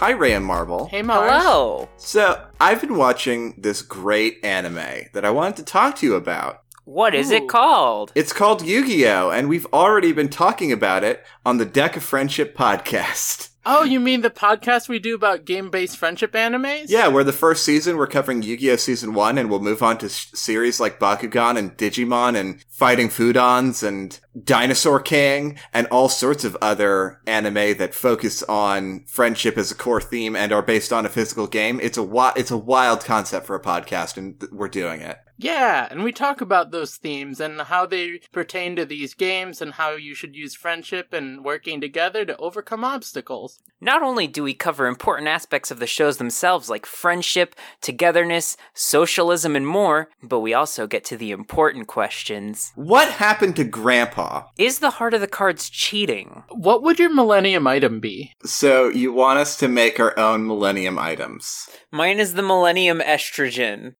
Hi, 0.01 0.13
Ray 0.13 0.33
and 0.33 0.43
Marble. 0.43 0.87
Hey, 0.87 1.03
Mars. 1.03 1.29
Hello. 1.31 1.87
So, 1.97 2.43
I've 2.59 2.81
been 2.81 2.97
watching 2.97 3.53
this 3.55 3.83
great 3.83 4.43
anime 4.43 5.05
that 5.13 5.23
I 5.23 5.29
wanted 5.29 5.57
to 5.57 5.63
talk 5.63 5.95
to 5.97 6.07
you 6.07 6.15
about. 6.15 6.63
What 6.85 7.13
is 7.13 7.31
Ooh. 7.31 7.35
it 7.35 7.47
called? 7.47 8.11
It's 8.15 8.33
called 8.33 8.63
Yu 8.63 8.83
Gi 8.83 9.07
Oh! 9.07 9.29
and 9.29 9.47
we've 9.47 9.67
already 9.71 10.11
been 10.11 10.29
talking 10.29 10.71
about 10.71 11.03
it 11.03 11.23
on 11.45 11.59
the 11.59 11.65
Deck 11.65 11.95
of 11.95 12.01
Friendship 12.03 12.57
podcast. 12.57 13.50
Oh, 13.65 13.83
you 13.83 13.99
mean 13.99 14.21
the 14.21 14.31
podcast 14.31 14.89
we 14.89 14.97
do 14.97 15.13
about 15.13 15.45
game-based 15.45 15.95
friendship 15.97 16.31
animes? 16.33 16.85
Yeah, 16.87 17.07
where 17.09 17.23
the 17.23 17.31
first 17.31 17.63
season 17.63 17.95
we're 17.95 18.07
covering 18.07 18.41
Yu-Gi-Oh! 18.41 18.75
Season 18.77 19.13
1 19.13 19.37
and 19.37 19.49
we'll 19.51 19.59
move 19.59 19.83
on 19.83 19.99
to 19.99 20.07
s- 20.07 20.27
series 20.33 20.79
like 20.79 20.99
Bakugan 20.99 21.57
and 21.57 21.77
Digimon 21.77 22.35
and 22.35 22.63
Fighting 22.69 23.09
Foodons 23.09 23.87
and 23.87 24.19
Dinosaur 24.43 24.99
King 24.99 25.59
and 25.73 25.85
all 25.87 26.09
sorts 26.09 26.43
of 26.43 26.57
other 26.61 27.19
anime 27.27 27.77
that 27.77 27.93
focus 27.93 28.41
on 28.43 29.03
friendship 29.07 29.57
as 29.59 29.71
a 29.71 29.75
core 29.75 30.01
theme 30.01 30.35
and 30.35 30.51
are 30.51 30.63
based 30.63 30.91
on 30.91 31.05
a 31.05 31.09
physical 31.09 31.45
game. 31.45 31.79
It's 31.83 31.97
a 31.97 32.01
wi- 32.01 32.33
it's 32.35 32.51
a 32.51 32.57
wild 32.57 33.05
concept 33.05 33.45
for 33.45 33.55
a 33.55 33.61
podcast 33.61 34.17
and 34.17 34.39
th- 34.39 34.51
we're 34.51 34.69
doing 34.69 35.01
it. 35.01 35.17
Yeah, 35.41 35.87
and 35.89 36.03
we 36.03 36.11
talk 36.11 36.39
about 36.39 36.69
those 36.69 36.97
themes 36.97 37.39
and 37.39 37.59
how 37.61 37.87
they 37.87 38.19
pertain 38.31 38.75
to 38.75 38.85
these 38.85 39.15
games 39.15 39.59
and 39.59 39.73
how 39.73 39.93
you 39.93 40.13
should 40.13 40.35
use 40.35 40.53
friendship 40.53 41.13
and 41.13 41.43
working 41.43 41.81
together 41.81 42.23
to 42.25 42.37
overcome 42.37 42.83
obstacles. 42.83 43.59
Not 43.81 44.03
only 44.03 44.27
do 44.27 44.43
we 44.43 44.53
cover 44.53 44.85
important 44.85 45.27
aspects 45.27 45.71
of 45.71 45.79
the 45.79 45.87
shows 45.87 46.17
themselves, 46.17 46.69
like 46.69 46.85
friendship, 46.85 47.55
togetherness, 47.81 48.55
socialism, 48.75 49.55
and 49.55 49.65
more, 49.65 50.09
but 50.21 50.41
we 50.41 50.53
also 50.53 50.85
get 50.85 51.03
to 51.05 51.17
the 51.17 51.31
important 51.31 51.87
questions. 51.87 52.71
What 52.75 53.09
happened 53.09 53.55
to 53.55 53.63
Grandpa? 53.63 54.43
Is 54.59 54.77
the 54.77 54.91
heart 54.91 55.15
of 55.15 55.21
the 55.21 55.27
cards 55.27 55.71
cheating? 55.71 56.43
What 56.49 56.83
would 56.83 56.99
your 56.99 57.11
millennium 57.11 57.65
item 57.65 57.99
be? 57.99 58.33
So 58.43 58.89
you 58.89 59.11
want 59.11 59.39
us 59.39 59.57
to 59.57 59.67
make 59.67 59.99
our 59.99 60.17
own 60.19 60.45
Millennium 60.45 60.99
items? 60.99 61.67
Mine 61.91 62.19
is 62.19 62.35
the 62.35 62.43
Millennium 62.43 62.99
Estrogen. 62.99 63.95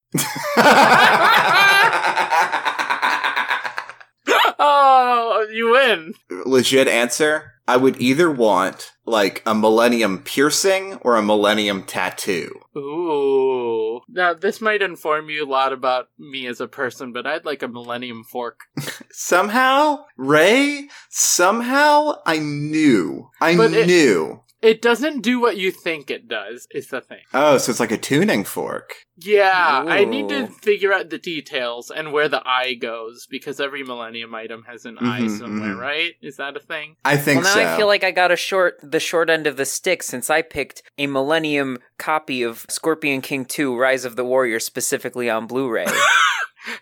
Oh, 4.63 5.47
you 5.51 5.71
win. 5.71 6.13
Legit 6.45 6.87
answer. 6.87 7.53
I 7.67 7.77
would 7.77 7.99
either 8.01 8.29
want 8.29 8.91
like 9.05 9.41
a 9.45 9.55
Millennium 9.55 10.19
piercing 10.19 10.95
or 11.01 11.15
a 11.15 11.23
Millennium 11.23 11.83
tattoo. 11.83 12.59
Ooh. 12.77 14.01
Now, 14.07 14.33
this 14.33 14.59
might 14.61 14.81
inform 14.81 15.29
you 15.29 15.45
a 15.45 15.49
lot 15.49 15.71
about 15.71 16.09
me 16.19 16.47
as 16.47 16.59
a 16.59 16.67
person, 16.67 17.13
but 17.13 17.25
I'd 17.25 17.45
like 17.45 17.63
a 17.63 17.67
millennium 17.67 18.23
fork. 18.23 18.59
Somehow, 19.11 20.05
Ray, 20.17 20.89
somehow 21.09 22.15
I 22.25 22.39
knew. 22.39 23.29
I 23.39 23.55
But 23.55 23.71
knew. 23.71 24.41
It 24.61 24.81
doesn't 24.81 25.21
do 25.21 25.39
what 25.39 25.57
you 25.57 25.71
think 25.71 26.11
it 26.11 26.27
does, 26.27 26.67
is 26.71 26.87
the 26.89 27.01
thing. 27.01 27.21
Oh, 27.33 27.57
so 27.57 27.71
it's 27.71 27.79
like 27.79 27.91
a 27.91 27.97
tuning 27.97 28.43
fork. 28.43 28.93
Yeah, 29.17 29.83
I 29.87 30.05
need 30.05 30.29
to 30.29 30.47
figure 30.47 30.93
out 30.93 31.09
the 31.09 31.17
details 31.17 31.89
and 31.89 32.11
where 32.13 32.29
the 32.29 32.41
eye 32.47 32.75
goes 32.75 33.27
because 33.29 33.59
every 33.59 33.83
millennium 33.83 34.33
item 34.35 34.63
has 34.67 34.85
an 34.85 34.97
eye 34.99 35.21
Mhm, 35.21 35.39
somewhere, 35.39 35.75
mhm. 35.75 35.79
right? 35.79 36.13
Is 36.21 36.37
that 36.37 36.55
a 36.55 36.59
thing? 36.59 36.95
I 37.03 37.17
think 37.17 37.43
so. 37.43 37.49
well, 37.55 37.57
now 37.57 37.69
so. 37.71 37.73
I 37.73 37.77
feel 37.77 37.87
like 37.87 38.03
I 38.03 38.11
got 38.11 38.31
a 38.31 38.35
short, 38.35 38.77
the 38.83 38.99
short 38.99 39.29
end 39.31 39.47
of 39.47 39.57
the 39.57 39.65
stick 39.65 40.03
since 40.03 40.29
I 40.29 40.41
picked 40.43 40.83
a 40.97 41.07
Millennium 41.07 41.79
copy 41.97 42.43
of 42.43 42.65
Scorpion 42.69 43.21
King 43.21 43.45
2: 43.45 43.75
Rise 43.75 44.05
of 44.05 44.15
the 44.15 44.23
Warrior 44.25 44.59
specifically 44.59 45.29
on 45.29 45.47
Blu-ray. 45.47 45.85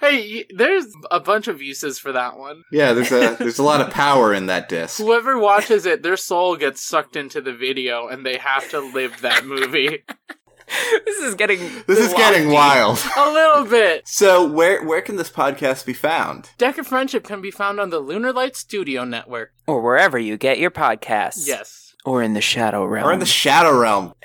Hey, 0.02 0.46
there's 0.56 0.88
a 1.10 1.20
bunch 1.20 1.48
of 1.48 1.62
uses 1.62 2.00
for 2.00 2.12
that 2.12 2.38
one. 2.38 2.64
yeah, 2.72 2.94
there's 2.94 3.12
a 3.12 3.36
there's 3.40 3.60
a 3.60 3.64
lot 3.64 3.82
of 3.82 3.92
power 3.92 4.34
in 4.34 4.48
that 4.48 4.68
disc. 4.70 4.98
Whoever 4.98 5.38
watches 5.40 5.86
it, 5.86 6.04
their 6.04 6.18
soul 6.18 6.56
gets 6.58 6.82
sucked 6.82 7.16
into 7.16 7.40
the 7.42 7.54
video 7.54 8.08
and 8.08 8.26
they 8.26 8.38
have 8.38 8.70
to 8.72 8.80
live 8.80 9.22
that 9.22 9.46
movie. 9.46 10.04
this 11.06 11.18
is 11.20 11.34
getting 11.36 11.60
This 11.88 11.98
is 12.00 12.14
getting 12.14 12.50
wild. 12.52 13.00
a 13.18 13.32
little 13.32 13.66
bit. 13.66 14.08
So 14.08 14.46
where 14.48 14.84
where 14.86 15.02
can 15.02 15.16
this 15.16 15.30
podcast 15.32 15.86
be 15.86 15.94
found? 15.94 16.50
Deck 16.58 16.78
of 16.78 16.86
Friendship 16.88 17.24
can 17.24 17.42
be 17.42 17.52
found 17.52 17.80
on 17.80 17.90
the 17.90 18.00
Lunar 18.00 18.34
Light 18.34 18.56
Studio 18.56 19.04
Network. 19.06 19.52
or 19.66 19.82
wherever 19.82 20.20
you 20.20 20.38
get 20.38 20.60
your 20.60 20.72
podcasts. 20.72 21.48
Yes. 21.48 21.96
Or 22.06 22.22
in 22.24 22.34
the 22.34 22.42
Shadow 22.42 22.86
Realm. 22.86 23.08
Or 23.08 23.14
in 23.14 23.20
the 23.20 23.26
Shadow 23.26 23.78
Realm. 23.78 24.14